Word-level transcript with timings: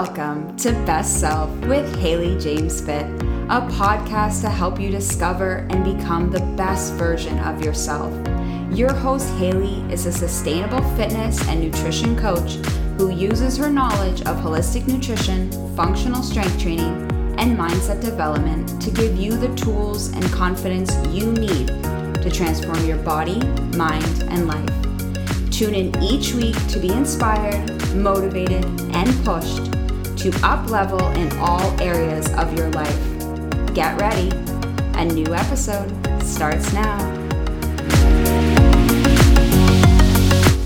Welcome 0.00 0.56
to 0.56 0.72
Best 0.86 1.20
Self 1.20 1.50
with 1.66 1.94
Haley 1.96 2.38
James 2.38 2.80
Fit, 2.80 3.04
a 3.04 3.60
podcast 3.68 4.40
to 4.40 4.48
help 4.48 4.80
you 4.80 4.90
discover 4.90 5.66
and 5.68 5.84
become 5.84 6.30
the 6.30 6.40
best 6.56 6.94
version 6.94 7.38
of 7.40 7.62
yourself. 7.62 8.10
Your 8.72 8.94
host, 8.94 9.28
Haley, 9.34 9.82
is 9.92 10.06
a 10.06 10.12
sustainable 10.12 10.80
fitness 10.96 11.46
and 11.48 11.60
nutrition 11.60 12.16
coach 12.16 12.52
who 12.96 13.10
uses 13.10 13.58
her 13.58 13.68
knowledge 13.68 14.22
of 14.22 14.38
holistic 14.38 14.86
nutrition, 14.86 15.52
functional 15.76 16.22
strength 16.22 16.58
training, 16.58 16.94
and 17.38 17.58
mindset 17.58 18.00
development 18.00 18.80
to 18.80 18.90
give 18.90 19.18
you 19.18 19.36
the 19.36 19.54
tools 19.54 20.14
and 20.14 20.24
confidence 20.32 20.96
you 21.08 21.30
need 21.32 21.66
to 22.22 22.30
transform 22.32 22.82
your 22.86 22.96
body, 22.96 23.38
mind, 23.76 24.24
and 24.30 24.46
life. 24.46 25.50
Tune 25.50 25.74
in 25.74 26.02
each 26.02 26.32
week 26.32 26.56
to 26.68 26.78
be 26.78 26.90
inspired, 26.90 27.94
motivated, 27.94 28.64
and 28.94 29.24
pushed 29.26 29.79
to 30.20 30.30
up 30.42 30.68
level 30.68 31.00
in 31.12 31.32
all 31.38 31.80
areas 31.80 32.30
of 32.34 32.54
your 32.54 32.68
life. 32.72 32.94
Get 33.72 33.98
ready. 33.98 34.28
A 34.98 35.04
new 35.06 35.34
episode 35.34 35.88
starts 36.22 36.74
now. 36.74 36.98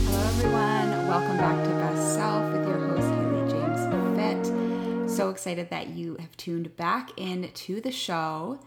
Hello, 0.03 0.25
everyone. 0.27 1.07
Welcome 1.07 1.37
back 1.37 1.63
to 1.63 1.71
Best 1.71 2.15
Self 2.15 2.53
with 2.53 2.67
your 2.67 2.79
host, 2.79 3.07
Haley 3.07 3.49
James 3.53 3.87
Fit. 4.19 5.09
So 5.09 5.31
excited 5.31 5.71
that 5.71 5.91
you 5.91 6.17
have 6.17 6.37
tuned 6.37 6.77
back 6.77 7.13
in 7.17 7.49
to 7.53 7.81
the 7.81 7.93
show. 7.93 8.59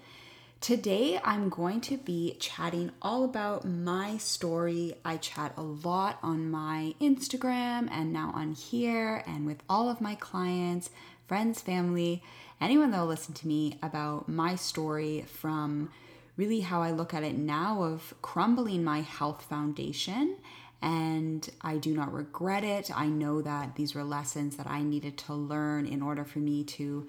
Today, 0.59 1.19
I'm 1.23 1.49
going 1.49 1.81
to 1.81 1.97
be 1.97 2.35
chatting 2.39 2.91
all 3.01 3.23
about 3.23 3.63
my 3.63 4.17
story. 4.17 4.95
I 5.05 5.17
chat 5.17 5.53
a 5.55 5.61
lot 5.61 6.17
on 6.23 6.49
my 6.49 6.95
Instagram 6.99 7.87
and 7.91 8.11
now 8.11 8.31
on 8.33 8.53
here, 8.53 9.23
and 9.27 9.45
with 9.45 9.61
all 9.69 9.87
of 9.87 10.01
my 10.01 10.15
clients, 10.15 10.89
friends, 11.27 11.61
family, 11.61 12.23
anyone 12.59 12.89
that 12.91 12.99
will 12.99 13.07
listen 13.07 13.35
to 13.35 13.47
me 13.47 13.77
about 13.83 14.27
my 14.27 14.55
story 14.55 15.25
from 15.27 15.91
really 16.37 16.61
how 16.61 16.81
I 16.81 16.91
look 16.91 17.13
at 17.13 17.23
it 17.23 17.37
now 17.37 17.83
of 17.83 18.15
crumbling 18.23 18.83
my 18.83 19.01
health 19.01 19.43
foundation. 19.43 20.37
And 20.81 21.47
I 21.61 21.77
do 21.77 21.95
not 21.95 22.11
regret 22.11 22.63
it. 22.63 22.89
I 22.93 23.07
know 23.07 23.41
that 23.41 23.75
these 23.75 23.93
were 23.93 24.03
lessons 24.03 24.57
that 24.57 24.67
I 24.67 24.81
needed 24.81 25.17
to 25.19 25.33
learn 25.33 25.85
in 25.85 26.01
order 26.01 26.25
for 26.25 26.39
me 26.39 26.63
to 26.63 27.07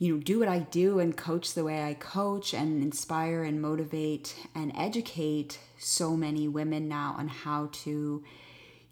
you 0.00 0.14
know, 0.14 0.18
do 0.18 0.38
what 0.38 0.48
I 0.48 0.60
do 0.60 0.98
and 0.98 1.14
coach 1.14 1.52
the 1.52 1.62
way 1.62 1.84
I 1.84 1.92
coach 1.92 2.54
and 2.54 2.82
inspire 2.82 3.44
and 3.44 3.60
motivate 3.60 4.34
and 4.54 4.72
educate 4.74 5.58
so 5.78 6.16
many 6.16 6.48
women 6.48 6.88
now 6.88 7.14
on 7.18 7.28
how 7.28 7.68
to, 7.84 8.24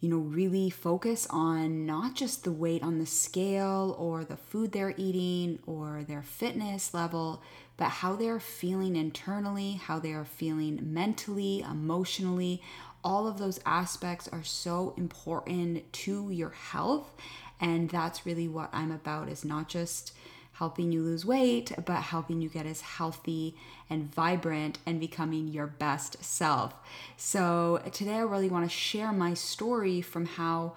you 0.01 0.09
know, 0.11 0.19
really 0.19 0.69
focus 0.69 1.27
on 1.31 1.87
not 1.87 2.15
just 2.15 2.45
the 2.45 2.53
weight 2.53 2.83
on 2.83 2.99
the 2.99 3.07
scale 3.07 3.97
or 3.99 4.23
the 4.23 4.37
food 4.37 4.73
they're 4.73 4.93
eating 4.99 5.61
or 5.67 6.05
their 6.07 6.23
fitness 6.23 6.93
level, 6.93 7.43
but 7.79 7.89
how 7.89 8.15
they're 8.15 8.39
feeling 8.39 8.95
internally, 8.95 9.81
how 9.83 9.99
they 9.99 10.13
are 10.13 10.27
feeling 10.27 10.79
mentally, 10.93 11.61
emotionally. 11.61 12.61
All 13.03 13.27
of 13.27 13.39
those 13.39 13.61
aspects 13.65 14.29
are 14.29 14.45
so 14.45 14.93
important 14.99 15.91
to 15.91 16.31
your 16.31 16.51
health. 16.51 17.11
And 17.59 17.89
that's 17.89 18.27
really 18.27 18.47
what 18.47 18.69
I'm 18.75 18.91
about 18.91 19.31
is 19.31 19.43
not 19.43 19.71
just 19.71 20.13
helping 20.59 20.91
you 20.91 21.03
lose 21.03 21.25
weight, 21.25 21.73
but 21.85 22.03
helping 22.03 22.43
you 22.43 22.49
get 22.49 22.67
as 22.67 22.81
healthy 22.81 23.55
and 23.89 24.13
vibrant 24.13 24.79
and 24.85 24.99
becoming 24.99 25.47
your 25.47 25.69
best 25.69 26.23
self. 26.23 26.75
So, 27.17 27.81
today 27.93 28.15
I 28.15 28.21
really 28.21 28.49
want 28.49 28.65
to 28.65 28.77
share 28.77 29.13
my 29.13 29.35
story 29.35 30.01
from 30.01 30.27
how 30.27 30.75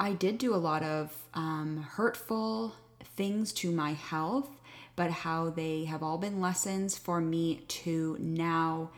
I 0.00 0.12
did 0.12 0.38
do 0.38 0.52
a 0.52 0.56
lot 0.56 0.82
of 0.82 1.12
um, 1.34 1.86
hurtful 1.92 2.74
things 3.16 3.52
to 3.54 3.70
my 3.70 3.92
health, 3.92 4.48
but 4.96 5.10
how 5.10 5.50
they 5.50 5.84
have 5.84 6.02
all 6.02 6.18
been 6.18 6.40
lessons 6.40 6.98
for 6.98 7.20
me 7.20 7.62
to 7.68 8.16
now 8.18 8.90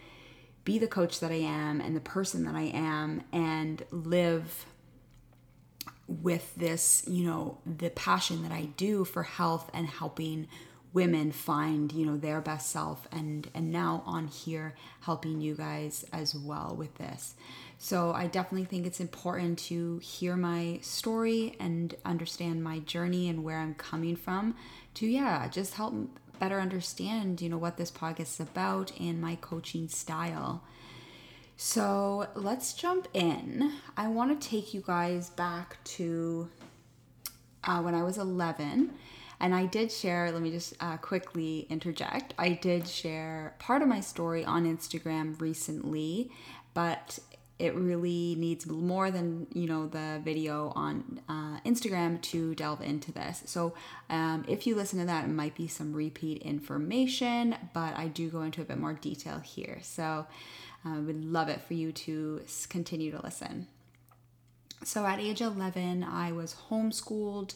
be 0.64 0.78
the 0.78 0.86
coach 0.86 1.20
that 1.20 1.30
I 1.30 1.40
am 1.40 1.80
and 1.80 1.94
the 1.94 2.00
person 2.00 2.44
that 2.44 2.54
I 2.54 2.70
am 2.74 3.22
and 3.32 3.82
live 3.90 4.66
with 6.10 6.54
this, 6.56 7.04
you 7.06 7.24
know, 7.24 7.58
the 7.64 7.90
passion 7.90 8.42
that 8.42 8.52
I 8.52 8.64
do 8.76 9.04
for 9.04 9.22
health 9.22 9.70
and 9.72 9.86
helping 9.86 10.48
women 10.92 11.30
find, 11.30 11.92
you 11.92 12.04
know, 12.04 12.16
their 12.16 12.40
best 12.40 12.70
self 12.70 13.06
and 13.12 13.48
and 13.54 13.70
now 13.70 14.02
on 14.04 14.26
here 14.26 14.74
helping 15.02 15.40
you 15.40 15.54
guys 15.54 16.04
as 16.12 16.34
well 16.34 16.74
with 16.76 16.96
this. 16.96 17.34
So 17.78 18.12
I 18.12 18.26
definitely 18.26 18.66
think 18.66 18.86
it's 18.86 19.00
important 19.00 19.58
to 19.60 19.98
hear 19.98 20.36
my 20.36 20.80
story 20.82 21.56
and 21.60 21.94
understand 22.04 22.62
my 22.62 22.80
journey 22.80 23.28
and 23.28 23.44
where 23.44 23.58
I'm 23.58 23.74
coming 23.74 24.16
from 24.16 24.56
to 24.94 25.06
yeah, 25.06 25.46
just 25.48 25.74
help 25.74 25.94
better 26.40 26.60
understand, 26.60 27.40
you 27.40 27.48
know, 27.48 27.58
what 27.58 27.76
this 27.76 27.90
podcast 27.90 28.20
is 28.20 28.40
about 28.40 28.92
and 28.98 29.20
my 29.20 29.36
coaching 29.36 29.88
style. 29.88 30.62
So 31.62 32.26
let's 32.34 32.72
jump 32.72 33.06
in. 33.12 33.74
I 33.94 34.08
want 34.08 34.40
to 34.40 34.48
take 34.48 34.72
you 34.72 34.80
guys 34.80 35.28
back 35.28 35.76
to 35.84 36.48
uh, 37.64 37.82
when 37.82 37.94
I 37.94 38.02
was 38.02 38.16
11. 38.16 38.94
And 39.40 39.54
I 39.54 39.66
did 39.66 39.92
share, 39.92 40.32
let 40.32 40.40
me 40.40 40.50
just 40.50 40.72
uh, 40.80 40.96
quickly 40.96 41.66
interject. 41.68 42.32
I 42.38 42.52
did 42.52 42.88
share 42.88 43.56
part 43.58 43.82
of 43.82 43.88
my 43.88 44.00
story 44.00 44.42
on 44.42 44.64
Instagram 44.64 45.38
recently, 45.38 46.30
but 46.72 47.18
it 47.58 47.74
really 47.74 48.36
needs 48.38 48.66
more 48.66 49.10
than 49.10 49.46
you 49.52 49.66
know 49.66 49.86
the 49.86 50.18
video 50.24 50.72
on 50.74 51.20
uh, 51.28 51.60
Instagram 51.66 52.22
to 52.22 52.54
delve 52.54 52.80
into 52.80 53.12
this. 53.12 53.42
So 53.44 53.74
um, 54.08 54.46
if 54.48 54.66
you 54.66 54.74
listen 54.74 54.98
to 55.00 55.04
that, 55.04 55.24
it 55.24 55.28
might 55.28 55.54
be 55.54 55.68
some 55.68 55.92
repeat 55.92 56.40
information, 56.40 57.54
but 57.74 57.94
I 57.98 58.08
do 58.08 58.30
go 58.30 58.40
into 58.40 58.62
a 58.62 58.64
bit 58.64 58.78
more 58.78 58.94
detail 58.94 59.40
here. 59.40 59.80
So 59.82 60.26
I 60.84 60.98
would 60.98 61.24
love 61.24 61.48
it 61.48 61.60
for 61.60 61.74
you 61.74 61.92
to 61.92 62.42
continue 62.68 63.10
to 63.10 63.22
listen. 63.22 63.66
So 64.84 65.04
at 65.04 65.20
age 65.20 65.40
11, 65.42 66.04
I 66.04 66.32
was 66.32 66.56
homeschooled. 66.70 67.54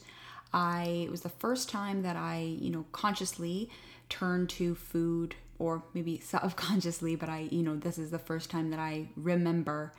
I 0.53 1.05
it 1.07 1.11
was 1.11 1.23
the 1.23 1.29
first 1.29 1.69
time 1.69 2.03
that 2.03 2.17
I, 2.17 2.39
you 2.39 2.71
know, 2.71 2.85
consciously 2.93 3.71
turned 4.09 4.51
to 4.51 4.75
food 4.75 5.35
or 5.59 5.83
maybe 5.95 6.21
subconsciously, 6.25 7.17
but 7.17 7.29
I, 7.29 7.49
you 7.51 7.62
know, 7.62 7.77
this 7.77 7.99
is 7.99 8.11
the 8.11 8.19
first 8.19 8.51
time 8.51 8.71
that 8.71 8.79
I 8.79 9.09
remember 9.17 9.93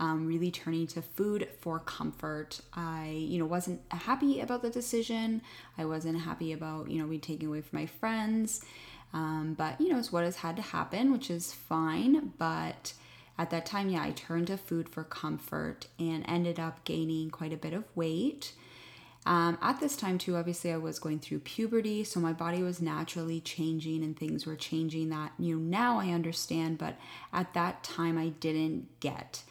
um, 0.00 0.26
really 0.26 0.50
turning 0.50 0.88
to 0.88 1.02
food 1.02 1.48
for 1.60 1.78
comfort. 1.78 2.60
I, 2.74 3.10
you 3.16 3.38
know, 3.38 3.46
wasn't 3.46 3.80
happy 3.90 4.40
about 4.40 4.62
the 4.62 4.70
decision. 4.70 5.42
I 5.78 5.84
wasn't 5.84 6.20
happy 6.20 6.52
about, 6.52 6.90
you 6.90 7.00
know, 7.00 7.06
me 7.06 7.18
taking 7.18 7.48
away 7.48 7.60
from 7.60 7.78
my 7.78 7.86
friends. 7.86 8.64
Um, 9.14 9.54
but 9.56 9.80
you 9.80 9.88
know, 9.88 9.98
it's 9.98 10.12
what 10.12 10.24
has 10.24 10.36
had 10.36 10.56
to 10.56 10.62
happen, 10.62 11.12
which 11.12 11.30
is 11.30 11.52
fine. 11.52 12.32
But 12.38 12.94
at 13.38 13.50
that 13.50 13.66
time, 13.66 13.88
yeah, 13.88 14.02
I 14.02 14.10
turned 14.12 14.46
to 14.48 14.56
food 14.56 14.88
for 14.88 15.04
comfort 15.04 15.86
and 15.98 16.24
ended 16.26 16.58
up 16.58 16.84
gaining 16.84 17.30
quite 17.30 17.52
a 17.52 17.56
bit 17.56 17.72
of 17.72 17.84
weight. 17.94 18.52
Um, 19.24 19.56
at 19.62 19.78
this 19.78 19.96
time, 19.96 20.18
too, 20.18 20.36
obviously, 20.36 20.72
I 20.72 20.78
was 20.78 20.98
going 20.98 21.20
through 21.20 21.40
puberty, 21.40 22.02
so 22.02 22.18
my 22.18 22.32
body 22.32 22.62
was 22.62 22.82
naturally 22.82 23.40
changing 23.40 24.02
and 24.02 24.16
things 24.18 24.46
were 24.46 24.56
changing 24.56 25.10
that, 25.10 25.32
you 25.38 25.54
know, 25.54 25.62
now 25.62 26.00
I 26.00 26.08
understand, 26.08 26.78
but 26.78 26.96
at 27.32 27.54
that 27.54 27.84
time 27.84 28.18
I 28.18 28.30
didn't 28.30 28.88
get. 28.98 29.44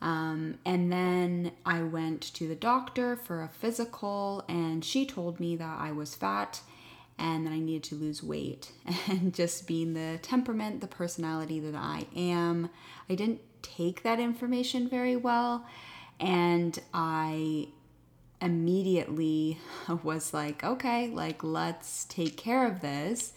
Um, 0.00 0.58
and 0.64 0.92
then 0.92 1.52
I 1.64 1.82
went 1.82 2.20
to 2.34 2.48
the 2.48 2.56
doctor 2.56 3.14
for 3.16 3.42
a 3.42 3.48
physical, 3.48 4.44
and 4.48 4.84
she 4.84 5.06
told 5.06 5.38
me 5.38 5.54
that 5.56 5.80
I 5.80 5.92
was 5.92 6.16
fat 6.16 6.60
and 7.18 7.46
that 7.46 7.52
I 7.52 7.58
needed 7.58 7.84
to 7.84 7.94
lose 7.94 8.22
weight. 8.22 8.72
And 9.08 9.34
just 9.34 9.66
being 9.66 9.94
the 9.94 10.18
temperament, 10.22 10.80
the 10.80 10.86
personality 10.86 11.60
that 11.60 11.74
I 11.74 12.06
am, 12.14 12.70
I 13.08 13.14
didn't 13.14 13.40
take 13.62 14.02
that 14.02 14.20
information 14.20 14.88
very 14.88 15.16
well. 15.16 15.66
And 16.18 16.78
I 16.92 17.68
immediately 18.40 19.58
was 20.02 20.34
like, 20.34 20.64
okay, 20.64 21.08
like 21.08 21.42
let's 21.42 22.04
take 22.04 22.36
care 22.36 22.66
of 22.66 22.80
this 22.80 23.32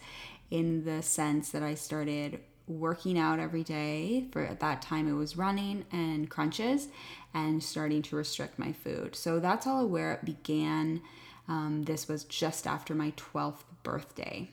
in 0.50 0.84
the 0.84 1.02
sense 1.02 1.50
that 1.50 1.62
I 1.62 1.74
started 1.74 2.40
working 2.66 3.18
out 3.18 3.38
every 3.38 3.64
day. 3.64 4.26
For 4.32 4.44
at 4.44 4.60
that 4.60 4.82
time, 4.82 5.08
it 5.08 5.14
was 5.14 5.36
running 5.36 5.84
and 5.92 6.28
crunches 6.30 6.88
and 7.34 7.62
starting 7.62 8.02
to 8.02 8.16
restrict 8.16 8.58
my 8.58 8.72
food. 8.72 9.16
So 9.16 9.40
that's 9.40 9.66
all 9.66 9.86
where 9.86 10.12
it 10.12 10.24
began. 10.24 11.02
Um, 11.50 11.82
this 11.82 12.06
was 12.06 12.22
just 12.22 12.64
after 12.64 12.94
my 12.94 13.10
12th 13.16 13.64
birthday. 13.82 14.50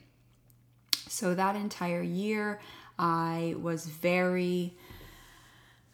So 1.07 1.35
that 1.35 1.55
entire 1.55 2.01
year, 2.01 2.59
I 2.97 3.53
was 3.61 3.85
very 3.85 4.73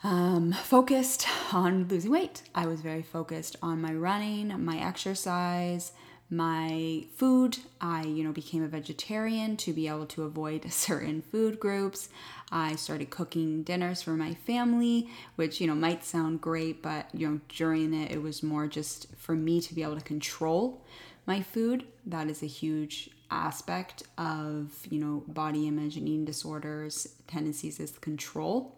um, 0.01 0.53
focused 0.53 1.27
on 1.51 1.89
losing 1.89 2.09
weight. 2.09 2.43
I 2.55 2.67
was 2.67 2.79
very 2.79 3.01
focused 3.01 3.57
on 3.61 3.81
my 3.81 3.93
running, 3.93 4.63
my 4.63 4.77
exercise, 4.77 5.91
my 6.33 7.05
food. 7.15 7.57
I, 7.79 8.03
you 8.03 8.23
know, 8.23 8.31
became 8.31 8.63
a 8.63 8.67
vegetarian 8.67 9.55
to 9.57 9.73
be 9.73 9.87
able 9.87 10.07
to 10.07 10.23
avoid 10.23 10.71
certain 10.71 11.21
food 11.21 11.59
groups. 11.59 12.09
I 12.51 12.75
started 12.75 13.09
cooking 13.09 13.63
dinners 13.63 14.01
for 14.01 14.11
my 14.11 14.33
family, 14.33 15.09
which, 15.35 15.61
you 15.61 15.67
know, 15.67 15.75
might 15.75 16.03
sound 16.03 16.41
great, 16.41 16.81
but, 16.81 17.07
you 17.13 17.29
know, 17.29 17.39
during 17.49 17.93
it, 17.93 18.11
it 18.11 18.21
was 18.21 18.43
more 18.43 18.67
just 18.67 19.07
for 19.15 19.35
me 19.35 19.61
to 19.61 19.73
be 19.73 19.83
able 19.83 19.95
to 19.95 20.03
control 20.03 20.81
my 21.25 21.41
food. 21.41 21.85
That 22.05 22.29
is 22.29 22.43
a 22.43 22.47
huge 22.47 23.09
aspect 23.31 24.03
of, 24.17 24.71
you 24.89 24.99
know, 24.99 25.23
body 25.27 25.67
image 25.67 25.97
and 25.97 26.07
eating 26.07 26.25
disorders 26.25 27.07
tendencies 27.27 27.79
is 27.79 27.91
control. 27.91 28.75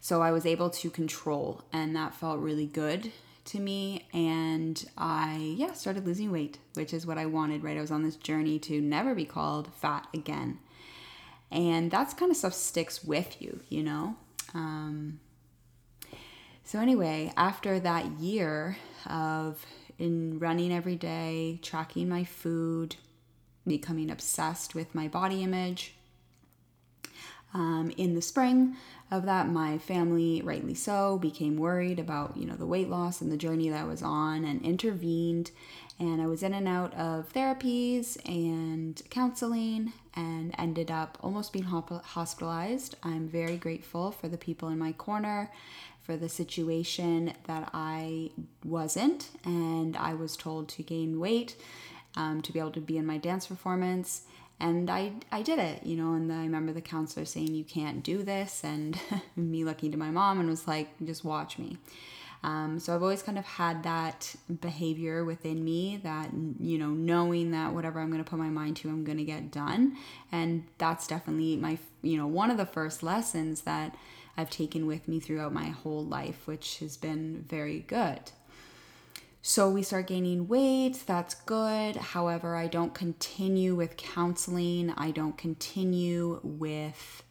So 0.00 0.22
I 0.22 0.32
was 0.32 0.46
able 0.46 0.70
to 0.70 0.90
control 0.90 1.62
and 1.72 1.94
that 1.94 2.14
felt 2.14 2.40
really 2.40 2.66
good 2.66 3.12
to 3.48 3.58
me 3.58 4.06
and 4.12 4.84
I 4.96 5.54
yeah, 5.56 5.72
started 5.72 6.06
losing 6.06 6.30
weight, 6.30 6.58
which 6.74 6.92
is 6.92 7.06
what 7.06 7.18
I 7.18 7.26
wanted, 7.26 7.62
right? 7.62 7.76
I 7.76 7.80
was 7.80 7.90
on 7.90 8.02
this 8.02 8.16
journey 8.16 8.58
to 8.60 8.80
never 8.80 9.14
be 9.14 9.24
called 9.24 9.72
fat 9.74 10.06
again. 10.12 10.58
And 11.50 11.90
that's 11.90 12.12
kind 12.12 12.30
of 12.30 12.36
stuff 12.36 12.52
sticks 12.52 13.02
with 13.02 13.40
you, 13.40 13.60
you 13.70 13.82
know? 13.82 14.16
Um, 14.52 15.20
so 16.62 16.78
anyway, 16.78 17.32
after 17.36 17.80
that 17.80 18.06
year 18.20 18.76
of 19.06 19.64
in 19.98 20.38
running 20.38 20.72
every 20.72 20.96
day, 20.96 21.58
tracking 21.62 22.08
my 22.08 22.24
food, 22.24 22.96
becoming 23.66 24.10
obsessed 24.10 24.74
with 24.74 24.94
my 24.94 25.08
body 25.08 25.42
image. 25.42 25.94
Um, 27.54 27.90
in 27.96 28.14
the 28.14 28.20
spring 28.20 28.76
of 29.10 29.24
that, 29.24 29.48
my 29.48 29.78
family, 29.78 30.42
rightly 30.42 30.74
so, 30.74 31.18
became 31.18 31.56
worried 31.56 31.98
about 31.98 32.36
you 32.36 32.46
know 32.46 32.56
the 32.56 32.66
weight 32.66 32.88
loss 32.88 33.20
and 33.20 33.32
the 33.32 33.36
journey 33.36 33.68
that 33.70 33.80
I 33.80 33.84
was 33.84 34.02
on, 34.02 34.44
and 34.44 34.62
intervened. 34.62 35.50
And 36.00 36.22
I 36.22 36.26
was 36.26 36.44
in 36.44 36.54
and 36.54 36.68
out 36.68 36.94
of 36.94 37.32
therapies 37.32 38.16
and 38.24 39.02
counseling, 39.10 39.92
and 40.14 40.54
ended 40.56 40.90
up 40.90 41.18
almost 41.22 41.52
being 41.52 41.64
hospitalized. 41.64 42.96
I'm 43.02 43.28
very 43.28 43.56
grateful 43.56 44.12
for 44.12 44.28
the 44.28 44.38
people 44.38 44.68
in 44.68 44.78
my 44.78 44.92
corner 44.92 45.50
for 46.02 46.16
the 46.16 46.28
situation 46.28 47.34
that 47.46 47.68
I 47.74 48.30
wasn't, 48.64 49.28
and 49.44 49.96
I 49.96 50.14
was 50.14 50.36
told 50.36 50.68
to 50.70 50.82
gain 50.82 51.20
weight 51.20 51.56
um, 52.16 52.40
to 52.42 52.52
be 52.52 52.58
able 52.58 52.70
to 52.72 52.80
be 52.80 52.96
in 52.96 53.06
my 53.06 53.18
dance 53.18 53.46
performance. 53.46 54.22
And 54.60 54.90
I, 54.90 55.12
I 55.30 55.42
did 55.42 55.58
it, 55.58 55.84
you 55.84 55.96
know, 55.96 56.14
and 56.14 56.32
I 56.32 56.42
remember 56.42 56.72
the 56.72 56.80
counselor 56.80 57.24
saying, 57.24 57.54
You 57.54 57.64
can't 57.64 58.02
do 58.02 58.22
this, 58.22 58.64
and 58.64 58.98
me 59.36 59.64
looking 59.64 59.92
to 59.92 59.98
my 59.98 60.10
mom 60.10 60.40
and 60.40 60.48
was 60.48 60.66
like, 60.66 60.88
Just 61.04 61.24
watch 61.24 61.58
me. 61.58 61.78
Um, 62.42 62.78
so 62.78 62.94
I've 62.94 63.02
always 63.02 63.22
kind 63.22 63.38
of 63.38 63.44
had 63.44 63.82
that 63.82 64.34
behavior 64.60 65.24
within 65.24 65.64
me 65.64 66.00
that, 66.04 66.30
you 66.60 66.78
know, 66.78 66.90
knowing 66.90 67.50
that 67.50 67.72
whatever 67.72 68.00
I'm 68.00 68.10
going 68.10 68.22
to 68.22 68.28
put 68.28 68.38
my 68.38 68.48
mind 68.48 68.76
to, 68.78 68.88
I'm 68.88 69.04
going 69.04 69.18
to 69.18 69.24
get 69.24 69.50
done. 69.50 69.96
And 70.30 70.64
that's 70.78 71.06
definitely 71.06 71.56
my, 71.56 71.78
you 72.02 72.16
know, 72.16 72.26
one 72.26 72.50
of 72.50 72.56
the 72.56 72.66
first 72.66 73.02
lessons 73.02 73.62
that 73.62 73.96
I've 74.36 74.50
taken 74.50 74.86
with 74.86 75.08
me 75.08 75.18
throughout 75.18 75.52
my 75.52 75.70
whole 75.70 76.04
life, 76.04 76.46
which 76.46 76.78
has 76.78 76.96
been 76.96 77.44
very 77.48 77.80
good. 77.80 78.30
So 79.48 79.70
we 79.70 79.82
start 79.82 80.08
gaining 80.08 80.46
weight, 80.46 81.04
that's 81.06 81.32
good. 81.32 81.96
However, 81.96 82.54
I 82.54 82.66
don't 82.66 82.92
continue 82.92 83.74
with 83.74 83.96
counseling, 83.96 84.92
I 84.98 85.10
don't 85.10 85.38
continue 85.38 86.40
with 86.42 87.22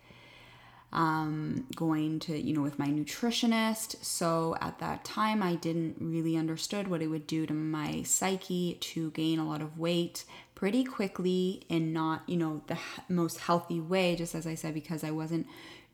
um, 0.92 1.68
going 1.76 2.18
to, 2.22 2.36
you 2.36 2.56
know, 2.56 2.64
with 2.64 2.80
my 2.80 2.88
nutritionist. 2.88 4.04
So 4.04 4.56
at 4.62 4.80
that 4.80 5.06
time, 5.06 5.44
I 5.44 5.56
didn't 5.58 5.98
really 6.00 6.36
understood 6.36 6.88
what 6.88 7.04
it 7.04 7.08
would 7.08 7.28
do 7.28 7.46
to 7.46 7.54
my 7.54 8.02
psyche 8.02 8.80
to 8.80 9.12
gain 9.12 9.38
a 9.38 9.48
lot 9.48 9.62
of 9.62 9.78
weight 9.78 10.26
pretty 10.56 10.84
quickly 10.84 11.66
and 11.70 11.94
not, 11.94 12.24
you 12.26 12.38
know, 12.38 12.64
the 12.66 12.80
most 13.08 13.42
healthy 13.42 13.80
way, 13.80 14.16
just 14.16 14.34
as 14.34 14.48
I 14.48 14.56
said, 14.56 14.74
because 14.74 15.04
I 15.04 15.12
wasn't 15.12 15.46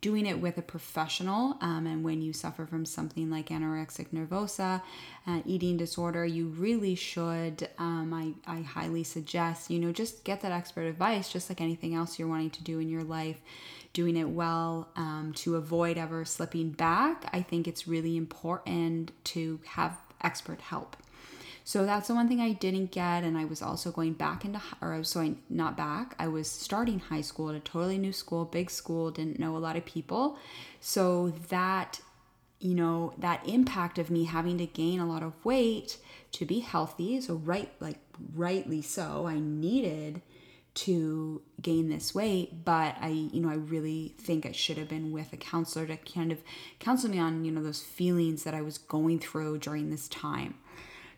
doing 0.04 0.26
it 0.26 0.42
with 0.42 0.58
a 0.58 0.62
professional. 0.62 1.58
Um, 1.62 1.88
and 1.88 2.04
when 2.04 2.22
you 2.22 2.34
suffer 2.34 2.66
from 2.66 2.86
something 2.86 3.32
like 3.32 3.48
anorexic 3.48 4.10
nervosa, 4.10 4.82
uh, 5.26 5.40
eating 5.46 5.78
disorder, 5.78 6.26
you 6.26 6.48
really 6.48 6.94
should, 6.94 7.70
um, 7.78 8.14
I, 8.14 8.34
I 8.46 8.62
highly 8.64 9.06
suggest, 9.06 9.72
you 9.72 9.80
know, 9.80 9.94
just 9.94 10.26
get 10.26 10.42
that 10.42 10.52
expert 10.52 10.82
advice, 10.82 11.32
just 11.32 11.50
like 11.50 11.62
anything 11.62 11.96
else 11.96 12.20
you're 12.20 12.28
wanting 12.28 12.50
to 12.50 12.64
do 12.64 12.80
in 12.80 12.90
your 12.90 13.04
life, 13.04 13.40
doing 13.94 14.18
it 14.18 14.28
well 14.28 14.90
um, 14.98 15.32
to 15.38 15.56
avoid 15.56 15.98
ever 15.98 16.26
slipping 16.26 16.72
back. 16.72 17.30
I 17.32 17.42
think 17.42 17.66
it's 17.66 17.88
really 17.88 18.18
important 18.18 19.14
to 19.26 19.62
have 19.66 19.98
expert 20.22 20.60
help. 20.60 20.98
So 21.64 21.86
that's 21.86 22.08
the 22.08 22.16
one 22.16 22.28
thing 22.28 22.42
I 22.42 22.52
didn't 22.52 22.92
get. 22.92 23.24
And 23.24 23.38
I 23.38 23.46
was 23.46 23.62
also 23.62 23.92
going 23.92 24.14
back 24.14 24.44
into, 24.44 24.62
or 24.82 25.02
going 25.14 25.42
not 25.50 25.78
back, 25.78 26.16
I 26.20 26.28
was 26.28 26.50
starting 26.50 27.00
high 27.00 27.22
school 27.22 27.50
at 27.50 27.56
a 27.56 27.60
totally 27.60 27.98
new 27.98 28.14
school, 28.14 28.46
big 28.46 28.70
school, 28.70 29.12
didn't 29.12 29.40
know 29.40 29.56
a 29.56 29.60
lot 29.60 29.78
of 29.78 29.86
people. 29.86 30.38
So 30.82 31.30
that, 31.50 32.02
you 32.60 32.76
know, 32.76 33.14
that 33.18 33.48
impact 33.48 33.98
of 33.98 34.12
me 34.12 34.26
having 34.26 34.58
to 34.58 34.66
gain 34.66 35.00
a 35.00 35.06
lot 35.06 35.24
of 35.24 35.34
weight 35.46 35.98
to 36.34 36.46
be 36.46 36.60
healthy. 36.60 37.22
So, 37.22 37.36
right, 37.36 37.72
like, 37.80 38.00
rightly 38.36 38.82
so, 38.82 39.28
I 39.28 39.40
needed 39.40 40.22
to 40.74 41.40
gain 41.62 41.88
this 41.90 42.16
weight 42.16 42.66
but 42.66 42.96
i 43.00 43.08
you 43.08 43.40
know 43.40 43.50
i 43.50 43.54
really 43.54 44.16
think 44.18 44.44
i 44.44 44.52
should 44.52 44.76
have 44.76 44.90
been 44.90 45.12
with 45.12 45.32
a 45.32 45.38
counselor 45.38 45.86
to 45.86 45.96
kind 45.98 46.32
of 46.32 46.40
counsel 46.80 47.12
me 47.12 47.20
on 47.20 47.46
you 47.46 47.52
know 47.52 47.62
those 47.62 47.82
feelings 47.84 48.44
that 48.44 48.56
i 48.56 48.62
was 48.62 48.80
going 48.80 49.20
through 49.20 49.60
during 49.60 49.92
this 49.92 50.08
time 50.08 50.56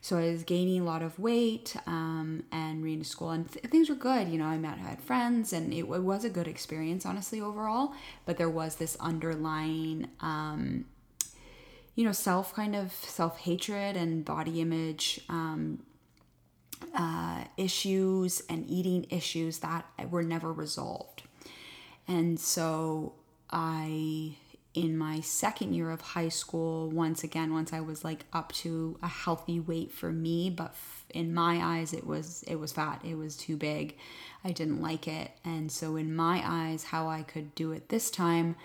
so 0.06 0.20
I 0.20 0.30
was 0.30 0.44
gaining 0.44 0.82
a 0.82 0.84
lot 0.84 1.02
of 1.02 1.18
weight 1.18 1.76
um, 1.88 2.44
and 2.52 2.84
reading 2.84 3.02
to 3.02 3.10
school, 3.10 3.32
and 3.32 3.52
th- 3.52 3.66
things 3.66 3.90
were 3.90 3.96
good. 3.96 4.28
You 4.28 4.38
know, 4.38 4.46
I 4.46 4.56
met, 4.56 4.78
I 4.78 4.90
had 4.90 5.02
friends, 5.02 5.52
and 5.52 5.74
it, 5.74 5.80
it, 5.80 6.04
was 6.04 6.24
a 6.24 6.30
good 6.30 6.48
experience, 6.48 7.08
honestly, 7.08 7.42
overall. 7.42 7.96
But 8.24 8.38
there 8.38 8.48
was 8.48 8.76
this 8.76 8.96
underlying, 9.00 10.10
um, 10.20 10.86
you 11.96 12.06
know, 12.06 12.12
self 12.12 12.54
kind 12.54 12.76
of 12.76 12.94
self 12.94 13.40
hatred 13.40 13.98
and 13.98 14.24
body 14.24 14.62
image 14.62 15.22
um, 15.28 15.82
uh, 16.94 17.46
issues 17.58 18.44
and 18.48 18.64
eating 18.70 19.08
issues 19.10 19.58
that 19.60 19.88
were 20.12 20.22
never 20.22 20.54
resolved. 20.54 21.24
And 22.08 22.40
so 22.40 23.14
I 23.50 24.36
in 24.76 24.98
my 24.98 25.20
second 25.22 25.74
year 25.74 25.90
of 25.90 26.02
high 26.02 26.30
school 26.30 26.90
once 26.90 27.24
again 27.24 27.54
once 27.54 27.72
i 27.72 27.80
was 27.80 28.04
like 28.04 28.26
up 28.34 28.52
to 28.52 28.98
a 29.02 29.08
healthy 29.08 29.60
weight 29.60 29.92
for 29.92 30.12
me 30.12 30.50
but 30.50 30.72
f- 30.72 31.06
in 31.16 31.34
my 31.34 31.60
eyes 31.64 31.94
it 31.94 32.06
was 32.06 32.44
it 32.48 32.56
was 32.56 32.74
fat. 32.74 33.02
It 33.04 33.16
was 33.16 33.38
too 33.38 33.58
big. 33.58 33.96
I 34.44 34.52
didn't 34.52 34.82
like 34.82 35.08
it. 35.08 35.32
And 35.44 35.72
so 35.72 35.96
in 35.96 36.16
my 36.16 36.44
eyes 36.46 36.86
how 36.86 37.08
i 37.08 37.24
could 37.24 37.56
do 37.56 37.72
it 37.72 37.90
this 37.90 38.12
time 38.12 38.56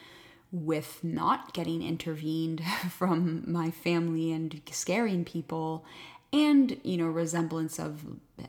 with 0.52 1.02
not 1.04 1.54
getting 1.54 1.80
intervened 1.80 2.62
from 2.90 3.44
my 3.46 3.70
family 3.70 4.32
and 4.32 4.60
scaring 4.70 5.24
people 5.24 5.84
and 6.32 6.80
you 6.84 6.96
know 6.96 7.06
resemblance 7.06 7.78
of 7.78 8.04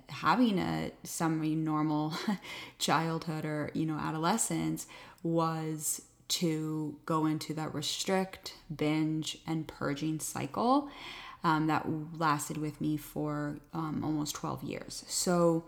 having 0.09 0.59
a 0.59 0.91
semi 1.03 1.55
normal 1.55 2.13
childhood 2.79 3.45
or 3.45 3.71
you 3.73 3.85
know 3.85 3.97
adolescence 3.97 4.87
was 5.23 6.01
to 6.31 6.95
go 7.05 7.25
into 7.25 7.53
that 7.53 7.73
restrict, 7.73 8.55
binge, 8.73 9.37
and 9.45 9.67
purging 9.67 10.19
cycle 10.19 10.89
um, 11.43 11.67
that 11.67 11.85
lasted 12.17 12.57
with 12.57 12.79
me 12.79 12.97
for 12.97 13.57
um, 13.73 14.01
almost 14.03 14.35
12 14.35 14.63
years. 14.63 15.03
So 15.07 15.65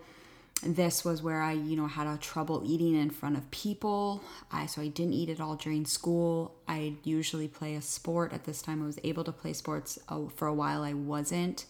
this 0.65 1.03
was 1.03 1.21
where 1.21 1.41
I, 1.41 1.53
you 1.53 1.75
know, 1.75 1.87
had 1.87 2.07
a 2.07 2.17
trouble 2.17 2.61
eating 2.65 2.95
in 2.95 3.09
front 3.09 3.37
of 3.37 3.49
people. 3.51 4.23
I 4.51 4.65
so 4.65 4.81
I 4.81 4.87
didn't 4.87 5.13
eat 5.13 5.29
at 5.29 5.41
all 5.41 5.55
during 5.55 5.85
school. 5.85 6.55
I 6.67 6.93
usually 7.03 7.47
play 7.47 7.75
a 7.75 7.81
sport. 7.81 8.31
At 8.31 8.45
this 8.45 8.61
time, 8.61 8.81
I 8.81 8.85
was 8.85 8.99
able 9.03 9.23
to 9.25 9.31
play 9.31 9.53
sports. 9.53 9.99
Oh, 10.07 10.29
for 10.29 10.47
a 10.47 10.53
while, 10.53 10.83
I 10.83 10.93
wasn't, 10.93 11.65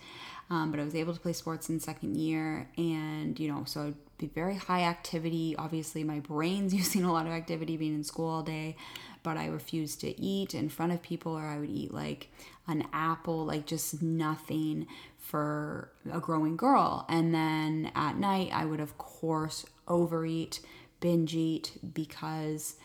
um, 0.49 0.69
but 0.69 0.79
I 0.79 0.83
was 0.83 0.95
able 0.95 1.13
to 1.13 1.19
play 1.19 1.33
sports 1.33 1.69
in 1.69 1.79
second 1.79 2.17
year, 2.17 2.69
and 2.77 3.39
you 3.39 3.47
know, 3.51 3.63
so 3.65 3.93
be 4.27 4.33
very 4.33 4.55
high 4.55 4.83
activity. 4.83 5.55
Obviously, 5.57 6.03
my 6.03 6.19
brain's 6.19 6.73
using 6.83 7.03
a 7.03 7.11
lot 7.11 7.25
of 7.25 7.31
activity 7.31 7.77
being 7.77 7.95
in 7.95 8.03
school 8.03 8.29
all 8.29 8.43
day, 8.43 8.75
but 9.21 9.37
I 9.37 9.47
refused 9.47 10.01
to 10.01 10.19
eat 10.19 10.53
in 10.53 10.69
front 10.69 10.91
of 10.91 11.01
people, 11.01 11.33
or 11.33 11.45
I 11.45 11.59
would 11.59 11.69
eat 11.69 11.93
like 11.93 12.29
an 12.67 12.87
apple, 12.93 13.45
like 13.45 13.65
just 13.65 14.01
nothing 14.01 14.87
for 15.17 15.91
a 16.11 16.19
growing 16.19 16.57
girl. 16.57 17.05
And 17.09 17.33
then 17.33 17.91
at 17.95 18.17
night, 18.17 18.51
I 18.53 18.65
would, 18.65 18.79
of 18.79 18.97
course, 18.97 19.65
overeat, 19.87 20.59
binge 20.99 21.35
eat 21.35 21.71
because 21.93 22.75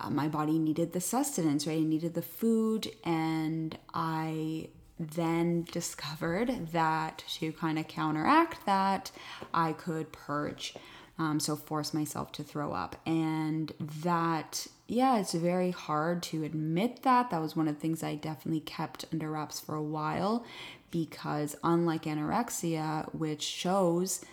uh, 0.00 0.10
my 0.10 0.28
body 0.28 0.58
needed 0.58 0.92
the 0.92 1.00
sustenance, 1.00 1.66
right? 1.66 1.78
It 1.78 1.84
needed 1.84 2.14
the 2.14 2.22
food, 2.22 2.90
and 3.04 3.76
I 3.94 4.68
then 4.98 5.64
discovered 5.70 6.72
that 6.72 7.24
to 7.34 7.52
kind 7.52 7.78
of 7.78 7.88
counteract 7.88 8.66
that, 8.66 9.10
I 9.52 9.72
could 9.72 10.12
purge. 10.12 10.74
Um, 11.20 11.40
so 11.40 11.56
force 11.56 11.92
myself 11.92 12.30
to 12.32 12.44
throw 12.44 12.72
up. 12.72 12.94
And 13.04 13.72
that, 14.02 14.68
yeah, 14.86 15.18
it's 15.18 15.34
very 15.34 15.72
hard 15.72 16.22
to 16.24 16.44
admit 16.44 17.02
that. 17.02 17.30
That 17.30 17.40
was 17.40 17.56
one 17.56 17.66
of 17.66 17.74
the 17.74 17.80
things 17.80 18.04
I 18.04 18.14
definitely 18.14 18.60
kept 18.60 19.04
under 19.12 19.32
wraps 19.32 19.58
for 19.58 19.74
a 19.74 19.82
while 19.82 20.44
because, 20.92 21.56
unlike 21.64 22.04
anorexia, 22.04 23.12
which 23.12 23.42
shows 23.42 24.24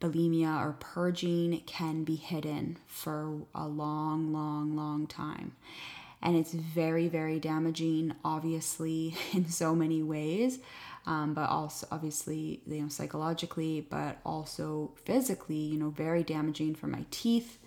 bulimia 0.00 0.62
or 0.62 0.76
purging 0.78 1.60
can 1.66 2.04
be 2.04 2.16
hidden 2.16 2.76
for 2.86 3.40
a 3.54 3.66
long, 3.66 4.32
long, 4.32 4.76
long 4.76 5.06
time. 5.06 5.52
And 6.22 6.36
it's 6.36 6.52
very, 6.52 7.08
very 7.08 7.38
damaging, 7.38 8.14
obviously, 8.24 9.16
in 9.32 9.48
so 9.48 9.74
many 9.74 10.02
ways. 10.02 10.58
Um, 11.08 11.34
but 11.34 11.48
also 11.48 11.86
obviously 11.92 12.62
you 12.66 12.82
know 12.82 12.88
psychologically 12.88 13.86
but 13.88 14.18
also 14.26 14.90
physically 15.04 15.54
you 15.54 15.78
know 15.78 15.90
very 15.90 16.24
damaging 16.24 16.74
for 16.74 16.88
my 16.88 17.04
teeth 17.12 17.60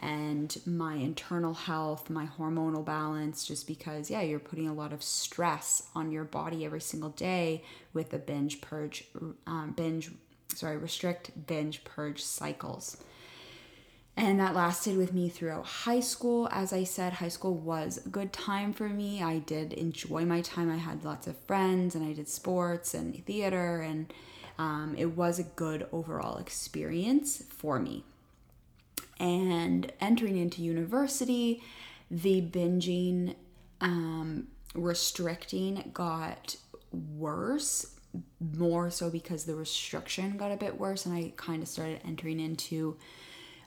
and 0.00 0.58
my 0.66 0.94
internal 0.96 1.54
health 1.54 2.10
my 2.10 2.26
hormonal 2.38 2.84
balance 2.84 3.46
just 3.46 3.66
because 3.66 4.10
yeah 4.10 4.20
you're 4.20 4.38
putting 4.38 4.68
a 4.68 4.74
lot 4.74 4.92
of 4.92 5.02
stress 5.02 5.88
on 5.94 6.10
your 6.10 6.24
body 6.24 6.64
every 6.64 6.80
single 6.80 7.08
day 7.08 7.64
with 7.94 8.10
the 8.10 8.18
binge 8.18 8.60
purge 8.60 9.04
um, 9.46 9.72
binge 9.74 10.10
sorry 10.54 10.76
restrict 10.76 11.30
binge 11.46 11.84
purge 11.84 12.22
cycles 12.22 12.98
and 14.16 14.38
that 14.38 14.54
lasted 14.54 14.96
with 14.96 15.12
me 15.12 15.28
throughout 15.28 15.66
high 15.66 16.00
school. 16.00 16.48
As 16.52 16.72
I 16.72 16.84
said, 16.84 17.14
high 17.14 17.28
school 17.28 17.54
was 17.54 18.00
a 18.04 18.08
good 18.08 18.32
time 18.32 18.72
for 18.72 18.88
me. 18.88 19.22
I 19.22 19.38
did 19.38 19.72
enjoy 19.72 20.24
my 20.24 20.40
time. 20.40 20.70
I 20.70 20.76
had 20.76 21.04
lots 21.04 21.26
of 21.26 21.36
friends 21.46 21.96
and 21.96 22.06
I 22.06 22.12
did 22.12 22.28
sports 22.28 22.94
and 22.94 23.24
theater, 23.26 23.80
and 23.80 24.12
um, 24.56 24.94
it 24.96 25.16
was 25.16 25.38
a 25.40 25.44
good 25.44 25.88
overall 25.90 26.38
experience 26.38 27.42
for 27.48 27.80
me. 27.80 28.04
And 29.18 29.92
entering 30.00 30.36
into 30.36 30.62
university, 30.62 31.62
the 32.10 32.40
binging, 32.40 33.34
um, 33.80 34.48
restricting 34.74 35.90
got 35.92 36.56
worse, 36.92 37.96
more 38.56 38.90
so 38.90 39.10
because 39.10 39.44
the 39.44 39.56
restriction 39.56 40.36
got 40.36 40.52
a 40.52 40.56
bit 40.56 40.78
worse, 40.78 41.04
and 41.04 41.16
I 41.16 41.32
kind 41.36 41.62
of 41.62 41.68
started 41.68 42.00
entering 42.04 42.38
into 42.38 42.96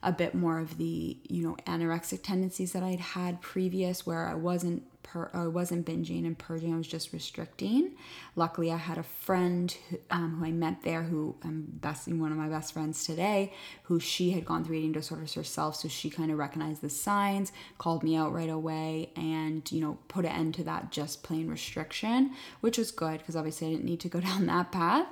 a 0.03 0.11
bit 0.11 0.35
more 0.35 0.59
of 0.59 0.77
the 0.77 1.17
you 1.23 1.43
know 1.43 1.55
anorexic 1.65 2.23
tendencies 2.23 2.73
that 2.73 2.83
I'd 2.83 2.99
had 2.99 3.41
previous 3.41 4.05
where 4.05 4.27
I 4.27 4.35
wasn't 4.35 4.83
per, 5.07 5.29
I 5.33 5.47
wasn't 5.47 5.85
binging 5.85 6.25
and 6.25 6.37
purging 6.37 6.73
I 6.73 6.77
was 6.77 6.87
just 6.87 7.13
restricting. 7.13 7.93
Luckily 8.35 8.71
I 8.71 8.77
had 8.77 8.97
a 8.97 9.03
friend 9.03 9.75
who, 9.89 9.97
um, 10.11 10.37
who 10.37 10.45
I 10.45 10.51
met 10.51 10.83
there 10.83 11.03
who 11.03 11.35
I'm 11.43 11.65
best 11.67 12.07
one 12.07 12.31
of 12.31 12.37
my 12.37 12.47
best 12.47 12.73
friends 12.73 13.05
today 13.05 13.53
who 13.83 13.99
she 13.99 14.31
had 14.31 14.45
gone 14.45 14.63
through 14.63 14.75
eating 14.75 14.91
disorders 14.91 15.33
herself 15.33 15.75
so 15.75 15.87
she 15.87 16.09
kind 16.09 16.31
of 16.31 16.37
recognized 16.37 16.81
the 16.81 16.89
signs 16.89 17.51
called 17.77 18.03
me 18.03 18.15
out 18.15 18.33
right 18.33 18.49
away 18.49 19.11
and 19.15 19.69
you 19.71 19.81
know 19.81 19.97
put 20.07 20.25
an 20.25 20.31
end 20.31 20.53
to 20.55 20.63
that 20.63 20.91
just 20.91 21.23
plain 21.23 21.47
restriction 21.47 22.31
which 22.61 22.77
was 22.77 22.91
good 22.91 23.19
because 23.19 23.35
obviously 23.35 23.67
I 23.67 23.71
didn't 23.71 23.85
need 23.85 23.99
to 24.01 24.09
go 24.09 24.19
down 24.29 24.45
that 24.47 24.71
path. 24.71 25.07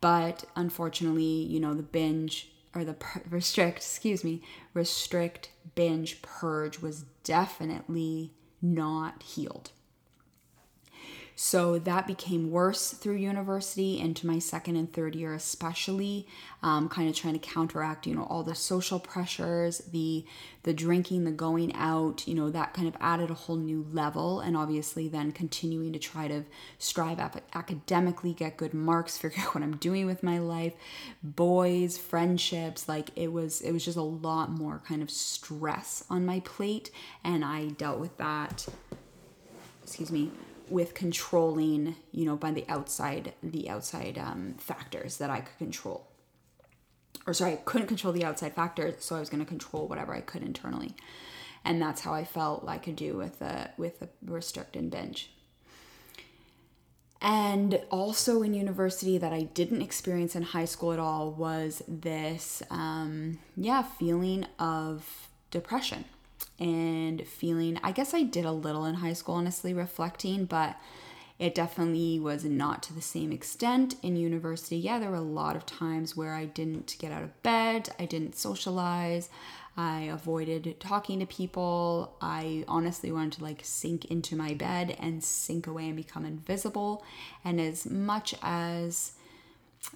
But 0.00 0.44
unfortunately 0.54 1.22
you 1.22 1.60
know 1.60 1.74
the 1.74 1.82
binge 1.82 2.50
or 2.74 2.84
the 2.84 2.96
restrict, 3.30 3.78
excuse 3.78 4.22
me, 4.24 4.42
restrict, 4.74 5.50
binge, 5.74 6.22
purge 6.22 6.80
was 6.80 7.04
definitely 7.24 8.32
not 8.60 9.22
healed. 9.22 9.70
So 11.40 11.78
that 11.78 12.08
became 12.08 12.50
worse 12.50 12.90
through 12.90 13.14
university 13.14 14.00
into 14.00 14.26
my 14.26 14.40
second 14.40 14.74
and 14.74 14.92
third 14.92 15.14
year, 15.14 15.34
especially, 15.34 16.26
um, 16.64 16.88
kind 16.88 17.08
of 17.08 17.14
trying 17.14 17.34
to 17.34 17.38
counteract, 17.38 18.08
you 18.08 18.16
know, 18.16 18.24
all 18.24 18.42
the 18.42 18.56
social 18.56 18.98
pressures, 18.98 19.78
the 19.92 20.24
the 20.64 20.74
drinking, 20.74 21.22
the 21.22 21.30
going 21.30 21.72
out, 21.76 22.26
you 22.26 22.34
know, 22.34 22.50
that 22.50 22.74
kind 22.74 22.88
of 22.88 22.96
added 22.98 23.30
a 23.30 23.34
whole 23.34 23.54
new 23.54 23.86
level. 23.92 24.40
And 24.40 24.56
obviously, 24.56 25.06
then 25.06 25.30
continuing 25.30 25.92
to 25.92 26.00
try 26.00 26.26
to 26.26 26.42
strive 26.78 27.20
academically, 27.54 28.32
get 28.32 28.56
good 28.56 28.74
marks, 28.74 29.16
figure 29.18 29.40
out 29.40 29.54
what 29.54 29.62
I'm 29.62 29.76
doing 29.76 30.06
with 30.06 30.24
my 30.24 30.40
life, 30.40 30.72
boys, 31.22 31.96
friendships, 31.96 32.88
like 32.88 33.10
it 33.14 33.32
was, 33.32 33.60
it 33.60 33.70
was 33.70 33.84
just 33.84 33.96
a 33.96 34.02
lot 34.02 34.50
more 34.50 34.82
kind 34.88 35.02
of 35.02 35.10
stress 35.10 36.02
on 36.10 36.26
my 36.26 36.40
plate, 36.40 36.90
and 37.22 37.44
I 37.44 37.68
dealt 37.68 38.00
with 38.00 38.16
that. 38.16 38.66
Excuse 39.84 40.10
me 40.10 40.32
with 40.70 40.94
controlling, 40.94 41.96
you 42.12 42.24
know, 42.24 42.36
by 42.36 42.50
the 42.50 42.64
outside, 42.68 43.32
the 43.42 43.68
outside 43.68 44.18
um, 44.18 44.54
factors 44.58 45.18
that 45.18 45.30
I 45.30 45.40
could 45.40 45.58
control. 45.58 46.06
Or 47.26 47.34
sorry, 47.34 47.54
I 47.54 47.56
couldn't 47.56 47.88
control 47.88 48.12
the 48.12 48.24
outside 48.24 48.54
factors, 48.54 49.04
so 49.04 49.16
I 49.16 49.20
was 49.20 49.28
going 49.28 49.42
to 49.42 49.48
control 49.48 49.86
whatever 49.86 50.14
I 50.14 50.20
could 50.20 50.42
internally, 50.42 50.94
and 51.64 51.80
that's 51.80 52.00
how 52.00 52.14
I 52.14 52.24
felt 52.24 52.66
I 52.66 52.78
could 52.78 52.96
do 52.96 53.16
with 53.16 53.42
a 53.42 53.70
with 53.76 54.00
a 54.02 54.08
restrict 54.24 54.76
and 54.76 54.90
binge. 54.90 55.30
And 57.20 57.80
also 57.90 58.42
in 58.42 58.54
university, 58.54 59.18
that 59.18 59.32
I 59.32 59.42
didn't 59.42 59.82
experience 59.82 60.36
in 60.36 60.42
high 60.42 60.66
school 60.66 60.92
at 60.92 61.00
all 61.00 61.32
was 61.32 61.82
this, 61.88 62.62
um, 62.70 63.40
yeah, 63.56 63.82
feeling 63.82 64.46
of 64.58 65.28
depression 65.50 66.04
and 66.58 67.26
feeling 67.26 67.78
i 67.82 67.92
guess 67.92 68.14
i 68.14 68.22
did 68.22 68.44
a 68.44 68.52
little 68.52 68.84
in 68.84 68.96
high 68.96 69.12
school 69.12 69.34
honestly 69.34 69.72
reflecting 69.72 70.44
but 70.44 70.76
it 71.38 71.54
definitely 71.54 72.18
was 72.18 72.44
not 72.44 72.82
to 72.82 72.92
the 72.92 73.00
same 73.00 73.30
extent 73.30 73.94
in 74.02 74.16
university. 74.16 74.76
Yeah 74.76 74.98
there 74.98 75.10
were 75.10 75.16
a 75.16 75.20
lot 75.20 75.56
of 75.56 75.66
times 75.66 76.16
where 76.16 76.34
i 76.34 76.44
didn't 76.44 76.96
get 76.98 77.12
out 77.12 77.22
of 77.22 77.42
bed 77.42 77.90
i 77.98 78.04
didn't 78.04 78.36
socialize 78.36 79.28
i 79.76 80.00
avoided 80.00 80.80
talking 80.80 81.20
to 81.20 81.26
people 81.26 82.16
i 82.20 82.64
honestly 82.66 83.12
wanted 83.12 83.34
to 83.34 83.44
like 83.44 83.60
sink 83.62 84.04
into 84.06 84.34
my 84.34 84.54
bed 84.54 84.96
and 84.98 85.22
sink 85.22 85.66
away 85.66 85.86
and 85.86 85.96
become 85.96 86.24
invisible 86.24 87.04
and 87.44 87.60
as 87.60 87.86
much 87.86 88.34
as 88.42 89.12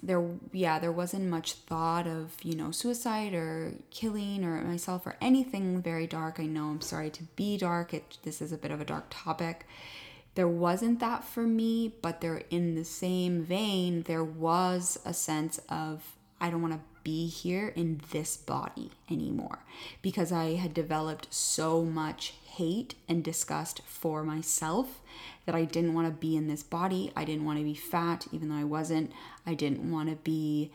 there 0.01 0.25
yeah 0.51 0.79
there 0.79 0.91
wasn't 0.91 1.29
much 1.29 1.53
thought 1.53 2.07
of 2.07 2.35
you 2.43 2.55
know 2.55 2.71
suicide 2.71 3.33
or 3.33 3.73
killing 3.89 4.43
or 4.43 4.61
myself 4.61 5.05
or 5.05 5.15
anything 5.21 5.81
very 5.81 6.07
dark. 6.07 6.39
I 6.39 6.45
know 6.45 6.65
i'm 6.65 6.81
sorry 6.81 7.09
to 7.11 7.23
be 7.35 7.57
dark. 7.57 7.93
It 7.93 8.17
this 8.23 8.41
is 8.41 8.51
a 8.51 8.57
bit 8.57 8.71
of 8.71 8.81
a 8.81 8.85
dark 8.85 9.05
topic. 9.09 9.65
There 10.35 10.47
wasn't 10.47 10.99
that 10.99 11.23
for 11.23 11.43
me 11.43 11.93
but 12.01 12.21
there 12.21 12.43
in 12.49 12.75
the 12.75 12.85
same 12.85 13.43
vein 13.43 14.03
there 14.03 14.23
was 14.23 14.99
a 15.05 15.13
sense 15.13 15.59
of 15.69 16.15
i 16.41 16.49
don't 16.49 16.61
want 16.61 16.73
to 16.73 16.79
be 17.03 17.27
here 17.27 17.67
in 17.75 18.01
this 18.11 18.37
body 18.37 18.89
anymore 19.11 19.59
because 20.01 20.31
i 20.31 20.55
had 20.55 20.73
developed 20.73 21.31
so 21.33 21.83
much 21.83 22.33
hate 22.55 22.95
and 23.09 23.23
disgust 23.23 23.81
for 23.85 24.23
myself 24.23 25.01
that 25.45 25.55
I 25.55 25.65
didn't 25.65 25.93
want 25.93 26.07
to 26.07 26.13
be 26.13 26.35
in 26.37 26.47
this 26.47 26.63
body. 26.63 27.11
I 27.15 27.25
didn't 27.25 27.45
want 27.45 27.57
to 27.57 27.63
be 27.63 27.73
fat, 27.73 28.27
even 28.31 28.49
though 28.49 28.55
I 28.55 28.63
wasn't. 28.63 29.11
I 29.45 29.53
didn't 29.55 29.89
want 29.91 30.09
to 30.09 30.15
be 30.17 30.71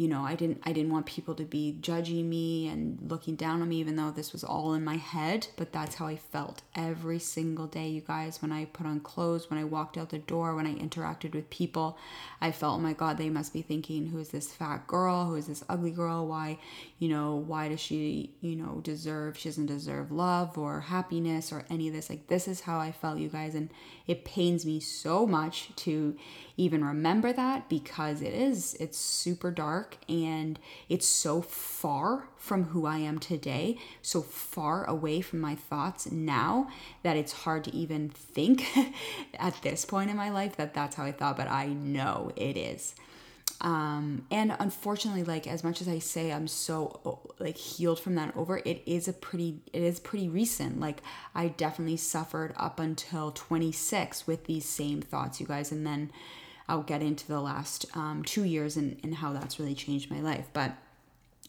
you 0.00 0.08
know 0.08 0.22
i 0.22 0.34
didn't 0.34 0.62
i 0.64 0.72
didn't 0.72 0.90
want 0.90 1.04
people 1.04 1.34
to 1.34 1.44
be 1.44 1.76
judging 1.82 2.30
me 2.30 2.66
and 2.68 2.98
looking 3.10 3.36
down 3.36 3.60
on 3.60 3.68
me 3.68 3.76
even 3.76 3.96
though 3.96 4.10
this 4.10 4.32
was 4.32 4.42
all 4.42 4.72
in 4.72 4.82
my 4.82 4.96
head. 4.96 5.46
But 5.56 5.72
that's 5.72 5.96
how 5.96 6.06
i 6.06 6.16
felt 6.16 6.62
every 6.74 7.18
single 7.18 7.66
day 7.66 7.88
you 7.88 8.00
guys. 8.00 8.40
When 8.40 8.50
i 8.50 8.64
put 8.64 8.86
on 8.86 9.00
clothes 9.00 9.50
when 9.50 9.58
i 9.58 9.64
walked 9.64 9.98
out 9.98 10.08
the 10.08 10.18
door 10.18 10.54
when 10.54 10.66
i 10.66 10.74
interacted 10.74 11.34
with 11.34 11.50
people 11.50 11.98
i 12.40 12.50
felt 12.50 12.78
oh 12.78 12.82
my 12.82 12.94
god 12.94 13.18
they 13.18 13.28
must 13.28 13.52
be 13.52 13.60
thinking 13.60 14.06
who 14.06 14.18
is 14.18 14.30
this 14.30 14.50
fat 14.50 14.86
girl? 14.86 15.26
Who 15.26 15.34
is 15.36 15.48
this 15.48 15.64
ugly 15.68 15.90
girl? 15.90 16.26
Why 16.26 16.58
you 16.98 17.10
know 17.10 17.36
why 17.36 17.68
does 17.68 17.80
she 17.80 18.30
you 18.40 18.56
know 18.56 18.80
deserve 18.82 19.36
she 19.36 19.50
doesn't 19.50 19.66
deserve 19.66 20.10
love 20.10 20.56
or 20.56 20.80
happiness 20.80 21.52
or 21.52 21.66
any 21.68 21.88
of 21.88 21.94
this? 21.94 22.08
Like 22.08 22.28
this 22.28 22.48
is 22.48 22.62
how 22.62 22.78
i 22.78 22.90
felt 22.90 23.18
you 23.18 23.28
guys. 23.28 23.54
And 23.54 23.68
it 24.06 24.24
pains 24.24 24.64
me 24.64 24.80
so 24.80 25.26
much 25.26 25.76
to 25.76 26.16
even 26.60 26.84
remember 26.84 27.32
that 27.32 27.68
because 27.68 28.20
it 28.20 28.34
is 28.34 28.74
it's 28.74 28.98
super 28.98 29.50
dark 29.50 29.96
and 30.08 30.58
it's 30.88 31.06
so 31.06 31.40
far 31.40 32.28
from 32.36 32.64
who 32.64 32.86
I 32.86 32.98
am 32.98 33.18
today, 33.18 33.78
so 34.02 34.20
far 34.20 34.84
away 34.84 35.22
from 35.22 35.40
my 35.40 35.54
thoughts 35.54 36.10
now 36.10 36.68
that 37.02 37.16
it's 37.16 37.32
hard 37.32 37.64
to 37.64 37.74
even 37.74 38.10
think 38.10 38.64
at 39.34 39.60
this 39.62 39.84
point 39.84 40.10
in 40.10 40.16
my 40.16 40.30
life 40.30 40.56
that 40.56 40.74
that's 40.74 40.96
how 40.96 41.04
I 41.04 41.12
thought, 41.12 41.36
but 41.36 41.48
I 41.48 41.66
know 41.68 42.30
it 42.36 42.56
is. 42.56 42.94
Um, 43.62 44.24
and 44.30 44.56
unfortunately, 44.58 45.22
like 45.24 45.46
as 45.46 45.62
much 45.62 45.80
as 45.82 45.88
I 45.88 45.98
say 45.98 46.32
I'm 46.32 46.48
so 46.48 47.34
like 47.38 47.56
healed 47.56 48.00
from 48.00 48.14
that 48.14 48.34
over, 48.36 48.58
it 48.58 48.82
is 48.86 49.06
a 49.08 49.12
pretty 49.12 49.60
it 49.72 49.82
is 49.82 50.00
pretty 50.00 50.28
recent. 50.28 50.80
Like 50.80 51.02
I 51.34 51.48
definitely 51.48 51.98
suffered 51.98 52.54
up 52.56 52.80
until 52.80 53.30
26 53.32 54.26
with 54.26 54.44
these 54.44 54.64
same 54.64 55.02
thoughts, 55.02 55.40
you 55.40 55.46
guys, 55.46 55.72
and 55.72 55.86
then 55.86 56.10
I'll 56.70 56.82
get 56.82 57.02
into 57.02 57.26
the 57.26 57.40
last 57.40 57.84
um, 57.96 58.22
two 58.24 58.44
years 58.44 58.76
and, 58.76 58.96
and 59.02 59.16
how 59.16 59.32
that's 59.32 59.58
really 59.58 59.74
changed 59.74 60.08
my 60.08 60.20
life. 60.20 60.46
But 60.52 60.72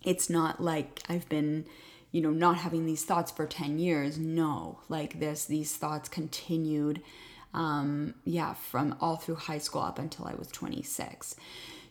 it's 0.04 0.32
not 0.32 0.60
like 0.60 1.04
I've 1.08 1.30
been, 1.30 1.66
you 2.12 2.22
know, 2.22 2.32
not 2.32 2.58
having 2.58 2.88
these 2.88 3.06
thoughts 3.06 3.32
for 3.32 3.46
10 3.46 3.78
years. 3.78 4.18
No, 4.18 4.80
like 4.90 5.20
this, 5.20 5.46
these 5.46 5.78
thoughts 5.78 6.10
continued, 6.10 7.04
um, 7.54 8.16
yeah, 8.26 8.56
from 8.56 8.96
all 9.00 9.16
through 9.16 9.36
high 9.36 9.60
school 9.60 9.84
up 9.84 10.00
until 10.00 10.26
I 10.26 10.34
was 10.34 10.48
26. 10.48 11.36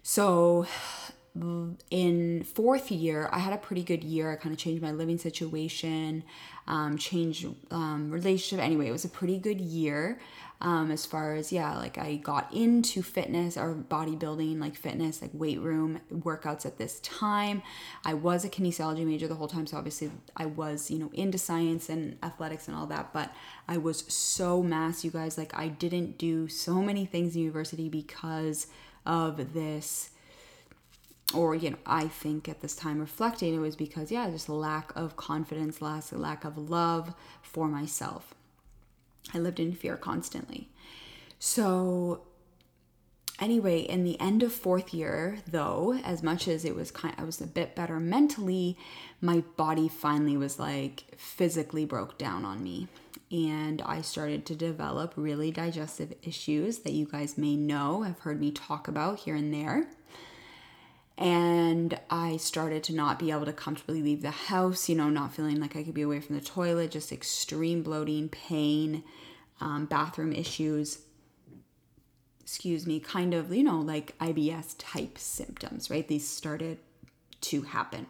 So, 0.03 0.67
in 1.91 2.45
fourth 2.45 2.91
year, 2.91 3.29
I 3.33 3.39
had 3.39 3.53
a 3.53 3.59
pretty 3.59 3.83
good 3.83 4.03
year. 4.03 4.33
I 4.33 4.37
kind 4.37 4.53
of 4.53 4.59
changed 4.59 4.83
my 4.83 4.91
living 4.91 5.19
situation, 5.19 6.25
um, 6.67 6.99
changed 6.99 7.47
um, 7.71 8.11
relationship. 8.11 8.65
Anyway, 8.65 8.89
it 8.89 8.93
was 8.93 9.05
a 9.05 9.09
pretty 9.09 9.39
good 9.39 9.61
year 9.61 10.19
um, 10.63 10.91
as 10.91 11.07
far 11.07 11.35
as 11.35 11.53
yeah 11.53 11.77
like 11.77 11.97
i 11.97 12.17
got 12.17 12.53
into 12.53 13.03
fitness 13.03 13.57
or 13.57 13.75
bodybuilding 13.75 14.61
like 14.61 14.77
fitness 14.77 15.23
like 15.23 15.31
weight 15.33 15.61
room 15.61 16.01
workouts 16.13 16.67
at 16.67 16.77
this 16.77 17.01
time 17.01 17.63
i 18.05 18.13
was 18.13 18.45
a 18.45 18.49
kinesiology 18.49 19.07
major 19.07 19.27
the 19.27 19.35
whole 19.35 19.49
time 19.49 19.67
so 19.67 19.77
obviously 19.77 20.11
i 20.37 20.45
was 20.45 20.91
you 20.91 20.99
know 20.99 21.11
into 21.15 21.39
science 21.39 21.89
and 21.89 22.17
athletics 22.23 22.69
and 22.69 22.77
all 22.77 22.87
that 22.87 23.13
but 23.13 23.33
i 23.69 23.77
was 23.77 24.05
so 24.13 24.63
mass 24.63 25.05
you 25.05 25.11
guys 25.11 25.39
like 25.39 25.57
i 25.57 25.69
didn't 25.69 26.19
do 26.19 26.47
so 26.47 26.83
many 26.83 27.07
things 27.07 27.35
in 27.35 27.41
university 27.41 27.89
because 27.89 28.67
of 29.07 29.55
this 29.55 30.11
or 31.35 31.55
you 31.55 31.71
know 31.71 31.77
i 31.87 32.09
think 32.09 32.49
at 32.49 32.61
this 32.61 32.75
time 32.75 32.99
reflecting 32.99 33.55
it 33.55 33.59
was 33.59 33.77
because 33.77 34.11
yeah 34.11 34.29
just 34.31 34.49
lack 34.49 34.95
of 34.97 35.17
confidence 35.17 35.81
last 35.81 36.13
lack 36.13 36.45
of 36.45 36.57
love 36.57 37.15
for 37.43 37.69
myself 37.69 38.35
I 39.35 39.39
lived 39.39 39.61
in 39.61 39.73
fear 39.73 39.97
constantly. 39.97 40.69
So 41.39 42.23
anyway, 43.39 43.81
in 43.81 44.05
the 44.05 44.19
end 44.21 44.43
of 44.43 44.53
fourth 44.53 44.93
year, 44.93 45.39
though, 45.47 46.01
as 46.05 46.23
much 46.23 46.49
as 46.49 46.65
it 46.65 46.75
was 46.75 46.91
kind 46.91 47.15
I 47.17 47.25
was 47.25 47.41
a 47.41 47.47
bit 47.47 47.75
better 47.75 48.01
mentally, 48.01 48.77
my 49.21 49.43
body 49.57 49.89
finally 49.89 50.37
was 50.37 50.59
like 50.59 51.05
physically 51.17 51.85
broke 51.85 52.19
down 52.19 52.45
on 52.45 52.63
me. 52.63 52.89
And 53.31 53.81
I 53.83 54.01
started 54.01 54.45
to 54.47 54.57
develop 54.57 55.13
really 55.15 55.53
digestive 55.53 56.15
issues 56.23 56.81
that 56.81 56.93
you 56.93 57.07
guys 57.07 57.39
may 57.39 57.57
know, 57.57 58.03
have 58.03 58.19
heard 58.21 58.41
me 58.41 58.51
talk 58.51 58.89
about 58.89 59.21
here 59.21 59.37
and 59.37 59.55
there 59.55 59.87
and 61.21 62.01
I 62.09 62.39
started 62.39 62.83
to 62.85 62.95
not 62.95 63.19
be 63.19 63.31
able 63.31 63.45
to 63.45 63.53
comfortably 63.53 64.01
leave 64.01 64.23
the 64.23 64.31
house, 64.31 64.89
you 64.89 64.95
know, 64.97 65.11
not 65.11 65.35
feeling 65.35 65.61
like 65.61 65.77
I 65.77 65.83
could 65.83 65.93
be 65.93 66.01
away 66.01 66.21
from 66.21 66.35
the 66.35 66.41
toilet, 66.41 66.93
just 66.93 67.13
extreme 67.13 67.83
bloating, 67.83 68.31
pain, 68.31 69.05
um, 69.61 69.85
bathroom 69.85 70.33
issues. 70.33 71.01
Excuse 72.41 72.87
me, 72.87 73.01
kind 73.01 73.35
of, 73.35 73.53
you 73.53 73.63
know, 73.63 73.81
like 73.81 74.17
IBS 74.19 74.75
type 74.79 75.19
symptoms, 75.19 75.91
right? 75.91 76.09
These 76.09 76.27
started 76.27 76.79
to 77.43 77.63
happen. 77.63 78.07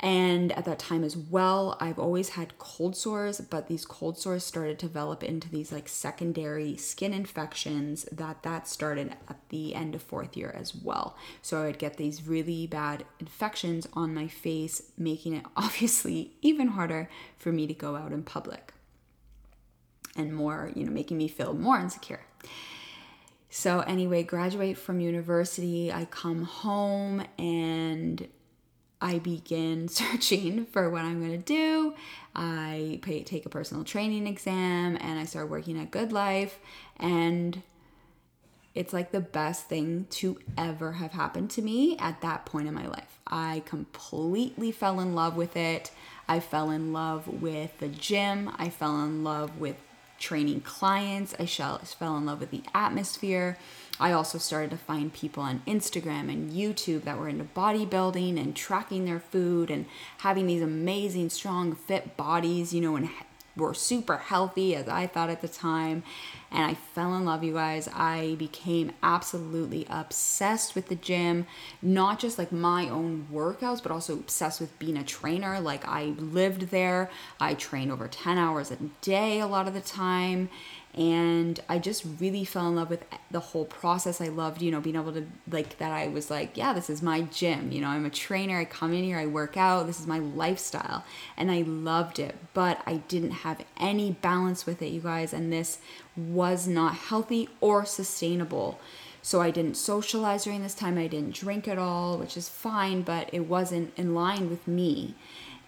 And 0.00 0.52
at 0.52 0.66
that 0.66 0.78
time 0.78 1.02
as 1.04 1.16
well, 1.16 1.76
I've 1.80 1.98
always 1.98 2.30
had 2.30 2.58
cold 2.58 2.94
sores, 2.96 3.40
but 3.40 3.66
these 3.66 3.86
cold 3.86 4.18
sores 4.18 4.44
started 4.44 4.78
to 4.78 4.86
develop 4.86 5.24
into 5.24 5.48
these 5.48 5.72
like 5.72 5.88
secondary 5.88 6.76
skin 6.76 7.14
infections 7.14 8.04
that 8.12 8.42
that 8.42 8.68
started 8.68 9.16
at 9.28 9.48
the 9.48 9.74
end 9.74 9.94
of 9.94 10.02
fourth 10.02 10.36
year 10.36 10.54
as 10.58 10.74
well. 10.74 11.16
So 11.40 11.62
I 11.62 11.66
would 11.66 11.78
get 11.78 11.96
these 11.96 12.26
really 12.26 12.66
bad 12.66 13.04
infections 13.20 13.88
on 13.94 14.14
my 14.14 14.28
face, 14.28 14.82
making 14.98 15.34
it 15.34 15.46
obviously 15.56 16.32
even 16.42 16.68
harder 16.68 17.08
for 17.38 17.50
me 17.50 17.66
to 17.66 17.74
go 17.74 17.96
out 17.96 18.12
in 18.12 18.22
public 18.22 18.74
and 20.14 20.34
more, 20.34 20.72
you 20.74 20.84
know, 20.84 20.92
making 20.92 21.16
me 21.16 21.28
feel 21.28 21.54
more 21.54 21.78
insecure. 21.78 22.20
So 23.48 23.80
anyway, 23.80 24.22
graduate 24.22 24.76
from 24.76 25.00
university, 25.00 25.90
I 25.90 26.04
come 26.06 26.42
home 26.42 27.24
and 27.38 28.28
I 29.00 29.18
begin 29.18 29.88
searching 29.88 30.66
for 30.66 30.90
what 30.90 31.04
I'm 31.04 31.20
going 31.20 31.38
to 31.40 31.44
do. 31.44 31.94
I 32.34 32.98
pay, 33.02 33.22
take 33.22 33.46
a 33.46 33.48
personal 33.48 33.84
training 33.84 34.26
exam 34.26 34.96
and 35.00 35.18
I 35.18 35.24
start 35.24 35.48
working 35.48 35.78
at 35.78 35.90
Good 35.90 36.12
Life. 36.12 36.58
And 36.96 37.62
it's 38.74 38.92
like 38.92 39.10
the 39.10 39.20
best 39.20 39.68
thing 39.68 40.06
to 40.10 40.38
ever 40.58 40.92
have 40.92 41.12
happened 41.12 41.50
to 41.52 41.62
me 41.62 41.96
at 41.98 42.20
that 42.20 42.44
point 42.44 42.68
in 42.68 42.74
my 42.74 42.86
life. 42.86 43.18
I 43.26 43.62
completely 43.64 44.70
fell 44.70 45.00
in 45.00 45.14
love 45.14 45.34
with 45.34 45.56
it. 45.56 45.90
I 46.28 46.40
fell 46.40 46.70
in 46.70 46.92
love 46.92 47.26
with 47.26 47.78
the 47.78 47.88
gym. 47.88 48.50
I 48.58 48.68
fell 48.68 49.02
in 49.02 49.24
love 49.24 49.58
with 49.58 49.76
training 50.18 50.62
clients. 50.62 51.34
I 51.38 51.46
fell 51.46 52.16
in 52.16 52.26
love 52.26 52.40
with 52.40 52.50
the 52.50 52.62
atmosphere. 52.74 53.58
I 53.98 54.12
also 54.12 54.38
started 54.38 54.70
to 54.70 54.76
find 54.76 55.12
people 55.12 55.42
on 55.42 55.62
Instagram 55.66 56.30
and 56.30 56.52
YouTube 56.52 57.04
that 57.04 57.18
were 57.18 57.28
into 57.28 57.44
bodybuilding 57.44 58.40
and 58.40 58.54
tracking 58.54 59.04
their 59.06 59.20
food 59.20 59.70
and 59.70 59.86
having 60.18 60.46
these 60.46 60.62
amazing, 60.62 61.30
strong, 61.30 61.74
fit 61.74 62.16
bodies, 62.16 62.74
you 62.74 62.80
know, 62.80 62.96
and 62.96 63.08
were 63.56 63.74
super 63.74 64.18
healthy 64.18 64.74
as 64.74 64.88
I 64.88 65.06
thought 65.06 65.30
at 65.30 65.40
the 65.40 65.48
time. 65.48 66.02
And 66.50 66.64
I 66.64 66.74
fell 66.74 67.14
in 67.16 67.24
love, 67.24 67.42
you 67.42 67.54
guys. 67.54 67.88
I 67.92 68.36
became 68.38 68.92
absolutely 69.02 69.86
obsessed 69.90 70.74
with 70.74 70.88
the 70.88 70.94
gym, 70.94 71.46
not 71.82 72.18
just 72.18 72.38
like 72.38 72.52
my 72.52 72.88
own 72.88 73.26
workouts, 73.32 73.82
but 73.82 73.92
also 73.92 74.14
obsessed 74.14 74.60
with 74.60 74.78
being 74.78 74.96
a 74.96 75.04
trainer. 75.04 75.58
Like 75.60 75.86
I 75.86 76.14
lived 76.18 76.70
there, 76.70 77.10
I 77.40 77.54
trained 77.54 77.90
over 77.90 78.08
10 78.08 78.38
hours 78.38 78.70
a 78.70 78.76
day 79.00 79.40
a 79.40 79.46
lot 79.46 79.66
of 79.66 79.74
the 79.74 79.80
time 79.80 80.48
and 80.96 81.60
I 81.68 81.78
just 81.78 82.04
really 82.20 82.44
fell 82.44 82.68
in 82.68 82.76
love 82.76 82.88
with 82.88 83.04
the 83.30 83.40
whole 83.40 83.66
process. 83.66 84.20
I 84.20 84.28
loved, 84.28 84.62
you 84.62 84.70
know, 84.70 84.80
being 84.80 84.96
able 84.96 85.12
to 85.12 85.26
like 85.50 85.76
that. 85.78 85.92
I 85.92 86.08
was 86.08 86.30
like, 86.30 86.56
yeah, 86.56 86.72
this 86.72 86.88
is 86.88 87.02
my 87.02 87.22
gym. 87.22 87.70
You 87.70 87.82
know, 87.82 87.88
I'm 87.88 88.06
a 88.06 88.10
trainer. 88.10 88.58
I 88.58 88.64
come 88.64 88.94
in 88.94 89.04
here, 89.04 89.18
I 89.18 89.26
work 89.26 89.58
out. 89.58 89.86
This 89.86 90.00
is 90.00 90.06
my 90.06 90.18
lifestyle, 90.18 91.04
and 91.36 91.50
I 91.50 91.62
loved 91.62 92.18
it. 92.18 92.36
But 92.54 92.80
I 92.86 92.96
didn't 93.08 93.32
have 93.32 93.62
any 93.78 94.12
balance 94.12 94.64
with 94.64 94.80
it, 94.80 94.88
you 94.88 95.00
guys, 95.00 95.34
and 95.34 95.52
this 95.52 95.78
was 96.16 96.66
not 96.66 96.94
healthy 96.94 97.50
or 97.60 97.84
sustainable. 97.84 98.80
So 99.20 99.42
I 99.42 99.50
didn't 99.50 99.76
socialize 99.76 100.44
during 100.44 100.62
this 100.62 100.74
time. 100.74 100.96
I 100.96 101.08
didn't 101.08 101.34
drink 101.34 101.68
at 101.68 101.78
all, 101.78 102.16
which 102.16 102.36
is 102.36 102.48
fine, 102.48 103.02
but 103.02 103.28
it 103.32 103.40
wasn't 103.40 103.92
in 103.98 104.14
line 104.14 104.48
with 104.48 104.66
me 104.66 105.14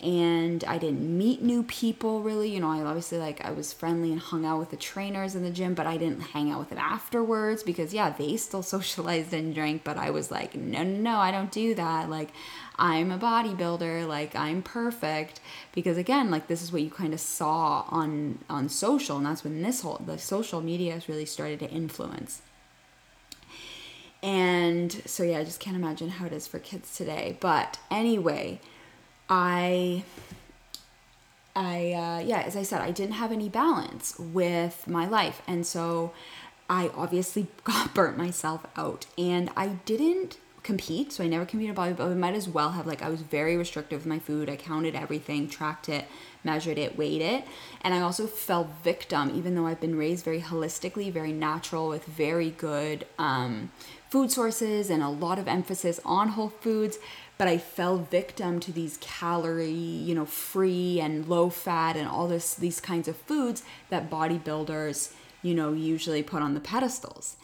and 0.01 0.63
I 0.65 0.79
didn't 0.79 1.19
meet 1.19 1.43
new 1.43 1.65
people 1.65 2.23
really. 2.23 2.49
You 2.51 2.61
know, 2.61 2.71
I 2.71 2.83
obviously 2.83 3.19
like 3.19 3.45
I 3.45 3.51
was 3.51 3.73
friendly 3.73 4.13
and 4.13 4.21
hung 4.21 4.45
out 4.45 4.61
with 4.61 4.71
the 4.71 4.77
trainers 4.77 5.35
in 5.35 5.43
the 5.43 5.51
gym, 5.51 5.75
but 5.75 5.87
I 5.87 5.97
didn't 5.97 6.21
hang 6.21 6.51
out 6.51 6.61
with 6.61 6.69
them 6.69 6.79
afterwards 6.79 7.65
because 7.65 7.93
yeah, 7.93 8.11
they 8.11 8.37
still 8.37 8.63
socialized 8.75 9.33
and 9.33 9.55
drank, 9.55 9.83
but 9.83 9.97
I 9.97 10.11
was 10.11 10.31
like, 10.31 10.55
no, 10.55 10.85
no, 10.85 10.99
no, 10.99 11.17
I 11.19 11.31
don't 11.33 11.51
do 11.51 11.75
that. 11.75 12.09
Like 12.09 12.29
I'm 12.79 13.11
a 13.11 13.19
bodybuilder, 13.19 14.07
like 14.07 14.37
I'm 14.37 14.63
perfect 14.63 15.41
because 15.73 15.97
again, 15.97 16.31
like 16.31 16.47
this 16.47 16.63
is 16.63 16.73
what 16.73 16.83
you 16.83 16.91
kind 16.91 17.13
of 17.13 17.21
saw 17.21 17.85
on 17.89 18.39
on 18.49 18.69
social 18.69 19.17
and 19.17 19.27
that's 19.27 19.43
when 19.43 19.63
this 19.63 19.81
whole 19.81 20.01
the 20.05 20.19
social 20.19 20.61
media 20.61 20.95
has 20.95 21.09
really 21.09 21.27
started 21.27 21.59
to 21.61 21.71
influence. 21.71 22.43
And 24.23 24.93
so 25.07 25.23
yeah, 25.25 25.39
I 25.39 25.45
just 25.45 25.61
can't 25.61 25.77
imagine 25.77 26.09
how 26.09 26.27
it 26.27 26.33
is 26.33 26.47
for 26.47 26.59
kids 26.59 26.97
today. 26.97 27.37
But 27.41 27.79
anyway, 27.91 28.61
I 29.29 30.05
I 31.55 31.93
uh, 31.93 32.19
yeah, 32.21 32.41
as 32.41 32.57
I 32.57 32.62
said, 32.62 32.81
I 32.81 32.93
didn't 32.93 33.14
have 33.14 33.33
any 33.33 33.49
balance 33.49 34.19
with 34.19 34.87
my 34.87 35.07
life, 35.07 35.43
and 35.47 35.67
so 35.67 36.12
I 36.71 36.91
obviously 36.95 37.49
got 37.64 37.95
burnt 37.95 38.17
myself 38.17 38.64
out, 38.77 39.07
and 39.17 39.51
I 39.57 39.69
didn't 39.85 40.38
compete, 40.62 41.12
so 41.12 41.25
I 41.25 41.29
never 41.29 41.47
competed 41.47 41.75
but 41.75 42.01
I 42.01 42.14
might 42.14 42.35
as 42.35 42.49
well 42.49 42.73
have. 42.73 42.87
Like 42.87 43.03
I 43.03 43.09
was 43.09 43.23
very 43.23 43.57
restrictive 43.57 44.01
with 44.01 44.07
my 44.07 44.19
food. 44.19 44.49
I 44.49 44.57
counted 44.57 44.95
everything, 44.95 45.49
tracked 45.49 45.88
it, 45.88 46.05
measured 46.45 46.79
it, 46.79 46.97
weighed 46.97 47.23
it, 47.23 47.45
and 47.83 47.93
I 47.93 48.01
also 48.01 48.27
fell 48.27 48.71
victim, 48.85 49.33
even 49.35 49.55
though 49.55 49.67
I've 49.67 49.81
been 49.81 49.97
raised 49.99 50.25
very 50.25 50.41
holistically, 50.41 51.12
very 51.12 51.33
natural, 51.33 51.88
with 51.88 52.05
very 52.05 52.51
good 52.51 53.05
um, 53.19 53.73
food 54.11 54.31
sources 54.31 54.91
and 54.91 55.03
a 55.03 55.09
lot 55.09 55.38
of 55.38 55.49
emphasis 55.49 56.01
on 56.05 56.29
whole 56.29 56.51
foods 56.51 56.99
but 57.38 57.48
I 57.48 57.57
fell 57.57 57.98
victim 57.98 58.59
to 58.61 58.72
these 58.72 58.98
calorie, 59.01 59.70
you 59.70 60.14
know, 60.14 60.27
free 60.27 61.01
and 61.01 61.27
low 61.27 61.48
fat 61.48 61.96
and 61.96 62.09
all 62.09 62.27
this 62.27 62.55
these 62.55 62.81
kinds 62.81 63.09
of 63.09 63.16
foods 63.16 63.62
that 63.90 64.11
bodybuilders, 64.11 65.12
you 65.42 65.55
know, 65.55 65.72
usually 65.72 66.22
put 66.22 66.42
on 66.42 66.55
the 66.55 66.61
pedestals. 66.61 67.37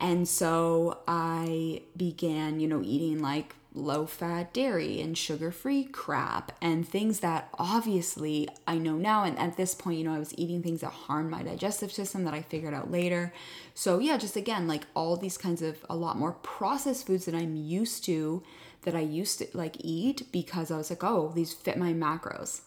And 0.00 0.28
so 0.28 0.98
I 1.06 1.82
began, 1.96 2.60
you 2.60 2.68
know, 2.68 2.82
eating 2.84 3.22
like 3.22 3.54
low 3.72 4.06
fat 4.06 4.52
dairy 4.54 5.00
and 5.00 5.16
sugar 5.16 5.50
free 5.50 5.84
crap 5.84 6.52
and 6.62 6.88
things 6.88 7.20
that 7.20 7.48
obviously 7.58 8.48
I 8.66 8.78
know 8.78 8.96
now. 8.96 9.22
And 9.22 9.38
at 9.38 9.56
this 9.56 9.74
point, 9.74 9.98
you 9.98 10.04
know, 10.04 10.14
I 10.14 10.18
was 10.18 10.34
eating 10.36 10.62
things 10.62 10.80
that 10.80 10.90
harmed 10.90 11.30
my 11.30 11.42
digestive 11.42 11.92
system 11.92 12.24
that 12.24 12.34
I 12.34 12.42
figured 12.42 12.74
out 12.74 12.90
later. 12.90 13.32
So, 13.74 13.98
yeah, 13.98 14.16
just 14.16 14.36
again, 14.36 14.66
like 14.66 14.86
all 14.94 15.16
these 15.16 15.38
kinds 15.38 15.62
of 15.62 15.84
a 15.88 15.96
lot 15.96 16.18
more 16.18 16.32
processed 16.32 17.06
foods 17.06 17.26
that 17.26 17.34
I'm 17.34 17.54
used 17.54 18.04
to 18.06 18.42
that 18.86 18.96
I 18.96 19.00
used 19.00 19.40
to 19.40 19.48
like 19.52 19.76
eat 19.80 20.32
because 20.32 20.70
I 20.70 20.78
was 20.78 20.88
like, 20.88 21.04
oh, 21.04 21.32
these 21.34 21.52
fit 21.52 21.76
my 21.76 21.92
macros. 21.92 22.62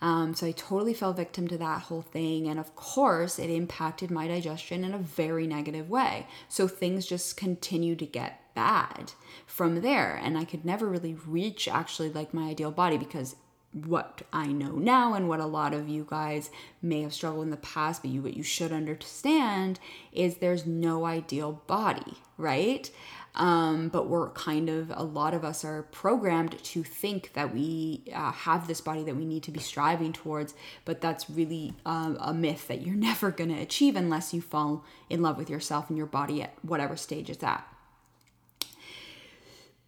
Um, 0.00 0.34
so 0.34 0.46
I 0.46 0.52
totally 0.52 0.92
fell 0.92 1.14
victim 1.14 1.48
to 1.48 1.56
that 1.58 1.82
whole 1.82 2.02
thing. 2.02 2.46
And 2.46 2.60
of 2.60 2.76
course, 2.76 3.38
it 3.38 3.48
impacted 3.48 4.10
my 4.10 4.28
digestion 4.28 4.84
in 4.84 4.92
a 4.92 4.98
very 4.98 5.46
negative 5.46 5.88
way. 5.88 6.26
So 6.48 6.68
things 6.68 7.06
just 7.06 7.38
continued 7.38 8.00
to 8.00 8.06
get 8.06 8.54
bad 8.54 9.12
from 9.46 9.80
there. 9.80 10.20
And 10.22 10.36
I 10.36 10.44
could 10.44 10.64
never 10.64 10.86
really 10.86 11.16
reach 11.26 11.66
actually 11.66 12.10
like 12.10 12.34
my 12.34 12.50
ideal 12.50 12.70
body 12.70 12.98
because 12.98 13.36
what 13.72 14.22
I 14.32 14.46
know 14.46 14.72
now 14.72 15.14
and 15.14 15.28
what 15.28 15.40
a 15.40 15.46
lot 15.46 15.74
of 15.74 15.88
you 15.88 16.06
guys 16.08 16.50
may 16.80 17.00
have 17.00 17.14
struggled 17.14 17.44
in 17.44 17.50
the 17.50 17.56
past, 17.56 18.02
but 18.02 18.10
you 18.10 18.22
what 18.22 18.36
you 18.36 18.42
should 18.42 18.72
understand 18.72 19.80
is 20.12 20.36
there's 20.36 20.66
no 20.66 21.06
ideal 21.06 21.62
body, 21.66 22.18
right? 22.36 22.90
Um, 23.36 23.88
but 23.88 24.08
we're 24.08 24.30
kind 24.30 24.68
of, 24.68 24.92
a 24.94 25.02
lot 25.02 25.34
of 25.34 25.44
us 25.44 25.64
are 25.64 25.82
programmed 25.82 26.62
to 26.62 26.84
think 26.84 27.32
that 27.32 27.52
we 27.52 28.04
uh, 28.14 28.30
have 28.30 28.68
this 28.68 28.80
body 28.80 29.02
that 29.02 29.16
we 29.16 29.24
need 29.24 29.42
to 29.44 29.50
be 29.50 29.58
striving 29.58 30.12
towards, 30.12 30.54
but 30.84 31.00
that's 31.00 31.28
really 31.28 31.74
uh, 31.84 32.14
a 32.20 32.32
myth 32.32 32.68
that 32.68 32.86
you're 32.86 32.94
never 32.94 33.30
going 33.30 33.50
to 33.50 33.60
achieve 33.60 33.96
unless 33.96 34.32
you 34.32 34.40
fall 34.40 34.84
in 35.10 35.20
love 35.20 35.36
with 35.36 35.50
yourself 35.50 35.88
and 35.88 35.98
your 35.98 36.06
body 36.06 36.42
at 36.42 36.54
whatever 36.62 36.96
stage 36.96 37.28
it's 37.28 37.42
at. 37.42 37.66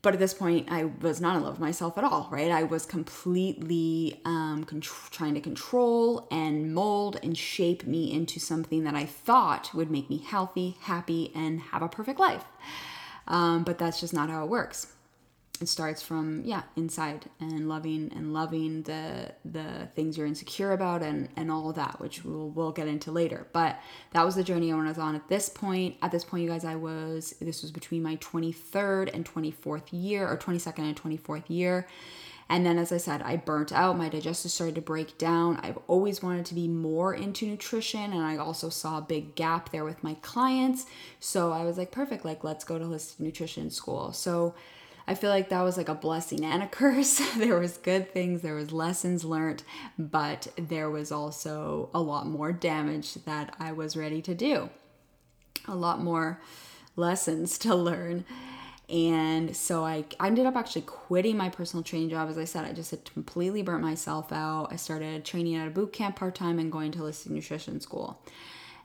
But 0.03 0.15
at 0.15 0.21
this 0.21 0.35
point, 0.35 0.69
I 0.71 0.85
was 0.85 1.21
not 1.21 1.37
in 1.37 1.43
love 1.43 1.55
with 1.55 1.61
myself 1.61 1.99
at 1.99 2.05
all, 2.05 2.29
right? 2.31 2.53
I 2.53 2.63
was 2.63 2.87
completely 2.87 4.21
um, 4.25 4.65
trying 5.11 5.35
to 5.35 5.41
control 5.41 6.29
and 6.31 6.73
mold 6.73 7.19
and 7.25 7.37
shape 7.37 7.85
me 7.87 8.13
into 8.13 8.39
something 8.39 8.85
that 8.85 8.95
I 8.95 9.05
thought 9.05 9.75
would 9.75 9.91
make 9.91 10.09
me 10.09 10.19
healthy, 10.19 10.77
happy, 10.83 11.33
and 11.35 11.61
have 11.61 11.83
a 11.83 11.89
perfect 11.89 12.21
life. 12.21 12.45
Um, 13.29 13.65
but 13.65 13.79
that's 13.79 14.01
just 14.01 14.15
not 14.15 14.31
how 14.31 14.45
it 14.45 14.51
works. 14.51 14.93
It 15.59 15.69
starts 15.69 16.03
from 16.03 16.43
yeah 16.45 16.65
inside 16.77 17.25
and 17.41 17.67
loving 17.67 18.13
and 18.15 18.35
loving 18.35 18.83
the 18.83 19.33
the 19.43 19.89
things 19.95 20.19
you're 20.19 20.27
insecure 20.27 20.73
about 20.73 21.03
and 21.03 21.31
and 21.35 21.51
all 21.51 21.71
of 21.71 21.77
that 21.77 21.99
which 21.99 22.25
we'll, 22.27 22.51
we'll 22.51 22.73
get 22.73 22.87
into 22.89 23.11
later. 23.11 23.47
But 23.55 23.81
that 24.11 24.23
was 24.23 24.35
the 24.35 24.45
journey 24.45 24.71
i 24.71 24.77
was 24.77 24.99
on 24.99 25.15
at 25.15 25.29
this 25.29 25.49
point. 25.49 25.97
At 26.03 26.13
this 26.13 26.25
point 26.25 26.43
you 26.43 26.51
guys 26.51 26.67
i 26.67 26.75
was 26.75 27.35
this 27.41 27.63
was 27.63 27.71
between 27.71 28.03
my 28.03 28.17
23rd 28.17 29.15
and 29.15 29.25
24th 29.25 29.85
year 29.93 30.29
or 30.29 30.37
22nd 30.37 30.79
and 30.81 31.03
24th 31.03 31.45
year 31.49 31.87
and 32.49 32.65
then 32.65 32.79
as 32.79 32.93
i 32.93 32.97
said 32.97 33.23
i 33.23 33.37
burnt 33.37 33.73
out 33.73 33.99
my 33.99 34.09
digestive 34.09 34.51
started 34.51 34.75
to 34.75 34.81
break 34.81 35.17
down 35.19 35.57
i've 35.63 35.79
always 35.87 36.23
wanted 36.23 36.47
to 36.47 36.55
be 36.55 36.69
more 36.69 37.15
into 37.15 37.47
nutrition 37.47 38.13
and 38.13 38.23
i 38.23 38.37
also 38.37 38.69
saw 38.69 38.99
a 38.99 39.03
big 39.03 39.35
gap 39.35 39.71
there 39.71 39.85
with 39.85 40.03
my 40.03 40.15
clients 40.23 40.87
so 41.21 41.53
i 41.53 41.65
was 41.65 41.79
like 41.79 41.91
perfect 41.91 42.25
like 42.25 42.45
let's 42.45 42.65
go 42.65 42.79
to 42.79 42.85
holistic 42.85 43.21
nutrition 43.21 43.71
school 43.71 44.13
so 44.13 44.55
I 45.09 45.15
feel 45.15 45.31
like 45.31 45.51
that 45.51 45.63
was 45.63 45.77
like 45.77 45.89
a 45.89 45.95
blessing 45.95 46.45
and 46.45 46.63
a 46.63 46.67
curse. 46.69 47.21
there 47.37 47.59
was 47.59 47.79
good 47.79 48.13
things, 48.13 48.43
there 48.43 48.55
was 48.55 48.73
lessons 48.73 49.25
learned, 49.25 49.63
but 49.99 50.49
there 50.57 50.91
was 50.91 51.13
also 51.13 51.91
a 51.95 52.01
lot 52.01 52.27
more 52.27 52.53
damage 52.53 53.15
that 53.25 53.55
I 53.61 53.73
was 53.73 53.97
ready 53.97 54.21
to 54.23 54.35
do. 54.35 54.71
A 55.69 55.77
lot 55.77 56.03
more 56.03 56.41
lessons 56.97 57.59
to 57.59 57.75
learn. 57.75 58.25
And 58.89 59.57
so 59.57 59.85
I, 59.85 60.05
I 60.21 60.29
ended 60.29 60.47
up 60.47 60.55
actually 60.55 60.83
quitting 60.83 61.37
my 61.37 61.49
personal 61.49 61.83
training 61.83 62.11
job. 62.11 62.29
As 62.29 62.39
I 62.39 62.45
said, 62.45 62.65
I 62.65 62.73
just 62.73 62.93
had 62.93 63.05
completely 63.13 63.63
burnt 63.63 63.83
myself 63.83 64.31
out. 64.31 64.69
I 64.71 64.77
started 64.77 65.25
training 65.25 65.57
at 65.57 65.67
a 65.67 65.71
boot 65.71 65.93
camp 65.93 66.17
part 66.17 66.37
time 66.37 66.59
and 66.61 66.71
going 66.71 66.93
to 66.93 67.01
holistic 67.01 67.31
nutrition 67.31 67.81
school. 67.81 68.23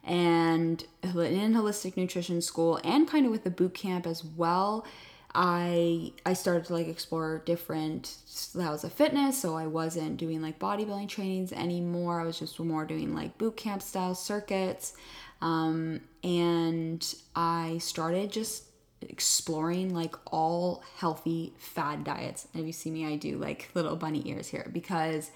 And 0.04 0.84
in 1.04 1.54
holistic 1.54 1.96
nutrition 1.96 2.42
school 2.42 2.80
and 2.84 3.08
kind 3.08 3.28
of 3.28 3.32
with 3.32 3.44
the 3.44 3.52
boot 3.52 3.76
camp 3.76 4.08
as 4.08 4.26
well, 4.26 4.88
I 5.34 6.12
I 6.26 6.34
started 6.34 6.66
to 6.66 6.74
like 6.74 6.88
explore 6.88 7.42
different 7.46 8.08
styles 8.26 8.84
of 8.84 8.92
fitness. 8.92 9.40
So 9.40 9.56
I 9.56 9.68
wasn't 9.68 10.18
doing 10.18 10.42
like 10.42 10.58
bodybuilding 10.58 11.10
trainings 11.10 11.54
anymore. 11.54 12.20
I 12.20 12.26
was 12.26 12.40
just 12.40 12.60
more 12.60 12.86
doing 12.86 13.14
like 13.14 13.38
boot 13.38 13.56
camp 13.56 13.84
style 13.84 14.16
circuits. 14.16 14.94
Um, 15.42 16.02
and 16.24 17.16
I 17.36 17.78
started 17.80 18.32
just 18.32 18.66
exploring 19.10 19.94
like 19.94 20.16
all 20.32 20.84
healthy 20.98 21.54
fad 21.58 22.04
diets. 22.04 22.48
And 22.54 22.62
if 22.62 22.68
you 22.68 22.74
see 22.74 22.92
me, 22.92 23.06
I 23.06 23.16
do 23.16 23.38
like 23.38 23.70
little 23.74 23.96
bunny 23.96 24.22
ears 24.26 24.48
here 24.48 24.70
because 24.72 25.32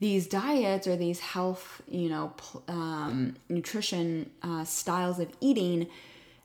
these 0.00 0.26
diets 0.26 0.86
or 0.86 0.96
these 0.96 1.20
health, 1.20 1.82
you 1.88 2.08
know, 2.08 2.32
um, 2.68 3.36
nutrition 3.48 4.30
uh, 4.42 4.64
styles 4.64 5.18
of 5.18 5.28
eating 5.40 5.88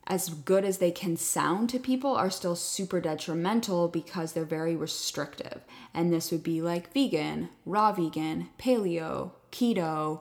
as 0.05 0.29
good 0.29 0.65
as 0.65 0.79
they 0.79 0.91
can 0.91 1.15
sound 1.15 1.69
to 1.69 1.79
people, 1.79 2.13
are 2.13 2.29
still 2.29 2.57
super 2.57 2.99
detrimental 2.99 3.87
because 3.87 4.33
they're 4.33 4.43
very 4.43 4.75
restrictive. 4.75 5.61
And 5.93 6.11
this 6.11 6.29
would 6.29 6.43
be 6.43 6.61
like 6.61 6.91
vegan, 6.93 7.49
raw 7.65 7.93
vegan, 7.93 8.49
paleo, 8.59 9.31
keto, 9.51 10.19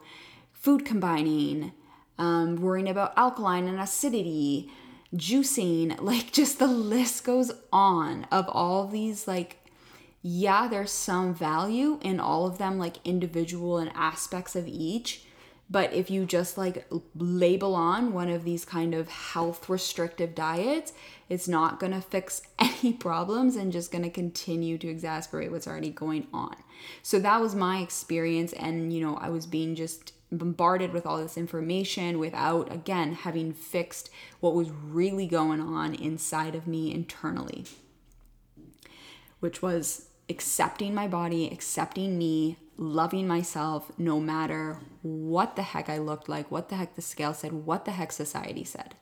food 0.52 0.84
combining, 0.84 1.72
um, 2.16 2.56
worrying 2.56 2.88
about 2.88 3.12
alkaline 3.16 3.66
and 3.66 3.80
acidity, 3.80 4.70
juicing, 5.14 6.01
like 6.01 6.33
just 6.33 6.59
the 6.59 6.66
list 6.66 7.25
goes 7.25 7.53
on 7.72 8.27
of 8.31 8.48
all 8.48 8.87
these 8.87 9.27
like 9.27 9.59
yeah, 10.25 10.68
there's 10.68 10.92
some 10.92 11.35
value 11.35 11.98
in 12.01 12.20
all 12.20 12.46
of 12.46 12.59
them, 12.59 12.79
like 12.79 13.05
individual 13.05 13.79
and 13.79 13.90
aspects 13.94 14.55
of 14.55 14.68
each. 14.68 15.25
But 15.68 15.92
if 15.92 16.11
you 16.11 16.27
just 16.27 16.57
like 16.57 16.87
label 17.16 17.75
on 17.75 18.12
one 18.12 18.29
of 18.29 18.44
these 18.44 18.64
kind 18.64 18.94
of 18.94 19.09
health 19.09 19.68
restrictive 19.68 20.35
diets, 20.35 20.92
it's 21.29 21.48
not 21.48 21.81
going 21.81 21.92
to 21.92 22.01
fix 22.01 22.42
any 22.59 22.92
problems 22.92 23.57
and 23.57 23.72
just 23.72 23.90
going 23.90 24.05
to 24.05 24.11
continue 24.11 24.79
to 24.79 24.94
exacerbate 24.94 25.51
what's 25.51 25.66
already 25.66 25.90
going 25.90 26.29
on. 26.33 26.55
So 27.03 27.18
that 27.20 27.40
was 27.40 27.55
my 27.55 27.79
experience. 27.79 28.53
And, 28.53 28.92
you 28.92 29.01
know, 29.01 29.16
I 29.16 29.31
was 29.31 29.46
being 29.46 29.75
just 29.75 30.12
bombarded 30.38 30.92
with 30.92 31.06
all 31.06 31.18
this 31.18 31.36
information 31.36 32.18
without, 32.18 32.72
again, 32.72 33.12
having 33.12 33.52
fixed 33.52 34.10
what 34.40 34.54
was 34.54 34.70
really 34.70 35.26
going 35.26 35.60
on 35.60 35.94
inside 35.94 36.54
of 36.54 36.66
me 36.66 36.92
internally, 36.92 37.64
which 39.40 39.62
was 39.62 40.08
accepting 40.28 40.94
my 40.94 41.06
body, 41.06 41.48
accepting 41.48 42.16
me, 42.16 42.56
loving 42.76 43.28
myself 43.28 43.92
no 43.98 44.18
matter 44.18 44.78
what 45.02 45.56
the 45.56 45.62
heck 45.62 45.88
I 45.88 45.98
looked 45.98 46.28
like, 46.28 46.50
what 46.50 46.68
the 46.68 46.76
heck 46.76 46.94
the 46.94 47.02
scale 47.02 47.34
said, 47.34 47.52
what 47.52 47.84
the 47.84 47.92
heck 47.92 48.12
society 48.12 48.64
said. 48.64 48.94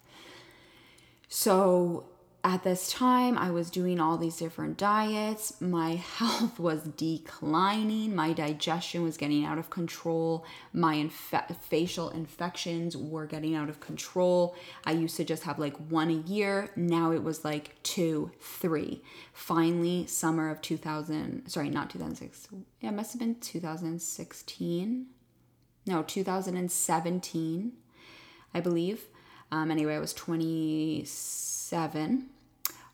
So 1.28 2.09
at 2.42 2.62
this 2.62 2.90
time, 2.90 3.36
I 3.36 3.50
was 3.50 3.68
doing 3.70 4.00
all 4.00 4.16
these 4.16 4.38
different 4.38 4.78
diets. 4.78 5.60
My 5.60 5.96
health 6.16 6.58
was 6.58 6.82
declining. 6.82 8.14
My 8.14 8.32
digestion 8.32 9.02
was 9.02 9.16
getting 9.16 9.44
out 9.44 9.58
of 9.58 9.68
control. 9.68 10.44
My 10.72 10.94
inf- 10.94 11.34
facial 11.60 12.08
infections 12.10 12.96
were 12.96 13.26
getting 13.26 13.54
out 13.54 13.68
of 13.68 13.80
control. 13.80 14.56
I 14.84 14.92
used 14.92 15.16
to 15.18 15.24
just 15.24 15.42
have 15.42 15.58
like 15.58 15.76
one 15.90 16.08
a 16.08 16.28
year. 16.30 16.70
Now 16.76 17.12
it 17.12 17.22
was 17.22 17.44
like 17.44 17.74
two, 17.82 18.30
three. 18.40 19.02
Finally, 19.34 20.06
summer 20.06 20.48
of 20.48 20.62
2000, 20.62 21.46
sorry, 21.48 21.68
not 21.68 21.90
2006. 21.90 22.48
Yeah, 22.80 22.88
it 22.88 22.94
must 22.94 23.12
have 23.12 23.20
been 23.20 23.34
2016. 23.34 25.06
No, 25.86 26.02
2017, 26.02 27.72
I 28.54 28.60
believe. 28.60 29.04
Um, 29.52 29.70
anyway, 29.70 29.96
I 29.96 29.98
was 29.98 30.14
27. 31.70 32.26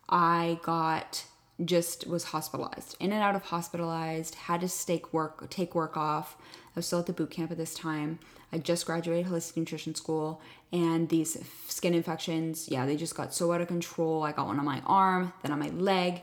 I 0.09 0.61
got 0.63 1.25
just 1.65 2.07
was 2.07 2.25
hospitalized, 2.25 2.97
in 3.01 3.13
and 3.13 3.23
out 3.23 3.35
of 3.35 3.45
hospitalized, 3.45 4.35
had 4.35 4.61
to 4.61 4.87
take 4.87 5.13
work, 5.15 5.49
take 5.49 5.75
work 5.75 5.97
off. 5.97 6.37
I 6.39 6.79
was 6.79 6.87
still 6.87 6.99
at 6.99 7.07
the 7.07 7.15
boot 7.15 7.31
camp 7.31 7.51
at 7.51 7.57
this 7.57 7.75
time. 7.75 8.19
I 8.53 8.59
just 8.59 8.85
graduated 8.85 9.33
holistic 9.33 9.57
nutrition 9.57 9.95
school, 9.95 10.43
and 10.71 11.09
these 11.09 11.39
skin 11.67 11.95
infections, 11.95 12.69
yeah, 12.69 12.85
they 12.85 12.97
just 12.97 13.17
got 13.17 13.33
so 13.33 13.53
out 13.53 13.63
of 13.63 13.69
control. 13.69 14.23
I 14.23 14.33
got 14.33 14.47
one 14.47 14.59
on 14.59 14.67
my 14.67 14.83
arm, 14.87 15.33
then 15.43 15.53
on 15.53 15.59
my 15.59 15.71
leg, 15.71 16.21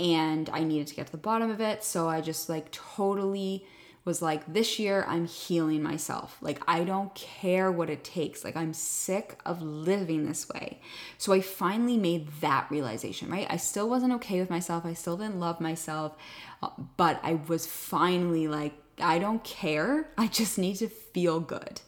and 0.00 0.50
I 0.52 0.64
needed 0.64 0.88
to 0.88 0.96
get 0.96 1.06
to 1.06 1.12
the 1.12 1.18
bottom 1.18 1.50
of 1.50 1.60
it. 1.60 1.84
So 1.84 2.08
I 2.08 2.20
just 2.20 2.48
like 2.48 2.72
totally 2.72 3.64
was 4.04 4.20
like, 4.20 4.52
this 4.52 4.78
year 4.78 5.04
I'm 5.06 5.26
healing 5.26 5.82
myself. 5.82 6.36
Like, 6.40 6.60
I 6.66 6.82
don't 6.82 7.14
care 7.14 7.70
what 7.70 7.88
it 7.88 8.02
takes. 8.02 8.44
Like, 8.44 8.56
I'm 8.56 8.72
sick 8.72 9.38
of 9.46 9.62
living 9.62 10.26
this 10.26 10.48
way. 10.48 10.80
So 11.18 11.32
I 11.32 11.40
finally 11.40 11.96
made 11.96 12.28
that 12.40 12.66
realization, 12.70 13.30
right? 13.30 13.46
I 13.48 13.56
still 13.56 13.88
wasn't 13.88 14.12
okay 14.14 14.40
with 14.40 14.50
myself. 14.50 14.84
I 14.84 14.94
still 14.94 15.16
didn't 15.16 15.38
love 15.38 15.60
myself. 15.60 16.16
Uh, 16.62 16.70
but 16.96 17.20
I 17.22 17.34
was 17.46 17.66
finally 17.66 18.48
like, 18.48 18.72
I 19.00 19.18
don't 19.18 19.42
care. 19.44 20.08
I 20.18 20.26
just 20.26 20.58
need 20.58 20.76
to 20.76 20.88
feel 20.88 21.38
good 21.38 21.80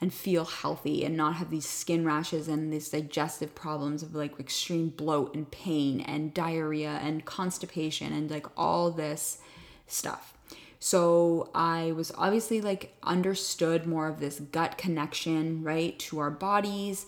and 0.00 0.12
feel 0.12 0.44
healthy 0.44 1.04
and 1.04 1.16
not 1.16 1.36
have 1.36 1.50
these 1.50 1.68
skin 1.68 2.04
rashes 2.04 2.48
and 2.48 2.72
these 2.72 2.88
digestive 2.88 3.54
problems 3.54 4.02
of 4.02 4.14
like 4.14 4.38
extreme 4.40 4.88
bloat 4.88 5.34
and 5.34 5.50
pain 5.50 6.00
and 6.00 6.34
diarrhea 6.34 7.00
and 7.02 7.24
constipation 7.24 8.12
and 8.12 8.30
like 8.30 8.46
all 8.56 8.90
this 8.90 9.38
stuff. 9.86 10.33
So 10.84 11.48
I 11.54 11.92
was 11.92 12.12
obviously 12.14 12.60
like 12.60 12.94
understood 13.02 13.86
more 13.86 14.06
of 14.06 14.20
this 14.20 14.38
gut 14.38 14.76
connection, 14.76 15.62
right, 15.62 15.98
to 16.00 16.18
our 16.18 16.30
bodies. 16.30 17.06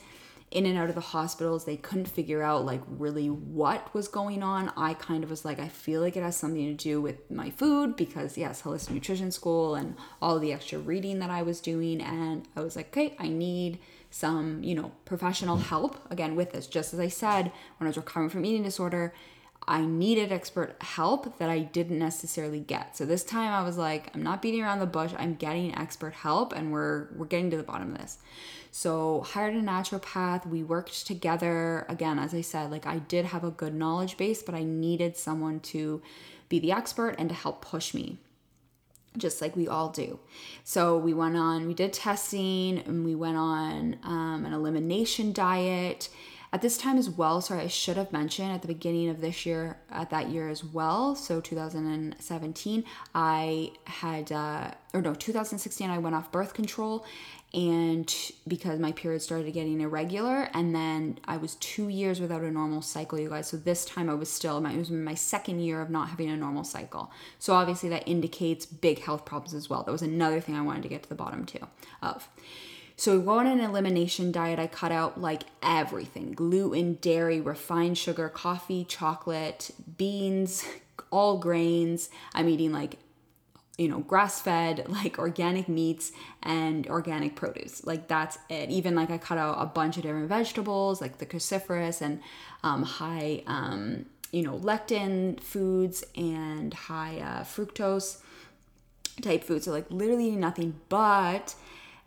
In 0.51 0.65
and 0.65 0.79
out 0.79 0.89
of 0.89 0.95
the 0.95 1.03
hospitals, 1.03 1.67
they 1.67 1.77
couldn't 1.77 2.09
figure 2.09 2.43
out 2.43 2.65
like 2.65 2.81
really 2.89 3.29
what 3.29 3.93
was 3.93 4.09
going 4.09 4.43
on. 4.43 4.73
I 4.79 4.95
kind 4.95 5.23
of 5.23 5.29
was 5.29 5.45
like, 5.45 5.61
I 5.61 5.69
feel 5.69 6.01
like 6.01 6.17
it 6.17 6.23
has 6.23 6.39
something 6.39 6.65
to 6.65 6.73
do 6.73 7.03
with 7.03 7.31
my 7.31 7.51
food 7.51 7.97
because, 7.97 8.39
yes, 8.39 8.63
holistic 8.63 8.93
nutrition 8.93 9.31
school 9.31 9.75
and 9.75 9.95
all 10.23 10.39
the 10.39 10.55
extra 10.55 10.79
reading 10.79 11.19
that 11.19 11.29
I 11.29 11.43
was 11.43 11.61
doing. 11.61 12.01
And 12.01 12.49
I 12.57 12.63
was 12.63 12.77
like, 12.77 12.97
okay, 12.97 13.15
I 13.19 13.29
need 13.29 13.79
some, 14.11 14.63
you 14.63 14.75
know, 14.75 14.93
professional 15.05 15.59
help 15.59 16.01
again 16.11 16.35
with 16.35 16.53
this. 16.53 16.67
Just 16.67 16.95
as 16.95 17.01
I 17.01 17.09
said, 17.09 17.53
when 17.77 17.87
I 17.87 17.91
was 17.91 17.99
recovering 17.99 18.31
from 18.31 18.47
eating 18.47 18.63
disorder, 18.63 19.13
I 19.69 19.85
needed 19.85 20.31
expert 20.31 20.77
help 20.81 21.39
that 21.39 21.51
I 21.51 21.61
didn't 21.61 21.99
necessarily 21.99 22.61
get. 22.61 22.97
So 22.97 23.05
this 23.05 23.25
time 23.25 23.53
I 23.53 23.63
was 23.63 23.77
like, 23.77 24.15
I'm 24.15 24.23
not 24.23 24.41
beating 24.41 24.63
around 24.63 24.79
the 24.79 24.87
bush. 24.87 25.13
I'm 25.19 25.35
getting 25.35 25.77
expert 25.77 26.15
help 26.15 26.53
and 26.53 26.73
we're 26.73 27.09
we're 27.17 27.27
getting 27.27 27.51
to 27.51 27.57
the 27.57 27.63
bottom 27.63 27.93
of 27.93 27.99
this. 27.99 28.19
So 28.71 29.23
hired 29.23 29.55
a 29.55 29.61
naturopath, 29.61 30.47
we 30.47 30.63
worked 30.63 31.07
together. 31.07 31.87
Again, 31.89 32.19
as 32.19 32.33
I 32.33 32.43
said, 32.43 32.71
like 32.71 32.87
I 32.87 32.99
did 32.99 33.25
have 33.25 33.43
a 33.43 33.51
good 33.51 33.75
knowledge 33.75 34.17
base, 34.17 34.43
but 34.43 34.55
I 34.55 34.63
needed 34.63 35.17
someone 35.17 35.61
to 35.61 36.01
be 36.49 36.59
the 36.59 36.73
expert 36.73 37.17
and 37.19 37.29
to 37.29 37.35
help 37.35 37.63
push 37.63 37.93
me 37.93 38.19
just 39.17 39.41
like 39.41 39.57
we 39.57 39.67
all 39.67 39.89
do. 39.89 40.19
So 40.63 40.99
we 40.99 41.15
went 41.15 41.37
on, 41.37 41.67
we 41.67 41.75
did 41.75 41.93
testing, 41.93 42.79
and 42.81 43.05
we 43.05 43.15
went 43.15 43.37
on 43.37 43.97
um, 44.03 44.45
an 44.45 44.53
elimination 44.53 45.33
diet 45.33 46.09
at 46.53 46.63
this 46.63 46.79
time 46.79 46.99
as 46.99 47.09
well 47.11 47.41
sorry 47.41 47.63
i 47.63 47.67
should 47.67 47.97
have 47.97 48.13
mentioned 48.13 48.53
at 48.53 48.63
the 48.63 48.69
beginning 48.69 49.09
of 49.09 49.21
this 49.21 49.47
year 49.47 49.79
at 49.91 50.11
that 50.11 50.29
year 50.29 50.49
as 50.49 50.65
well 50.65 51.15
so 51.15 51.41
2017 51.41 52.85
i 53.15 53.71
had 53.85 54.31
uh, 54.33 54.71
or 54.95 55.03
no 55.03 55.15
2016 55.15 55.91
i 55.91 55.99
went 55.99 56.15
off 56.15 56.31
birth 56.33 56.55
control 56.55 57.05
and 57.55 58.33
because 58.47 58.79
my 58.79 58.93
period 58.93 59.23
started 59.23 59.51
getting 59.55 59.81
irregular 59.81 60.51
and 60.53 60.75
then 60.75 61.19
i 61.25 61.37
was 61.37 61.55
two 61.57 61.89
years 61.89 62.21
without 62.21 62.43
a 62.43 62.51
normal 62.51 62.83
cycle 62.83 63.19
you 63.19 63.31
guys. 63.31 63.49
So 63.49 63.57
this 63.57 63.85
time 63.85 64.11
i 64.11 64.15
was 64.15 64.31
still 64.31 64.61
my, 64.61 64.73
it 64.73 64.79
was 64.79 64.91
my 64.91 65.15
second 65.15 65.61
year 65.61 65.81
of 65.81 65.89
not 65.89 66.11
having 66.11 66.29
a 66.29 66.37
normal 66.37 66.65
cycle. 66.65 67.11
So 67.39 67.55
obviously 67.55 67.89
that 67.91 68.07
indicates 68.07 68.67
big 68.67 69.01
health 69.01 69.25
problems 69.25 69.55
as 69.55 69.71
well. 69.71 69.83
That 69.85 69.93
was 69.93 70.03
another 70.03 70.41
thing 70.41 70.55
i 70.55 70.61
wanted 70.61 70.83
to 70.83 70.89
get 70.89 71.03
to 71.05 71.09
the 71.09 71.15
bottom 71.15 71.47
too 71.47 71.67
of 72.03 72.29
so, 72.99 73.19
we 73.19 73.29
on 73.29 73.47
an 73.47 73.61
elimination 73.61 74.33
diet. 74.33 74.59
I 74.59 74.69
cut 74.69 74.91
out 74.91 75.21
like 75.21 75.43
everything 75.63 76.33
gluten, 76.33 76.95
dairy, 76.95 77.43
refined 77.43 77.99
sugar, 77.99 78.31
coffee, 78.31 78.85
chocolate, 78.85 79.71
beans, 79.99 80.65
all 81.11 81.37
grains. 81.37 82.09
I'm 82.35 82.49
eating 82.49 82.73
like, 82.73 82.97
you 83.77 83.89
know, 83.89 83.99
grass 83.99 84.41
fed, 84.41 84.87
like 84.89 85.19
organic 85.19 85.69
meats 85.69 86.13
and 86.43 86.87
organic 86.87 87.37
produce. 87.37 87.85
Like, 87.85 88.09
that's 88.09 88.39
it. 88.49 88.71
Even 88.71 88.95
like 88.95 89.11
I 89.11 89.19
cut 89.19 89.37
out 89.37 89.61
a 89.61 89.67
bunch 89.67 89.99
of 89.99 90.03
different 90.03 90.31
vegetables, 90.31 91.03
like 91.03 91.19
the 91.19 91.27
cruciferous 91.27 92.01
and 92.01 92.23
um, 92.63 92.83
high, 92.83 93.43
um, 93.47 94.07
you 94.33 94.43
know, 94.43 94.59
lectin 94.59 95.39
foods 95.39 96.03
and 96.17 96.73
high 96.73 97.21
uh, 97.21 97.45
fructose 97.45 98.23
type 99.21 99.45
foods. 99.45 99.67
So, 99.67 99.71
like, 99.71 99.91
literally 99.91 100.31
nothing 100.31 100.81
but 100.89 101.55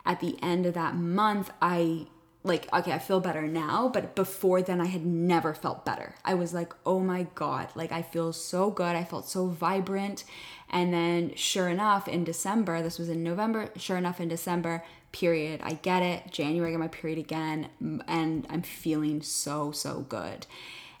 at 0.04 0.20
the 0.20 0.36
end 0.42 0.66
of 0.66 0.74
that 0.74 0.94
month, 0.94 1.50
I 1.60 2.06
like, 2.42 2.72
okay, 2.72 2.92
I 2.92 2.98
feel 2.98 3.20
better 3.20 3.42
now, 3.42 3.90
but 3.92 4.14
before 4.14 4.62
then, 4.62 4.80
I 4.80 4.86
had 4.86 5.04
never 5.04 5.52
felt 5.52 5.84
better. 5.84 6.14
I 6.24 6.34
was 6.34 6.54
like, 6.54 6.72
oh 6.86 7.00
my 7.00 7.26
God, 7.34 7.68
like, 7.74 7.92
I 7.92 8.00
feel 8.00 8.32
so 8.32 8.70
good. 8.70 8.96
I 8.96 9.04
felt 9.04 9.28
so 9.28 9.46
vibrant. 9.46 10.24
And 10.70 10.92
then, 10.92 11.34
sure 11.34 11.68
enough, 11.68 12.08
in 12.08 12.24
December, 12.24 12.80
this 12.80 12.98
was 12.98 13.10
in 13.10 13.22
November, 13.22 13.68
sure 13.76 13.98
enough, 13.98 14.20
in 14.20 14.28
December, 14.28 14.82
period, 15.12 15.60
I 15.62 15.74
get 15.74 16.02
it. 16.02 16.30
January, 16.32 16.70
I 16.70 16.72
get 16.72 16.80
my 16.80 16.88
period 16.88 17.18
again, 17.18 17.68
and 18.08 18.46
I'm 18.48 18.62
feeling 18.62 19.20
so, 19.20 19.70
so 19.70 20.06
good. 20.08 20.46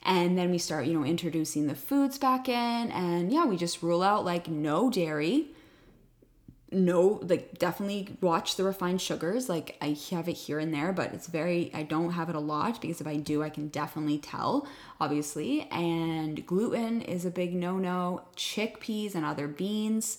And 0.02 0.36
then 0.36 0.50
we 0.50 0.58
start, 0.58 0.86
you 0.86 0.98
know, 0.98 1.06
introducing 1.06 1.68
the 1.68 1.74
foods 1.74 2.18
back 2.18 2.48
in, 2.48 2.90
and 2.90 3.32
yeah, 3.32 3.46
we 3.46 3.56
just 3.56 3.82
rule 3.82 4.02
out 4.02 4.24
like 4.24 4.48
no 4.48 4.90
dairy 4.90 5.48
no 6.72 7.18
like 7.22 7.58
definitely 7.58 8.08
watch 8.20 8.54
the 8.54 8.62
refined 8.62 9.00
sugars 9.00 9.48
like 9.48 9.76
i 9.82 9.96
have 10.10 10.28
it 10.28 10.34
here 10.34 10.60
and 10.60 10.72
there 10.72 10.92
but 10.92 11.12
it's 11.12 11.26
very 11.26 11.70
i 11.74 11.82
don't 11.82 12.12
have 12.12 12.28
it 12.28 12.36
a 12.36 12.40
lot 12.40 12.80
because 12.80 13.00
if 13.00 13.06
i 13.06 13.16
do 13.16 13.42
i 13.42 13.48
can 13.48 13.66
definitely 13.68 14.18
tell 14.18 14.66
obviously. 15.00 15.62
And 15.70 16.46
gluten 16.46 17.00
is 17.02 17.24
a 17.24 17.30
big 17.30 17.54
no 17.54 17.78
no 17.78 18.22
chickpeas 18.36 19.14
and 19.14 19.24
other 19.24 19.48
beans 19.48 20.18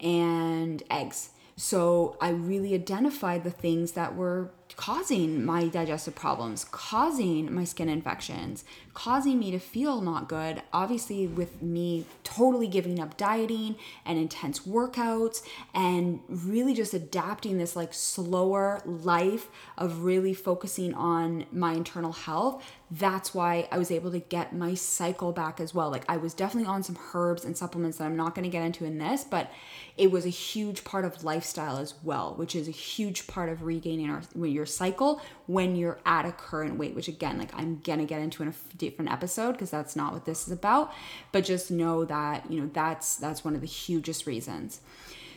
and 0.00 0.82
eggs. 0.90 1.30
So 1.56 2.16
i 2.20 2.30
really 2.30 2.74
identified 2.74 3.44
the 3.44 3.50
things 3.50 3.92
that 3.92 4.16
were 4.16 4.50
causing 4.82 5.44
my 5.44 5.68
digestive 5.68 6.16
problems, 6.16 6.64
causing 6.64 7.54
my 7.54 7.62
skin 7.62 7.88
infections, 7.88 8.64
causing 8.94 9.38
me 9.38 9.52
to 9.52 9.58
feel 9.60 10.00
not 10.00 10.28
good. 10.28 10.60
Obviously, 10.72 11.24
with 11.24 11.62
me 11.62 12.04
totally 12.24 12.66
giving 12.66 12.98
up 12.98 13.16
dieting 13.16 13.76
and 14.04 14.18
intense 14.18 14.66
workouts 14.66 15.40
and 15.72 16.18
really 16.28 16.74
just 16.74 16.94
adapting 16.94 17.58
this 17.58 17.76
like 17.76 17.94
slower 17.94 18.82
life 18.84 19.46
of 19.78 20.02
really 20.02 20.34
focusing 20.34 20.92
on 20.94 21.46
my 21.52 21.74
internal 21.74 22.12
health, 22.12 22.64
that's 22.90 23.32
why 23.32 23.68
I 23.70 23.78
was 23.78 23.90
able 23.90 24.10
to 24.10 24.18
get 24.18 24.52
my 24.52 24.74
cycle 24.74 25.32
back 25.32 25.60
as 25.60 25.72
well. 25.72 25.90
Like, 25.90 26.04
I 26.08 26.18
was 26.18 26.34
definitely 26.34 26.68
on 26.68 26.82
some 26.82 26.98
herbs 27.14 27.44
and 27.44 27.56
supplements 27.56 27.98
that 27.98 28.04
I'm 28.04 28.16
not 28.16 28.34
going 28.34 28.44
to 28.44 28.50
get 28.50 28.64
into 28.64 28.84
in 28.84 28.98
this, 28.98 29.24
but 29.24 29.50
it 29.96 30.10
was 30.10 30.26
a 30.26 30.30
huge 30.30 30.84
part 30.84 31.04
of 31.04 31.24
lifestyle 31.24 31.78
as 31.78 31.94
well, 32.02 32.34
which 32.34 32.54
is 32.54 32.68
a 32.68 32.72
huge 32.72 33.26
part 33.26 33.48
of 33.48 33.62
regaining 33.62 34.10
our 34.10 34.22
your 34.34 34.66
cycle 34.72 35.20
when 35.46 35.76
you're 35.76 35.98
at 36.06 36.26
a 36.26 36.32
current 36.32 36.78
weight. 36.78 36.94
Which 36.94 37.08
again, 37.08 37.38
like 37.38 37.54
I'm 37.54 37.80
gonna 37.80 38.04
get 38.04 38.20
into 38.20 38.42
in 38.42 38.48
a 38.48 38.54
different 38.76 39.10
episode 39.10 39.52
because 39.52 39.70
that's 39.70 39.96
not 39.96 40.12
what 40.12 40.24
this 40.24 40.46
is 40.46 40.52
about. 40.52 40.92
But 41.32 41.44
just 41.44 41.70
know 41.70 42.04
that 42.04 42.50
you 42.50 42.60
know 42.60 42.70
that's 42.72 43.16
that's 43.16 43.44
one 43.44 43.54
of 43.54 43.60
the 43.60 43.66
hugest 43.66 44.26
reasons. 44.26 44.80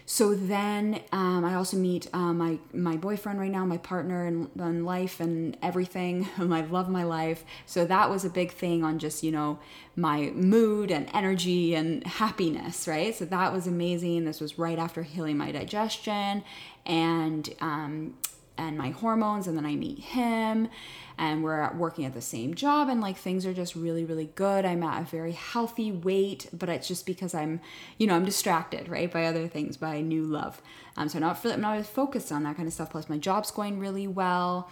So 0.07 0.35
then 0.35 1.01
um, 1.11 1.43
I 1.43 1.55
also 1.55 1.77
meet 1.77 2.07
uh, 2.13 2.31
my 2.31 2.59
my 2.71 2.95
boyfriend 2.95 3.39
right 3.39 3.49
now, 3.51 3.65
my 3.65 3.77
partner 3.77 4.27
in, 4.27 4.49
in 4.59 4.85
life 4.85 5.19
and 5.19 5.57
everything. 5.63 6.29
I 6.37 6.61
love 6.61 6.89
my 6.89 7.03
life. 7.03 7.43
So 7.65 7.85
that 7.85 8.11
was 8.11 8.23
a 8.23 8.29
big 8.29 8.51
thing 8.51 8.83
on 8.83 8.99
just 8.99 9.23
you 9.23 9.31
know 9.31 9.59
my 9.95 10.29
mood 10.35 10.91
and 10.91 11.09
energy 11.13 11.73
and 11.73 12.05
happiness, 12.05 12.87
right? 12.87 13.15
So 13.15 13.25
that 13.25 13.51
was 13.51 13.65
amazing. 13.65 14.25
This 14.25 14.39
was 14.39 14.59
right 14.59 14.77
after 14.77 15.01
healing 15.01 15.37
my 15.37 15.51
digestion 15.51 16.43
and 16.85 17.49
um, 17.59 18.13
and 18.57 18.77
my 18.77 18.89
hormones, 18.89 19.47
and 19.47 19.57
then 19.57 19.65
I 19.65 19.75
meet 19.75 19.99
him 19.99 20.69
and 21.17 21.43
we're 21.43 21.71
working 21.75 22.05
at 22.05 22.13
the 22.13 22.21
same 22.21 22.53
job 22.53 22.89
and 22.89 22.99
like 22.99 23.15
things 23.17 23.45
are 23.45 23.53
just 23.53 23.75
really 23.75 24.03
really 24.03 24.29
good. 24.35 24.65
I'm 24.65 24.83
at 24.83 25.01
a 25.01 25.05
very 25.05 25.31
healthy 25.31 25.91
weight 25.91 26.49
but 26.51 26.69
it's 26.69 26.87
just 26.87 27.05
because 27.05 27.33
i'm 27.33 27.61
you 27.97 28.05
know 28.07 28.15
i'm 28.15 28.25
distracted 28.25 28.89
right 28.89 29.11
by 29.11 29.25
other 29.25 29.47
things 29.47 29.77
by 29.77 30.01
new 30.01 30.23
love. 30.23 30.61
Um, 30.97 31.09
so 31.09 31.19
not, 31.19 31.45
I'm 31.45 31.61
not 31.61 31.85
focused 31.85 32.31
on 32.31 32.43
that 32.43 32.55
kind 32.55 32.67
of 32.67 32.73
stuff. 32.73 32.91
Plus 32.91 33.09
my 33.09 33.17
job's 33.17 33.51
going 33.51 33.79
really 33.79 34.07
well 34.07 34.69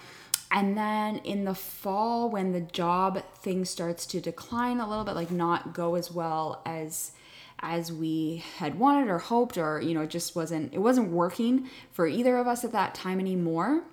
and 0.53 0.77
then 0.77 1.17
in 1.17 1.43
the 1.43 1.55
fall 1.55 2.29
when 2.29 2.53
the 2.53 2.61
job 2.61 3.21
thing 3.35 3.65
starts 3.65 4.05
to 4.05 4.21
decline 4.21 4.79
a 4.79 4.87
little 4.87 5.03
bit 5.03 5.15
like 5.15 5.31
not 5.31 5.73
go 5.73 5.95
as 5.95 6.11
well 6.11 6.61
as 6.65 7.11
as 7.59 7.91
we 7.91 8.43
had 8.57 8.77
wanted 8.77 9.09
or 9.09 9.17
hoped 9.19 9.57
or 9.57 9.81
you 9.81 9.93
know 9.93 10.01
it 10.01 10.09
just 10.09 10.35
wasn't 10.35 10.73
it 10.73 10.79
wasn't 10.79 11.09
working 11.09 11.69
for 11.91 12.07
either 12.07 12.37
of 12.37 12.47
us 12.47 12.63
at 12.63 12.71
that 12.71 12.93
time 12.95 13.19
anymore. 13.19 13.83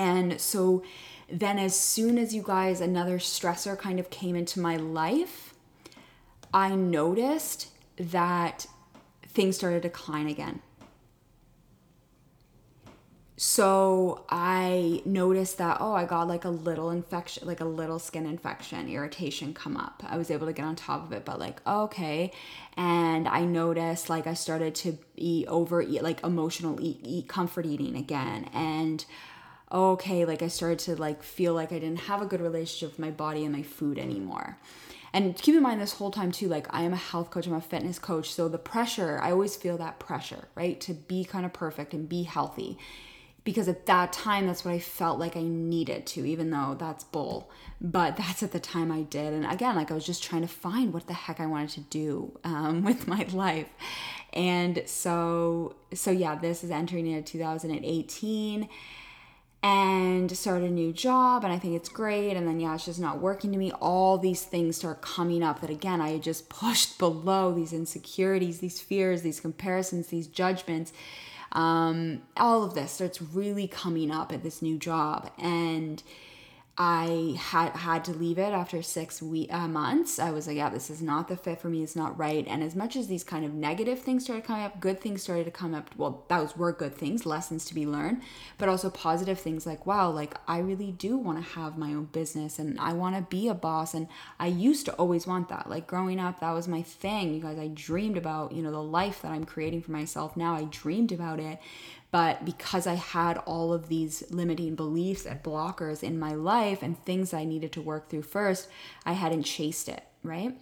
And 0.00 0.40
so 0.40 0.84
then 1.30 1.58
as 1.58 1.78
soon 1.78 2.18
as 2.18 2.34
you 2.34 2.42
guys 2.42 2.80
another 2.80 3.18
stressor 3.18 3.78
kind 3.78 4.00
of 4.00 4.10
came 4.10 4.34
into 4.34 4.60
my 4.60 4.76
life 4.76 5.54
i 6.54 6.74
noticed 6.74 7.68
that 7.96 8.66
things 9.26 9.56
started 9.56 9.82
to 9.82 9.88
decline 9.88 10.26
again 10.26 10.60
so 13.40 14.24
i 14.28 15.00
noticed 15.04 15.58
that 15.58 15.76
oh 15.80 15.92
i 15.92 16.04
got 16.04 16.26
like 16.26 16.44
a 16.44 16.50
little 16.50 16.90
infection 16.90 17.46
like 17.46 17.60
a 17.60 17.64
little 17.64 18.00
skin 18.00 18.26
infection 18.26 18.88
irritation 18.88 19.54
come 19.54 19.76
up 19.76 20.02
i 20.08 20.16
was 20.16 20.28
able 20.28 20.44
to 20.44 20.52
get 20.52 20.64
on 20.64 20.74
top 20.74 21.04
of 21.04 21.12
it 21.12 21.24
but 21.24 21.38
like 21.38 21.64
okay 21.64 22.32
and 22.76 23.28
i 23.28 23.44
noticed 23.44 24.10
like 24.10 24.26
i 24.26 24.34
started 24.34 24.74
to 24.74 24.98
eat 25.14 25.46
overeat 25.46 26.02
like 26.02 26.22
emotional 26.24 26.80
eat, 26.82 26.98
eat 27.04 27.28
comfort 27.28 27.64
eating 27.64 27.94
again 27.96 28.50
and 28.52 29.04
okay, 29.70 30.24
like 30.24 30.42
I 30.42 30.48
started 30.48 30.78
to 30.80 30.96
like 30.96 31.22
feel 31.22 31.54
like 31.54 31.72
I 31.72 31.78
didn't 31.78 32.00
have 32.00 32.22
a 32.22 32.26
good 32.26 32.40
relationship 32.40 32.96
with 32.96 32.98
my 32.98 33.10
body 33.10 33.44
and 33.44 33.54
my 33.54 33.62
food 33.62 33.98
anymore. 33.98 34.58
And 35.12 35.36
keep 35.36 35.54
in 35.54 35.62
mind 35.62 35.80
this 35.80 35.94
whole 35.94 36.10
time 36.10 36.32
too, 36.32 36.48
like 36.48 36.66
I 36.70 36.82
am 36.82 36.92
a 36.92 36.96
health 36.96 37.30
coach, 37.30 37.46
I'm 37.46 37.54
a 37.54 37.60
fitness 37.60 37.98
coach. 37.98 38.32
So 38.32 38.48
the 38.48 38.58
pressure, 38.58 39.18
I 39.22 39.30
always 39.30 39.56
feel 39.56 39.78
that 39.78 39.98
pressure, 39.98 40.48
right? 40.54 40.80
To 40.82 40.94
be 40.94 41.24
kind 41.24 41.46
of 41.46 41.52
perfect 41.52 41.94
and 41.94 42.08
be 42.08 42.24
healthy. 42.24 42.78
Because 43.44 43.68
at 43.68 43.86
that 43.86 44.12
time, 44.12 44.46
that's 44.46 44.64
what 44.64 44.74
I 44.74 44.78
felt 44.78 45.18
like 45.18 45.36
I 45.36 45.42
needed 45.42 46.06
to, 46.08 46.26
even 46.26 46.50
though 46.50 46.76
that's 46.78 47.04
bull. 47.04 47.50
But 47.80 48.16
that's 48.16 48.42
at 48.42 48.52
the 48.52 48.60
time 48.60 48.92
I 48.92 49.02
did. 49.02 49.32
And 49.32 49.46
again, 49.46 49.74
like 49.76 49.90
I 49.90 49.94
was 49.94 50.04
just 50.04 50.22
trying 50.22 50.42
to 50.42 50.48
find 50.48 50.92
what 50.92 51.06
the 51.06 51.14
heck 51.14 51.40
I 51.40 51.46
wanted 51.46 51.70
to 51.70 51.80
do 51.80 52.38
um, 52.44 52.84
with 52.84 53.06
my 53.08 53.26
life. 53.32 53.68
And 54.32 54.82
so, 54.86 55.76
so 55.94 56.10
yeah, 56.10 56.34
this 56.34 56.62
is 56.62 56.70
entering 56.70 57.06
into 57.06 57.32
2018 57.32 58.68
and 59.62 60.36
start 60.36 60.62
a 60.62 60.70
new 60.70 60.92
job 60.92 61.42
and 61.42 61.52
I 61.52 61.58
think 61.58 61.74
it's 61.74 61.88
great 61.88 62.36
and 62.36 62.46
then 62.46 62.60
yeah 62.60 62.74
it's 62.76 62.84
just 62.84 63.00
not 63.00 63.20
working 63.20 63.50
to 63.50 63.58
me 63.58 63.72
all 63.72 64.16
these 64.16 64.42
things 64.42 64.76
start 64.76 65.02
coming 65.02 65.42
up 65.42 65.60
that 65.62 65.70
again 65.70 66.00
I 66.00 66.18
just 66.18 66.48
pushed 66.48 66.98
below 66.98 67.52
these 67.52 67.72
insecurities 67.72 68.60
these 68.60 68.80
fears 68.80 69.22
these 69.22 69.40
comparisons 69.40 70.08
these 70.08 70.28
judgments 70.28 70.92
um, 71.52 72.22
all 72.36 72.62
of 72.62 72.74
this 72.74 72.92
starts 72.92 73.20
really 73.22 73.66
coming 73.68 74.10
up 74.10 74.32
at 74.32 74.42
this 74.42 74.62
new 74.62 74.78
job. 74.78 75.30
And 75.38 76.02
I 76.80 77.34
had 77.36 77.72
had 77.72 78.04
to 78.04 78.12
leave 78.12 78.38
it 78.38 78.52
after 78.52 78.82
six 78.82 79.20
we- 79.20 79.48
uh, 79.48 79.66
months. 79.66 80.20
I 80.20 80.30
was 80.30 80.46
like, 80.46 80.56
yeah, 80.56 80.68
this 80.68 80.90
is 80.90 81.02
not 81.02 81.26
the 81.26 81.36
fit 81.36 81.60
for 81.60 81.68
me. 81.68 81.82
It's 81.82 81.96
not 81.96 82.16
right. 82.16 82.46
And 82.46 82.62
as 82.62 82.76
much 82.76 82.94
as 82.94 83.08
these 83.08 83.24
kind 83.24 83.44
of 83.44 83.52
negative 83.52 83.98
things 83.98 84.22
started 84.22 84.44
coming 84.44 84.62
up, 84.62 84.78
good 84.78 85.00
things 85.00 85.20
started 85.20 85.42
to 85.46 85.50
come 85.50 85.74
up. 85.74 85.90
Well, 85.96 86.24
those 86.28 86.56
were 86.56 86.70
good 86.70 86.94
things, 86.94 87.26
lessons 87.26 87.64
to 87.64 87.74
be 87.74 87.84
learned, 87.84 88.22
but 88.58 88.68
also 88.68 88.90
positive 88.90 89.40
things 89.40 89.66
like, 89.66 89.86
wow, 89.86 90.08
like 90.08 90.36
I 90.46 90.58
really 90.58 90.92
do 90.92 91.16
want 91.16 91.44
to 91.44 91.52
have 91.54 91.76
my 91.76 91.88
own 91.88 92.04
business 92.12 92.60
and 92.60 92.78
I 92.78 92.92
want 92.92 93.16
to 93.16 93.22
be 93.22 93.48
a 93.48 93.54
boss. 93.54 93.92
And 93.92 94.06
I 94.38 94.46
used 94.46 94.86
to 94.86 94.92
always 94.92 95.26
want 95.26 95.48
that. 95.48 95.68
Like 95.68 95.88
growing 95.88 96.20
up, 96.20 96.38
that 96.38 96.52
was 96.52 96.68
my 96.68 96.82
thing. 96.82 97.34
You 97.34 97.40
guys, 97.40 97.58
I 97.58 97.66
dreamed 97.74 98.16
about, 98.16 98.52
you 98.52 98.62
know, 98.62 98.70
the 98.70 98.80
life 98.80 99.20
that 99.22 99.32
I'm 99.32 99.44
creating 99.44 99.82
for 99.82 99.90
myself 99.90 100.36
now. 100.36 100.54
I 100.54 100.62
dreamed 100.70 101.10
about 101.10 101.40
it. 101.40 101.58
But 102.10 102.44
because 102.44 102.86
I 102.86 102.94
had 102.94 103.38
all 103.38 103.72
of 103.72 103.88
these 103.88 104.24
limiting 104.30 104.74
beliefs 104.74 105.26
and 105.26 105.42
blockers 105.42 106.02
in 106.02 106.18
my 106.18 106.32
life 106.32 106.82
and 106.82 107.02
things 107.04 107.34
I 107.34 107.44
needed 107.44 107.72
to 107.72 107.82
work 107.82 108.08
through 108.08 108.22
first, 108.22 108.68
I 109.04 109.12
hadn't 109.12 109.42
chased 109.42 109.88
it, 109.88 110.02
right? 110.22 110.56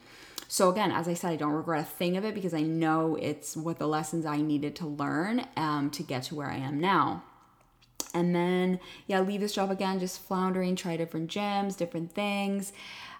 So 0.48 0.70
again, 0.70 0.90
as 0.92 1.08
I 1.08 1.14
said, 1.14 1.30
I 1.32 1.36
don't 1.36 1.52
regret 1.52 1.82
a 1.82 1.84
thing 1.84 2.16
of 2.16 2.24
it 2.24 2.34
because 2.34 2.54
I 2.54 2.62
know 2.62 3.16
it's 3.16 3.56
what 3.56 3.78
the 3.78 3.86
lessons 3.86 4.26
I 4.26 4.38
needed 4.38 4.76
to 4.76 4.86
learn 4.86 5.46
um, 5.56 5.90
to 5.90 6.02
get 6.02 6.24
to 6.24 6.34
where 6.34 6.50
I 6.50 6.56
am 6.56 6.80
now. 6.80 7.22
And 8.14 8.34
then, 8.34 8.80
yeah, 9.06 9.20
leave 9.20 9.40
this 9.40 9.52
job 9.52 9.70
again, 9.70 9.98
just 9.98 10.22
floundering, 10.22 10.74
try 10.74 10.96
different 10.96 11.30
gyms, 11.30 11.76
different 11.76 12.12
things. 12.12 12.72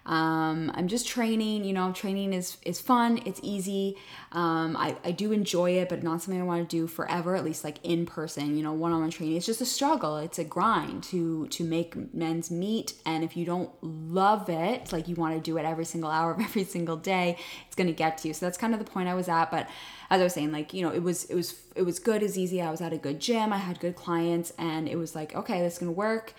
Um, 0.07 0.71
I'm 0.73 0.87
just 0.87 1.05
training, 1.05 1.65
you 1.65 1.73
know, 1.73 1.91
training 1.91 2.31
is, 2.31 2.57
is 2.63 2.79
fun, 2.79 3.19
it's 3.25 3.41
easy. 3.43 3.97
Um, 4.31 4.77
I, 4.77 4.95
I 5.03 5.11
do 5.11 5.33
enjoy 5.33 5.71
it, 5.71 5.89
but 5.89 6.01
not 6.01 6.21
something 6.21 6.41
I 6.41 6.45
want 6.45 6.67
to 6.67 6.75
do 6.75 6.87
forever, 6.87 7.35
at 7.35 7.43
least 7.43 7.65
like 7.65 7.77
in 7.83 8.05
person, 8.05 8.55
you 8.55 8.63
know, 8.63 8.71
one 8.71 8.93
on 8.93 9.01
one 9.01 9.11
training. 9.11 9.35
It's 9.35 9.45
just 9.45 9.59
a 9.59 9.65
struggle. 9.65 10.15
It's 10.15 10.39
a 10.39 10.45
grind 10.45 11.03
to, 11.05 11.47
to 11.47 11.63
make 11.65 12.13
men's 12.13 12.49
meet. 12.49 12.93
And 13.05 13.21
if 13.25 13.35
you 13.35 13.45
don't 13.45 13.69
love 13.81 14.49
it, 14.49 14.93
like 14.93 15.09
you 15.09 15.15
want 15.15 15.35
to 15.35 15.41
do 15.41 15.57
it 15.57 15.65
every 15.65 15.85
single 15.85 16.09
hour 16.09 16.31
of 16.31 16.39
every 16.47 16.63
single 16.63 16.95
day, 16.95 17.37
it's 17.67 17.75
going 17.75 17.87
to 17.87 17.93
get 17.93 18.17
to 18.19 18.29
you. 18.29 18.33
So 18.33 18.45
that's 18.45 18.57
kind 18.57 18.73
of 18.73 18.79
the 18.79 18.89
point 18.89 19.09
I 19.09 19.13
was 19.13 19.27
at. 19.27 19.51
But 19.51 19.67
as 20.09 20.21
I 20.21 20.23
was 20.23 20.33
saying, 20.33 20.53
like, 20.53 20.73
you 20.73 20.83
know, 20.83 20.89
it 20.89 21.03
was, 21.03 21.25
it 21.25 21.35
was, 21.35 21.59
it 21.75 21.81
was 21.81 21.99
good, 21.99 22.21
it 22.21 22.25
was 22.25 22.37
easy. 22.37 22.61
I 22.61 22.71
was 22.71 22.79
at 22.79 22.93
a 22.93 22.97
good 22.97 23.19
gym. 23.19 23.51
I 23.51 23.57
had 23.57 23.81
good 23.81 23.97
clients 23.97 24.53
and 24.57 24.87
it 24.87 24.95
was 24.95 25.15
like, 25.15 25.35
okay, 25.35 25.59
this 25.59 25.73
is 25.73 25.79
going 25.79 25.91
to 25.91 25.97
work 25.97 26.33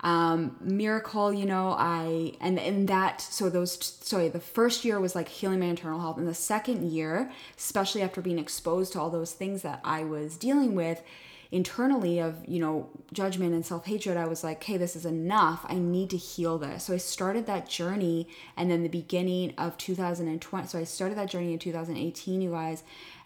um, 0.00 0.56
miracle 0.60 1.32
you 1.32 1.46
know 1.46 1.74
i 1.78 2.32
and 2.40 2.58
in 2.58 2.86
that 2.86 3.20
so 3.20 3.48
those 3.48 3.98
sorry 4.02 4.28
the 4.28 4.40
first 4.40 4.84
year 4.84 5.00
was 5.00 5.14
like 5.14 5.28
healing 5.28 5.60
my 5.60 5.66
internal 5.66 6.00
health. 6.00 6.18
And 6.18 6.28
the 6.28 6.34
second 6.34 6.90
year 6.90 7.30
especially 7.56 8.02
after 8.02 8.20
being 8.20 8.38
exposed 8.38 8.92
to 8.92 9.00
all 9.00 9.10
those 9.10 9.32
things 9.32 9.62
that 9.62 9.80
i 9.84 10.04
was 10.04 10.36
dealing 10.36 10.74
with 10.74 11.02
internally 11.50 12.18
of 12.18 12.36
you 12.46 12.58
know 12.58 12.88
judgment 13.12 13.54
and 13.54 13.64
self-hatred 13.64 14.16
i 14.16 14.26
was 14.26 14.42
like 14.42 14.62
hey 14.64 14.76
this 14.76 14.96
is 14.96 15.06
enough. 15.06 15.64
I 15.68 15.74
need 15.74 16.10
to 16.10 16.16
heal 16.16 16.58
this. 16.58 16.84
So 16.84 16.94
i 16.94 16.98
started 16.98 17.46
that 17.46 17.68
journey 17.68 18.28
and 18.56 18.70
then 18.70 18.82
the 18.82 18.88
beginning 18.88 19.54
of 19.56 19.78
2020 19.78 20.66
so 20.66 20.78
i 20.78 20.84
started 20.84 21.16
that 21.18 21.30
journey 21.30 21.52
in 21.52 21.58
2018 21.58 22.40
you 22.40 22.50
guys 22.50 22.82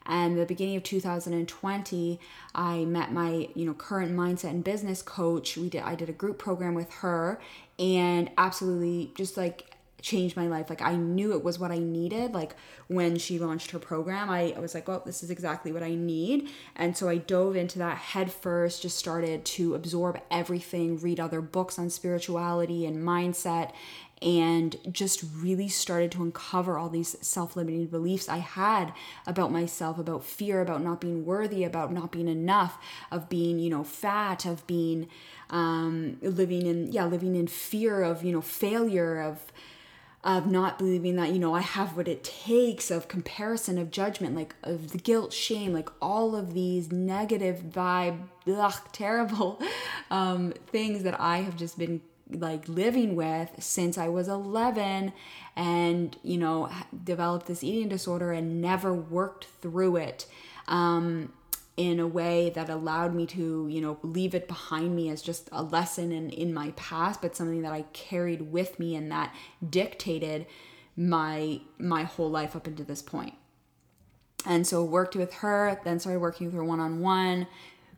and 0.06 0.38
the 0.38 0.46
beginning 0.46 0.76
of 0.76 0.82
2020 0.82 2.20
i 2.54 2.84
met 2.84 3.12
my 3.12 3.48
you 3.54 3.64
know 3.64 3.74
current 3.74 4.12
mindset 4.12 4.50
and 4.50 4.64
business 4.64 5.02
coach. 5.02 5.56
We 5.56 5.68
did 5.68 5.82
i 5.82 5.94
did 5.94 6.08
a 6.08 6.12
group 6.12 6.38
program 6.38 6.74
with 6.74 6.90
her 6.94 7.40
and 7.78 8.30
absolutely 8.36 9.12
just 9.14 9.36
like 9.36 9.66
changed 10.02 10.34
my 10.34 10.46
life. 10.46 10.70
Like 10.70 10.82
i 10.82 10.96
knew 10.96 11.32
it 11.32 11.44
was 11.44 11.58
what 11.58 11.70
i 11.70 11.78
needed 11.78 12.32
like 12.32 12.54
when 12.88 13.18
she 13.18 13.38
launched 13.38 13.70
her 13.72 13.78
program. 13.78 14.30
I, 14.30 14.54
was 14.58 14.74
like 14.74 14.88
oh 14.88 15.02
this 15.04 15.22
is 15.22 15.30
exactly 15.30 15.72
what 15.72 15.82
i 15.82 15.94
need. 15.94 16.48
And 16.74 16.96
so 16.96 17.08
i 17.08 17.18
dove 17.18 17.56
into 17.56 17.78
that 17.78 17.98
head 17.98 18.32
first 18.32 18.82
just 18.82 18.96
started 18.96 19.44
to 19.44 19.74
absorb 19.74 20.20
everything 20.30 20.98
read 20.98 21.20
other 21.20 21.40
books 21.40 21.78
on 21.78 21.90
spirituality 21.90 22.86
and 22.86 23.04
mindset 23.04 23.72
and 24.22 24.76
just 24.90 25.24
really 25.38 25.68
started 25.68 26.12
to 26.12 26.22
uncover 26.22 26.76
all 26.76 26.90
these 26.90 27.16
self 27.20 27.56
limiting 27.56 27.86
beliefs 27.86 28.28
I 28.28 28.38
had 28.38 28.92
about 29.26 29.50
myself, 29.50 29.98
about 29.98 30.24
fear, 30.24 30.60
about 30.60 30.82
not 30.82 31.00
being 31.00 31.24
worthy, 31.24 31.64
about 31.64 31.92
not 31.92 32.12
being 32.12 32.28
enough, 32.28 32.78
of 33.10 33.28
being, 33.28 33.58
you 33.58 33.70
know, 33.70 33.82
fat, 33.82 34.44
of 34.44 34.66
being 34.66 35.08
um, 35.48 36.18
living 36.20 36.66
in, 36.66 36.92
yeah, 36.92 37.06
living 37.06 37.34
in 37.34 37.46
fear 37.46 38.02
of, 38.02 38.22
you 38.22 38.32
know, 38.32 38.42
failure, 38.42 39.20
of, 39.20 39.40
of 40.22 40.46
not 40.46 40.78
believing 40.78 41.16
that 41.16 41.30
you 41.32 41.38
know 41.38 41.54
I 41.54 41.62
have 41.62 41.96
what 41.96 42.06
it 42.06 42.22
takes 42.22 42.90
of 42.90 43.08
comparison 43.08 43.78
of 43.78 43.90
judgment 43.90 44.36
like 44.36 44.54
of 44.62 44.90
the 44.90 44.98
guilt 44.98 45.32
shame 45.32 45.72
like 45.72 45.88
all 46.02 46.36
of 46.36 46.52
these 46.52 46.92
negative 46.92 47.62
vibe 47.70 48.18
ugh, 48.46 48.74
terrible 48.92 49.58
um, 50.10 50.52
things 50.66 51.04
that 51.04 51.18
I 51.18 51.38
have 51.38 51.56
just 51.56 51.78
been 51.78 52.02
like 52.32 52.68
living 52.68 53.16
with 53.16 53.50
since 53.58 53.98
I 53.98 54.08
was 54.08 54.28
11 54.28 55.12
and 55.56 56.16
you 56.22 56.38
know 56.38 56.70
developed 57.04 57.46
this 57.46 57.64
eating 57.64 57.88
disorder 57.88 58.32
and 58.32 58.60
never 58.60 58.92
worked 58.94 59.46
through 59.60 59.96
it 59.96 60.26
um, 60.68 61.32
in 61.76 61.98
a 61.98 62.06
way 62.06 62.50
that 62.50 62.68
allowed 62.68 63.14
me 63.14 63.26
to 63.26 63.68
you 63.68 63.80
know 63.80 63.98
leave 64.02 64.34
it 64.34 64.46
behind 64.48 64.94
me 64.94 65.08
as 65.08 65.22
just 65.22 65.48
a 65.52 65.62
lesson 65.62 66.12
in 66.12 66.30
in 66.30 66.52
my 66.54 66.70
past 66.72 67.20
but 67.22 67.36
something 67.36 67.62
that 67.62 67.72
I 67.72 67.82
carried 67.92 68.52
with 68.52 68.78
me 68.78 68.94
and 68.94 69.10
that 69.10 69.34
dictated 69.68 70.46
my 70.96 71.60
my 71.78 72.04
whole 72.04 72.30
life 72.30 72.54
up 72.54 72.66
into 72.66 72.84
this 72.84 73.02
point. 73.02 73.34
And 74.46 74.66
so 74.66 74.82
worked 74.82 75.16
with 75.16 75.34
her 75.34 75.80
then 75.84 76.00
started 76.00 76.20
working 76.20 76.46
with 76.46 76.54
her 76.54 76.64
one-on-one 76.64 77.46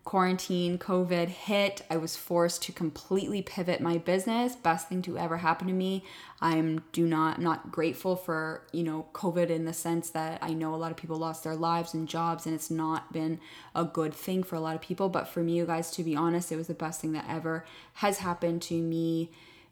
quarantine, 0.04 0.78
COVID 0.78 1.28
hit, 1.28 1.82
I 1.88 1.96
was 1.96 2.16
forced 2.16 2.62
to 2.64 2.72
completely 2.72 3.40
pivot 3.40 3.80
my 3.80 3.98
business. 3.98 4.56
Best 4.56 4.88
thing 4.88 5.00
to 5.02 5.16
ever 5.16 5.38
happen 5.38 5.68
to 5.68 5.72
me. 5.72 6.04
I'm 6.40 6.82
do 6.92 7.06
not 7.06 7.40
not 7.40 7.70
grateful 7.70 8.16
for, 8.16 8.62
you 8.72 8.82
know, 8.82 9.06
COVID 9.12 9.48
in 9.48 9.64
the 9.64 9.72
sense 9.72 10.10
that 10.10 10.42
I 10.42 10.54
know 10.54 10.74
a 10.74 10.76
lot 10.76 10.90
of 10.90 10.96
people 10.96 11.16
lost 11.16 11.44
their 11.44 11.54
lives 11.54 11.94
and 11.94 12.08
jobs 12.08 12.46
and 12.46 12.54
it's 12.54 12.70
not 12.70 13.12
been 13.12 13.38
a 13.74 13.84
good 13.84 14.12
thing 14.12 14.42
for 14.42 14.56
a 14.56 14.60
lot 14.60 14.74
of 14.74 14.82
people, 14.82 15.08
but 15.08 15.28
for 15.28 15.40
me 15.40 15.52
you 15.52 15.66
guys 15.66 15.90
to 15.92 16.02
be 16.02 16.16
honest, 16.16 16.50
it 16.50 16.56
was 16.56 16.66
the 16.66 16.74
best 16.74 17.00
thing 17.00 17.12
that 17.12 17.26
ever 17.28 17.64
has 17.94 18.18
happened 18.18 18.62
to 18.62 18.74
me 18.74 19.30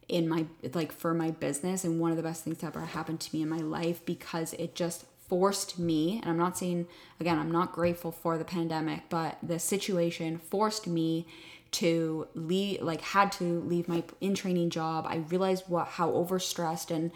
in 0.08 0.28
my 0.28 0.46
like 0.74 0.92
for 0.92 1.12
my 1.14 1.30
business 1.30 1.84
and 1.84 2.00
one 2.00 2.10
of 2.10 2.16
the 2.16 2.22
best 2.22 2.44
things 2.44 2.58
that 2.58 2.68
ever 2.68 2.84
happened 2.84 3.20
to 3.20 3.34
me 3.34 3.42
in 3.42 3.48
my 3.48 3.58
life 3.58 4.04
because 4.04 4.52
it 4.54 4.74
just 4.74 5.04
forced 5.30 5.78
me, 5.78 6.20
and 6.20 6.30
I'm 6.30 6.36
not 6.36 6.58
saying, 6.58 6.88
again, 7.20 7.38
I'm 7.38 7.52
not 7.52 7.72
grateful 7.72 8.10
for 8.10 8.36
the 8.36 8.44
pandemic, 8.44 9.04
but 9.08 9.38
the 9.42 9.58
situation 9.58 10.38
forced 10.38 10.86
me 10.86 11.26
to 11.70 12.26
leave, 12.34 12.82
like, 12.82 13.00
had 13.00 13.30
to 13.32 13.60
leave 13.60 13.86
my 13.86 14.02
in 14.20 14.34
training 14.34 14.70
job. 14.70 15.06
I 15.08 15.18
realized 15.34 15.64
what, 15.68 15.86
how 15.86 16.10
overstressed 16.10 16.90
and 16.90 17.12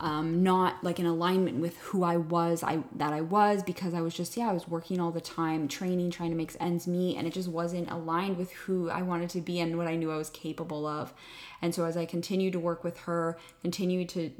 um, 0.00 0.42
not 0.42 0.82
like 0.82 0.98
in 0.98 1.04
alignment 1.04 1.58
with 1.58 1.76
who 1.78 2.02
I 2.02 2.16
was, 2.16 2.62
I 2.62 2.82
that 2.96 3.12
I 3.12 3.20
was 3.20 3.62
because 3.62 3.92
I 3.92 4.00
was 4.00 4.14
just 4.14 4.34
yeah 4.34 4.48
I 4.48 4.54
was 4.54 4.66
working 4.66 4.98
all 4.98 5.10
the 5.10 5.20
time, 5.20 5.68
training, 5.68 6.10
trying 6.10 6.30
to 6.30 6.36
make 6.36 6.56
ends 6.58 6.86
meet, 6.86 7.18
and 7.18 7.26
it 7.26 7.34
just 7.34 7.50
wasn't 7.50 7.90
aligned 7.90 8.38
with 8.38 8.50
who 8.52 8.88
I 8.88 9.02
wanted 9.02 9.28
to 9.30 9.42
be 9.42 9.60
and 9.60 9.76
what 9.76 9.86
I 9.86 9.96
knew 9.96 10.10
I 10.10 10.16
was 10.16 10.30
capable 10.30 10.86
of. 10.86 11.12
And 11.60 11.74
so 11.74 11.84
as 11.84 11.98
I 11.98 12.06
continued 12.06 12.54
to 12.54 12.58
work 12.58 12.82
with 12.82 13.00
her, 13.00 13.36
continued 13.60 14.08
to 14.10 14.30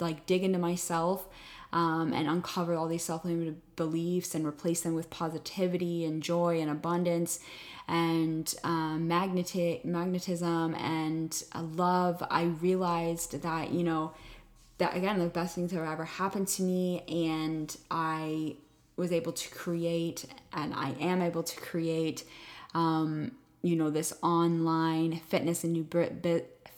like 0.00 0.24
dig 0.24 0.42
into 0.42 0.58
myself, 0.58 1.28
um, 1.72 2.12
and 2.12 2.28
uncover 2.28 2.74
all 2.74 2.88
these 2.88 3.04
self 3.04 3.24
limiting 3.24 3.60
beliefs 3.76 4.34
and 4.34 4.46
replace 4.46 4.82
them 4.82 4.94
with 4.94 5.10
positivity 5.10 6.04
and 6.04 6.22
joy 6.22 6.60
and 6.60 6.70
abundance 6.70 7.40
and 7.88 8.54
um, 8.64 9.08
magneti- 9.08 9.84
magnetism 9.84 10.74
and 10.76 11.42
uh, 11.54 11.62
love, 11.62 12.22
I 12.30 12.44
realized 12.44 13.42
that, 13.42 13.72
you 13.72 13.82
know, 13.82 14.12
that 14.78 14.96
again, 14.96 15.18
the 15.18 15.26
best 15.26 15.54
things 15.54 15.72
that 15.72 15.84
ever 15.84 16.04
happened 16.04 16.48
to 16.48 16.62
me. 16.62 17.02
And 17.08 17.74
I 17.90 18.56
was 18.96 19.12
able 19.12 19.32
to 19.32 19.50
create, 19.50 20.24
and 20.52 20.72
I 20.74 20.90
am 21.00 21.22
able 21.22 21.42
to 21.42 21.60
create, 21.60 22.24
um, 22.74 23.32
you 23.62 23.76
know, 23.76 23.90
this 23.90 24.12
online 24.22 25.20
fitness 25.28 25.64
and 25.64 25.72
new 25.72 25.86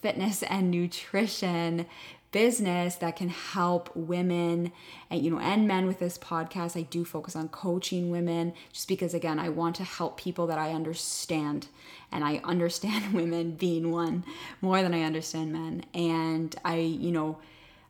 fitness 0.01 0.43
and 0.43 0.71
nutrition 0.71 1.87
business 2.35 2.97
that 2.97 3.15
can 3.15 3.29
help 3.29 3.95
women 3.95 4.73
and 5.09 5.23
you 5.23 5.31
know 5.31 5.39
and 5.39 5.69
men 5.69 5.87
with 5.87 6.01
this 6.01 6.19
podcast. 6.19 6.77
I 6.77 6.83
do 6.83 7.05
focus 7.05 7.37
on 7.37 7.49
coaching 7.49 8.11
women 8.11 8.53
just 8.73 8.89
because 8.89 9.15
again, 9.15 9.39
I 9.39 9.51
want 9.51 9.77
to 9.77 9.85
help 9.85 10.19
people 10.19 10.49
that 10.49 10.59
I 10.59 10.73
understand 10.73 11.69
and 12.11 12.25
I 12.25 12.41
understand 12.43 13.15
women 13.21 13.53
being 13.53 13.93
one 13.93 14.25
more 14.61 14.83
than 14.83 14.93
I 14.93 15.03
understand 15.03 15.53
men. 15.53 15.85
And 15.95 16.57
I, 16.65 16.79
you 16.79 17.13
know, 17.13 17.39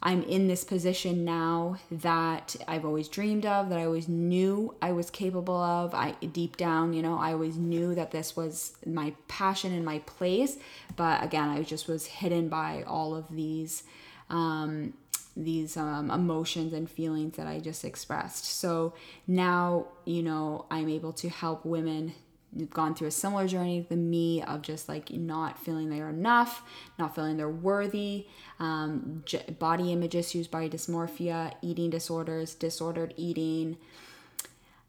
I'm 0.02 0.22
in 0.24 0.46
this 0.46 0.62
position 0.62 1.24
now 1.24 1.76
that 1.90 2.54
I've 2.68 2.84
always 2.84 3.08
dreamed 3.08 3.46
of, 3.46 3.70
that 3.70 3.78
I 3.78 3.86
always 3.86 4.08
knew 4.08 4.74
I 4.82 4.92
was 4.92 5.08
capable 5.08 5.56
of. 5.56 5.94
I 5.94 6.12
deep 6.32 6.58
down, 6.58 6.92
you 6.92 7.00
know, 7.00 7.16
I 7.16 7.32
always 7.32 7.56
knew 7.56 7.94
that 7.94 8.10
this 8.10 8.36
was 8.36 8.76
my 8.84 9.14
passion 9.26 9.72
and 9.72 9.86
my 9.86 10.00
place, 10.00 10.58
but 10.96 11.24
again, 11.24 11.48
I 11.48 11.62
just 11.62 11.88
was 11.88 12.04
hidden 12.04 12.50
by 12.50 12.84
all 12.86 13.16
of 13.16 13.34
these 13.34 13.84
um, 14.30 14.94
these 15.36 15.76
um, 15.76 16.10
emotions 16.10 16.72
and 16.72 16.88
feelings 16.88 17.36
that 17.36 17.46
I 17.46 17.58
just 17.58 17.84
expressed. 17.84 18.44
So 18.44 18.94
now, 19.26 19.86
you 20.04 20.22
know, 20.22 20.66
I'm 20.70 20.88
able 20.88 21.12
to 21.14 21.28
help 21.28 21.64
women 21.64 22.14
who've 22.56 22.70
gone 22.70 22.94
through 22.94 23.08
a 23.08 23.10
similar 23.10 23.48
journey 23.48 23.84
than 23.88 24.08
me 24.08 24.42
of 24.42 24.62
just 24.62 24.88
like 24.88 25.10
not 25.10 25.58
feeling 25.58 25.90
they're 25.90 26.08
enough, 26.08 26.62
not 26.98 27.14
feeling 27.14 27.36
they're 27.36 27.48
worthy, 27.48 28.26
um, 28.60 29.22
j- 29.26 29.44
body 29.58 29.92
image 29.92 30.14
issues, 30.14 30.46
body 30.46 30.68
dysmorphia, 30.68 31.52
eating 31.62 31.90
disorders, 31.90 32.54
disordered 32.54 33.12
eating. 33.16 33.76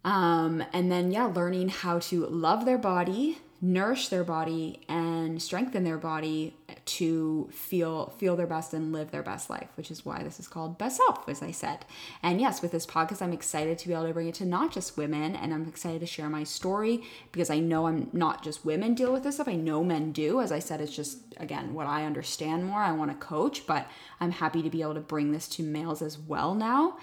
Um, 0.04 0.64
and 0.72 0.92
then, 0.92 1.12
yeah, 1.12 1.26
learning 1.26 1.70
how 1.70 1.98
to 2.00 2.28
love 2.28 2.66
their 2.66 2.78
body, 2.78 3.40
nourish 3.66 4.10
their 4.10 4.24
body 4.24 4.80
and 4.88 5.42
strengthen 5.42 5.84
their 5.84 5.98
body 5.98 6.56
to 6.86 7.50
feel 7.52 8.14
feel 8.20 8.36
their 8.36 8.46
best 8.46 8.76
and 8.76 8.94
live 8.94 9.10
their 9.10 9.24
best 9.24 9.50
life 9.50 9.70
which 9.74 9.90
is 9.90 10.06
why 10.06 10.22
this 10.22 10.40
is 10.40 10.48
called 10.48 10.78
best 10.78 10.98
self 10.98 11.28
as 11.28 11.42
i 11.42 11.50
said. 11.50 11.84
And 12.22 12.40
yes 12.40 12.62
with 12.62 12.72
this 12.72 12.86
podcast 12.86 13.24
i'm 13.24 13.34
excited 13.34 13.80
to 13.80 13.88
be 13.88 13.94
able 13.96 14.06
to 14.08 14.14
bring 14.14 14.28
it 14.28 14.36
to 14.36 14.46
not 14.46 14.72
just 14.72 14.98
women 14.98 15.36
and 15.36 15.52
i'm 15.52 15.68
excited 15.68 16.00
to 16.02 16.06
share 16.06 16.30
my 16.30 16.44
story 16.44 17.02
because 17.32 17.50
i 17.50 17.58
know 17.58 17.88
i'm 17.88 18.08
not 18.14 18.44
just 18.44 18.66
women 18.66 18.94
deal 18.94 19.12
with 19.12 19.24
this 19.24 19.36
stuff 19.36 19.48
i 19.48 19.56
know 19.56 19.84
men 19.84 20.12
do. 20.12 20.42
As 20.42 20.52
i 20.52 20.60
said 20.60 20.80
it's 20.80 20.96
just 20.96 21.18
again 21.38 21.74
what 21.74 21.88
i 21.88 22.06
understand 22.06 22.66
more 22.66 22.82
i 22.82 22.92
want 22.92 23.10
to 23.10 23.26
coach 23.26 23.66
but 23.66 23.88
i'm 24.20 24.32
happy 24.32 24.62
to 24.62 24.70
be 24.70 24.84
able 24.84 24.94
to 24.94 25.00
bring 25.00 25.32
this 25.32 25.48
to 25.50 25.64
males 25.64 26.04
as 26.04 26.20
well 26.20 26.54
now. 26.54 26.98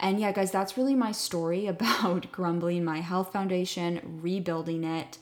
And 0.00 0.18
yeah 0.18 0.32
guys 0.32 0.50
that's 0.50 0.76
really 0.76 0.96
my 0.96 1.12
story 1.12 1.66
about 1.74 2.32
grumbling 2.32 2.84
my 2.84 3.00
health 3.00 3.32
foundation 3.32 4.18
rebuilding 4.22 4.82
it 4.82 5.18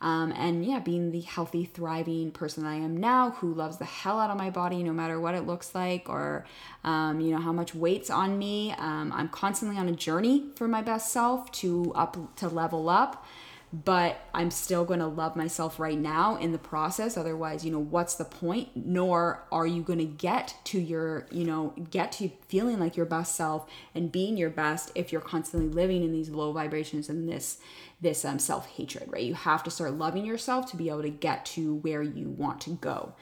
um, 0.00 0.32
and 0.32 0.64
yeah, 0.64 0.78
being 0.78 1.10
the 1.10 1.20
healthy, 1.20 1.64
thriving 1.66 2.30
person 2.30 2.64
I 2.64 2.76
am 2.76 2.96
now 2.96 3.32
who 3.32 3.52
loves 3.52 3.76
the 3.76 3.84
hell 3.84 4.18
out 4.18 4.30
of 4.30 4.38
my 4.38 4.48
body 4.48 4.82
no 4.82 4.92
matter 4.92 5.20
what 5.20 5.34
it 5.34 5.46
looks 5.46 5.74
like 5.74 6.08
or, 6.08 6.46
um, 6.84 7.20
you 7.20 7.32
know, 7.32 7.40
how 7.40 7.52
much 7.52 7.74
weight's 7.74 8.08
on 8.08 8.38
me. 8.38 8.72
Um, 8.78 9.12
I'm 9.14 9.28
constantly 9.28 9.76
on 9.76 9.88
a 9.88 9.92
journey 9.92 10.46
for 10.56 10.66
my 10.66 10.80
best 10.80 11.12
self 11.12 11.52
to 11.52 11.92
up, 11.94 12.36
to 12.36 12.48
level 12.48 12.88
up 12.88 13.26
but 13.72 14.20
I'm 14.34 14.50
still 14.50 14.84
going 14.84 14.98
to 14.98 15.06
love 15.06 15.36
myself 15.36 15.78
right 15.78 15.98
now 15.98 16.36
in 16.36 16.50
the 16.50 16.58
process. 16.58 17.16
Otherwise, 17.16 17.64
you 17.64 17.70
know, 17.70 17.78
what's 17.78 18.16
the 18.16 18.24
point? 18.24 18.70
Nor 18.74 19.44
are 19.52 19.66
you 19.66 19.82
going 19.82 20.00
to 20.00 20.04
get 20.04 20.56
to 20.64 20.80
your, 20.80 21.26
you 21.30 21.44
know, 21.44 21.72
get 21.90 22.10
to 22.12 22.30
feeling 22.48 22.80
like 22.80 22.96
your 22.96 23.06
best 23.06 23.36
self 23.36 23.70
and 23.94 24.10
being 24.10 24.36
your 24.36 24.50
best 24.50 24.90
if 24.96 25.12
you're 25.12 25.20
constantly 25.20 25.68
living 25.68 26.02
in 26.02 26.10
these 26.10 26.30
low 26.30 26.52
vibrations 26.52 27.08
and 27.08 27.28
this 27.28 27.58
this 28.02 28.24
um, 28.24 28.38
self-hatred, 28.38 29.04
right? 29.12 29.22
You 29.22 29.34
have 29.34 29.62
to 29.64 29.70
start 29.70 29.92
loving 29.92 30.24
yourself 30.24 30.70
to 30.70 30.76
be 30.76 30.88
able 30.88 31.02
to 31.02 31.10
get 31.10 31.44
to 31.46 31.74
where 31.76 32.02
you 32.02 32.30
want 32.30 32.62
to 32.62 32.70
go. 32.70 33.12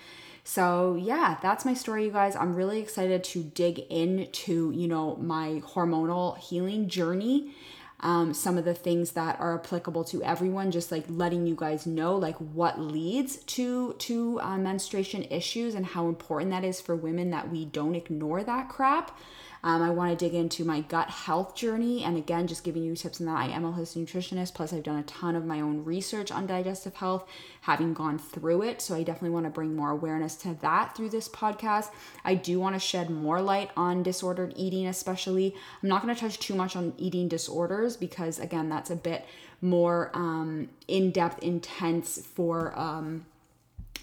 So, 0.44 0.94
yeah, 0.94 1.36
that's 1.42 1.64
my 1.64 1.74
story, 1.74 2.04
you 2.04 2.10
guys. 2.12 2.36
I'm 2.36 2.54
really 2.54 2.78
excited 2.78 3.24
to 3.24 3.42
dig 3.42 3.80
into, 3.90 4.70
you 4.70 4.86
know, 4.86 5.16
my 5.16 5.62
hormonal 5.66 6.38
healing 6.38 6.88
journey 6.88 7.54
um, 8.00 8.32
some 8.32 8.56
of 8.56 8.64
the 8.64 8.74
things 8.74 9.12
that 9.12 9.40
are 9.40 9.58
applicable 9.58 10.04
to 10.04 10.22
everyone 10.22 10.70
just 10.70 10.92
like 10.92 11.04
letting 11.08 11.46
you 11.46 11.54
guys 11.56 11.86
know 11.86 12.14
like 12.16 12.36
what 12.36 12.80
leads 12.80 13.38
to 13.38 13.94
to 13.94 14.40
uh, 14.40 14.56
menstruation 14.56 15.24
issues 15.24 15.74
and 15.74 15.84
how 15.84 16.06
important 16.06 16.50
that 16.50 16.64
is 16.64 16.80
for 16.80 16.94
women 16.94 17.30
that 17.30 17.50
we 17.50 17.64
don't 17.64 17.94
ignore 17.94 18.44
that 18.44 18.68
crap 18.68 19.18
um, 19.62 19.82
I 19.82 19.90
want 19.90 20.16
to 20.16 20.24
dig 20.24 20.34
into 20.34 20.64
my 20.64 20.80
gut 20.82 21.10
health 21.10 21.54
journey 21.54 22.04
and 22.04 22.16
again, 22.16 22.46
just 22.46 22.64
giving 22.64 22.82
you 22.82 22.94
tips 22.94 23.20
on 23.20 23.26
that. 23.26 23.36
I 23.36 23.46
am 23.46 23.64
a 23.64 23.72
holistic 23.72 24.06
nutritionist, 24.06 24.54
plus, 24.54 24.72
I've 24.72 24.82
done 24.82 24.98
a 24.98 25.02
ton 25.02 25.34
of 25.34 25.44
my 25.44 25.60
own 25.60 25.84
research 25.84 26.30
on 26.30 26.46
digestive 26.46 26.94
health, 26.96 27.28
having 27.62 27.94
gone 27.94 28.18
through 28.18 28.62
it. 28.62 28.80
So, 28.80 28.94
I 28.94 29.02
definitely 29.02 29.30
want 29.30 29.46
to 29.46 29.50
bring 29.50 29.74
more 29.74 29.90
awareness 29.90 30.36
to 30.36 30.54
that 30.60 30.96
through 30.96 31.10
this 31.10 31.28
podcast. 31.28 31.90
I 32.24 32.34
do 32.34 32.60
want 32.60 32.76
to 32.76 32.80
shed 32.80 33.10
more 33.10 33.42
light 33.42 33.70
on 33.76 34.02
disordered 34.02 34.52
eating, 34.56 34.86
especially. 34.86 35.54
I'm 35.82 35.88
not 35.88 36.02
going 36.02 36.14
to 36.14 36.20
touch 36.20 36.38
too 36.38 36.54
much 36.54 36.76
on 36.76 36.94
eating 36.96 37.28
disorders 37.28 37.96
because, 37.96 38.38
again, 38.38 38.68
that's 38.68 38.90
a 38.90 38.96
bit 38.96 39.24
more 39.60 40.10
um, 40.14 40.68
in 40.86 41.10
depth, 41.10 41.42
intense 41.42 42.24
for. 42.34 42.78
Um, 42.78 43.26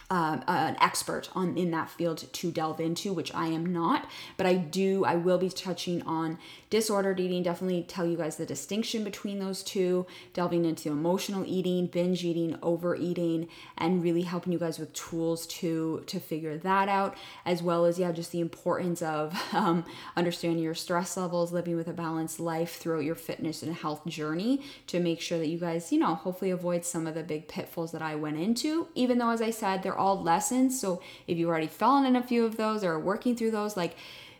um, 0.09 0.43
an 0.47 0.77
expert 0.79 1.29
on 1.35 1.57
in 1.57 1.71
that 1.71 1.89
field 1.89 2.31
to 2.31 2.51
delve 2.51 2.79
into, 2.79 3.13
which 3.13 3.33
I 3.33 3.47
am 3.47 3.65
not. 3.65 4.07
But 4.37 4.45
I 4.45 4.55
do, 4.55 5.03
I 5.05 5.15
will 5.15 5.37
be 5.37 5.49
touching 5.49 6.01
on 6.03 6.37
disordered 6.75 7.21
eating. 7.21 7.41
Definitely 7.41 7.83
tell 7.83 8.05
you 8.05 8.17
guys 8.17 8.35
the 8.35 8.45
distinction 8.45 9.05
between 9.05 9.39
those 9.39 9.63
two, 9.63 10.05
delving 10.33 10.65
into 10.65 10.89
emotional 10.89 11.45
eating, 11.47 11.87
binge 11.87 12.25
eating, 12.25 12.57
overeating, 12.61 13.47
and 13.77 14.03
really 14.03 14.23
helping 14.23 14.51
you 14.51 14.59
guys 14.59 14.77
with 14.77 14.91
tools 14.91 15.47
to 15.47 16.03
to 16.07 16.19
figure 16.19 16.57
that 16.57 16.89
out, 16.89 17.15
as 17.45 17.63
well 17.63 17.85
as 17.85 17.97
yeah, 17.97 18.11
just 18.11 18.33
the 18.33 18.41
importance 18.41 19.01
of 19.01 19.33
um, 19.53 19.85
understanding 20.17 20.61
your 20.61 20.75
stress 20.75 21.15
levels, 21.15 21.53
living 21.53 21.77
with 21.77 21.87
a 21.87 21.93
balanced 21.93 22.41
life 22.41 22.75
throughout 22.75 23.05
your 23.05 23.15
fitness 23.15 23.63
and 23.63 23.73
health 23.73 24.05
journey 24.05 24.61
to 24.87 24.99
make 24.99 25.21
sure 25.21 25.37
that 25.37 25.47
you 25.47 25.57
guys, 25.57 25.93
you 25.93 25.99
know, 25.99 26.15
hopefully 26.15 26.51
avoid 26.51 26.83
some 26.83 27.07
of 27.07 27.15
the 27.15 27.23
big 27.23 27.47
pitfalls 27.47 27.93
that 27.93 28.01
I 28.01 28.15
went 28.15 28.37
into. 28.37 28.89
Even 28.95 29.17
though, 29.17 29.29
as 29.29 29.41
I 29.41 29.51
said, 29.51 29.81
they're 29.81 29.97
all 29.97 30.21
lessons. 30.21 30.77
So 30.77 31.01
if 31.25 31.37
you've 31.37 31.49
already 31.49 31.67
fallen 31.67 32.05
in 32.05 32.17
a 32.17 32.23
few 32.23 32.43
of 32.43 32.57
those 32.57 32.83
or 32.83 32.91
are 32.91 32.99
working 32.99 33.37
through 33.37 33.51
those, 33.51 33.77
like 33.77 33.95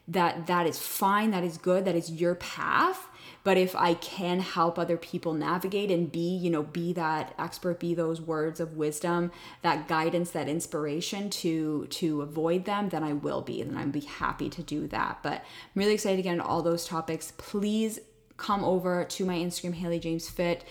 that 0.08 0.48
that 0.48 0.68
is 0.68 0.80
fine, 0.80 1.32
that 1.32 1.44
is 1.44 1.58
good, 1.58 1.86
that 1.86 1.96
is 1.96 2.12
your 2.12 2.36
path. 2.36 3.08
But 3.44 3.58
if 3.58 3.76
I 3.76 3.94
can 3.94 4.40
help 4.40 4.80
other 4.80 4.98
people 4.98 5.34
navigate 5.34 5.92
and 5.92 6.12
be, 6.12 6.36
you 6.36 6.50
know, 6.50 6.64
be 6.64 6.94
that 6.94 7.34
expert, 7.38 7.80
be 7.80 7.94
those 7.94 8.20
words 8.20 8.60
of 8.60 8.76
wisdom, 8.76 9.32
that 9.62 9.88
guidance, 9.88 10.32
that 10.32 10.48
inspiration 10.48 11.30
to 11.30 11.86
to 11.88 12.22
avoid 12.22 12.66
them, 12.66 12.90
then 12.90 13.04
I 13.04 13.14
will 13.14 13.42
be, 13.42 13.62
and 13.62 13.78
I'd 13.78 13.92
be 13.92 14.02
happy 14.02 14.50
to 14.50 14.64
do 14.64 14.88
that. 14.88 15.20
But 15.22 15.42
I'm 15.44 15.80
really 15.80 15.94
excited 15.94 16.18
to 16.18 16.24
get 16.24 16.34
into 16.34 16.46
all 16.46 16.62
those 16.62 16.86
topics. 16.86 17.34
Please 17.38 18.00
come 18.38 18.64
over 18.64 19.06
to 19.06 19.26
my 19.26 19.36
Instagram, 19.36 19.76
Haley 19.76 20.00
James 20.00 20.28
Fit 20.28 20.66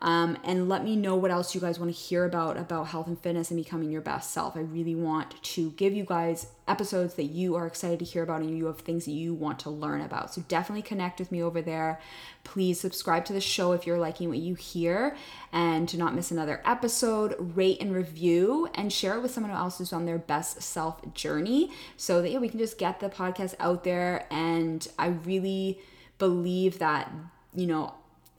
um, 0.00 0.36
and 0.44 0.68
let 0.68 0.84
me 0.84 0.96
know 0.96 1.16
what 1.16 1.30
else 1.30 1.54
you 1.54 1.60
guys 1.60 1.78
want 1.78 1.94
to 1.94 1.98
hear 1.98 2.24
about 2.24 2.56
about 2.56 2.88
health 2.88 3.06
and 3.06 3.18
fitness 3.18 3.50
and 3.50 3.62
becoming 3.62 3.90
your 3.90 4.00
best 4.00 4.32
self. 4.32 4.56
I 4.56 4.60
really 4.60 4.94
want 4.94 5.42
to 5.42 5.70
give 5.72 5.92
you 5.92 6.04
guys 6.04 6.48
episodes 6.66 7.14
that 7.14 7.24
you 7.24 7.54
are 7.56 7.66
excited 7.66 7.98
to 7.98 8.04
hear 8.04 8.22
about 8.22 8.40
and 8.40 8.56
you 8.56 8.66
have 8.66 8.78
things 8.78 9.04
that 9.04 9.12
you 9.12 9.34
want 9.34 9.58
to 9.60 9.70
learn 9.70 10.00
about. 10.00 10.32
So 10.32 10.42
definitely 10.48 10.82
connect 10.82 11.18
with 11.18 11.30
me 11.30 11.42
over 11.42 11.60
there. 11.60 12.00
Please 12.42 12.80
subscribe 12.80 13.24
to 13.26 13.32
the 13.32 13.40
show 13.40 13.72
if 13.72 13.86
you're 13.86 13.98
liking 13.98 14.28
what 14.28 14.38
you 14.38 14.54
hear 14.54 15.16
and 15.52 15.88
to 15.88 15.98
not 15.98 16.14
miss 16.14 16.30
another 16.30 16.62
episode. 16.64 17.34
Rate 17.38 17.80
and 17.80 17.94
review 17.94 18.68
and 18.74 18.92
share 18.92 19.16
it 19.16 19.22
with 19.22 19.30
someone 19.30 19.52
else 19.52 19.78
who's 19.78 19.92
on 19.92 20.06
their 20.06 20.18
best 20.18 20.62
self 20.62 21.14
journey 21.14 21.70
so 21.96 22.22
that 22.22 22.30
yeah, 22.30 22.38
we 22.38 22.48
can 22.48 22.58
just 22.58 22.78
get 22.78 23.00
the 23.00 23.08
podcast 23.08 23.54
out 23.60 23.84
there. 23.84 24.26
And 24.30 24.86
I 24.98 25.08
really 25.08 25.80
believe 26.18 26.78
that, 26.78 27.12
you 27.54 27.66
know, 27.66 27.94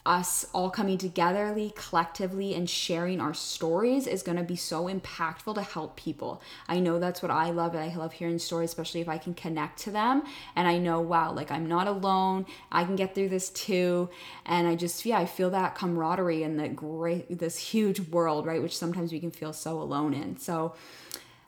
us 0.05 0.45
all 0.53 0.69
coming 0.69 0.97
togetherly 0.97 1.73
collectively 1.75 2.53
and 2.53 2.69
sharing 2.69 3.19
our 3.19 3.33
stories 3.33 4.05
is 4.05 4.21
going 4.21 4.37
to 4.37 4.43
be 4.43 4.55
so 4.55 4.85
impactful 4.85 5.55
to 5.55 5.61
help 5.61 5.95
people. 5.95 6.41
I 6.67 6.79
know 6.79 6.99
that's 6.99 7.21
what 7.21 7.31
i 7.31 7.49
love 7.49 7.75
i 7.75 7.93
love 7.95 8.13
hearing 8.13 8.37
stories 8.37 8.69
especially 8.69 9.01
if 9.01 9.09
i 9.09 9.17
can 9.17 9.33
connect 9.33 9.79
to 9.79 9.91
them. 9.91 10.23
And 10.55 10.67
i 10.67 10.77
know 10.77 11.01
wow 11.01 11.31
like 11.31 11.51
i'm 11.51 11.67
not 11.67 11.87
alone. 11.87 12.45
I 12.71 12.83
can 12.83 12.95
get 12.95 13.15
through 13.15 13.29
this 13.29 13.49
too. 13.49 14.09
And 14.45 14.67
i 14.67 14.75
just 14.75 15.05
yeah 15.05 15.17
i 15.17 15.25
feel 15.25 15.49
that 15.51 15.75
camaraderie 15.75 16.43
in 16.43 16.57
the 16.57 16.69
great 16.69 17.39
this 17.39 17.57
huge 17.57 17.99
world 17.99 18.45
right 18.45 18.61
which 18.61 18.77
sometimes 18.77 19.11
we 19.11 19.19
can 19.19 19.31
feel 19.31 19.53
so 19.53 19.81
alone 19.81 20.13
in. 20.13 20.37
So 20.37 20.75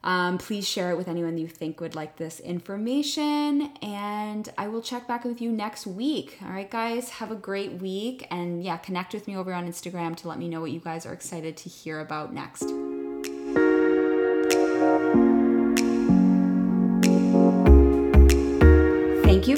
um, 0.04 0.38
please 0.38 0.68
share 0.68 0.92
it 0.92 0.98
with 0.98 1.08
anyone 1.08 1.38
you 1.38 1.48
think 1.48 1.80
would 1.82 1.96
like 1.96 2.18
this 2.18 2.40
information, 2.40 3.72
and 3.82 4.50
I 4.58 4.68
will 4.68 4.82
check 4.82 5.08
back 5.08 5.24
with 5.24 5.42
you 5.42 5.52
next 5.52 5.86
week. 5.88 6.38
All 6.44 6.52
right, 6.52 6.70
guys, 6.70 7.10
have 7.10 7.32
a 7.32 7.36
great 7.36 7.74
week, 7.74 8.28
and 8.32 8.64
yeah, 8.64 8.78
connect 8.78 9.14
with 9.14 9.28
me 9.28 9.36
over 9.36 9.54
on 9.54 9.68
Instagram 9.68 10.16
to 10.18 10.28
let 10.28 10.40
me 10.40 10.48
know 10.48 10.62
what 10.62 10.72
you 10.72 10.80
guys 10.80 11.06
are 11.06 11.14
excited 11.14 11.58
to 11.58 11.70
hear 11.70 12.00
about 12.00 12.34
next. 12.34 12.87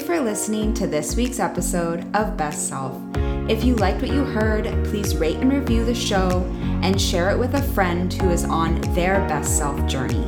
For 0.00 0.20
listening 0.20 0.72
to 0.74 0.86
this 0.86 1.14
week's 1.14 1.38
episode 1.38 2.04
of 2.16 2.36
Best 2.36 2.68
Self. 2.68 3.00
If 3.48 3.64
you 3.64 3.74
liked 3.76 4.00
what 4.00 4.10
you 4.10 4.24
heard, 4.24 4.64
please 4.86 5.16
rate 5.16 5.36
and 5.36 5.52
review 5.52 5.84
the 5.84 5.94
show 5.94 6.42
and 6.82 7.00
share 7.00 7.30
it 7.30 7.38
with 7.38 7.54
a 7.54 7.62
friend 7.74 8.12
who 8.12 8.30
is 8.30 8.44
on 8.44 8.80
their 8.94 9.18
best 9.28 9.58
self 9.58 9.86
journey. 9.86 10.24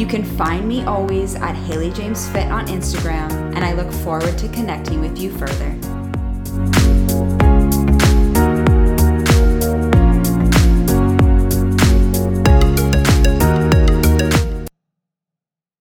You 0.00 0.06
can 0.06 0.24
find 0.24 0.68
me 0.68 0.84
always 0.84 1.34
at 1.34 1.54
Haley 1.54 1.90
James 1.90 2.28
Fit 2.28 2.50
on 2.52 2.66
Instagram, 2.66 3.30
and 3.56 3.64
I 3.64 3.72
look 3.72 3.90
forward 3.90 4.38
to 4.38 4.48
connecting 4.48 5.00
with 5.00 5.18
you 5.18 5.30
further. 5.36 5.76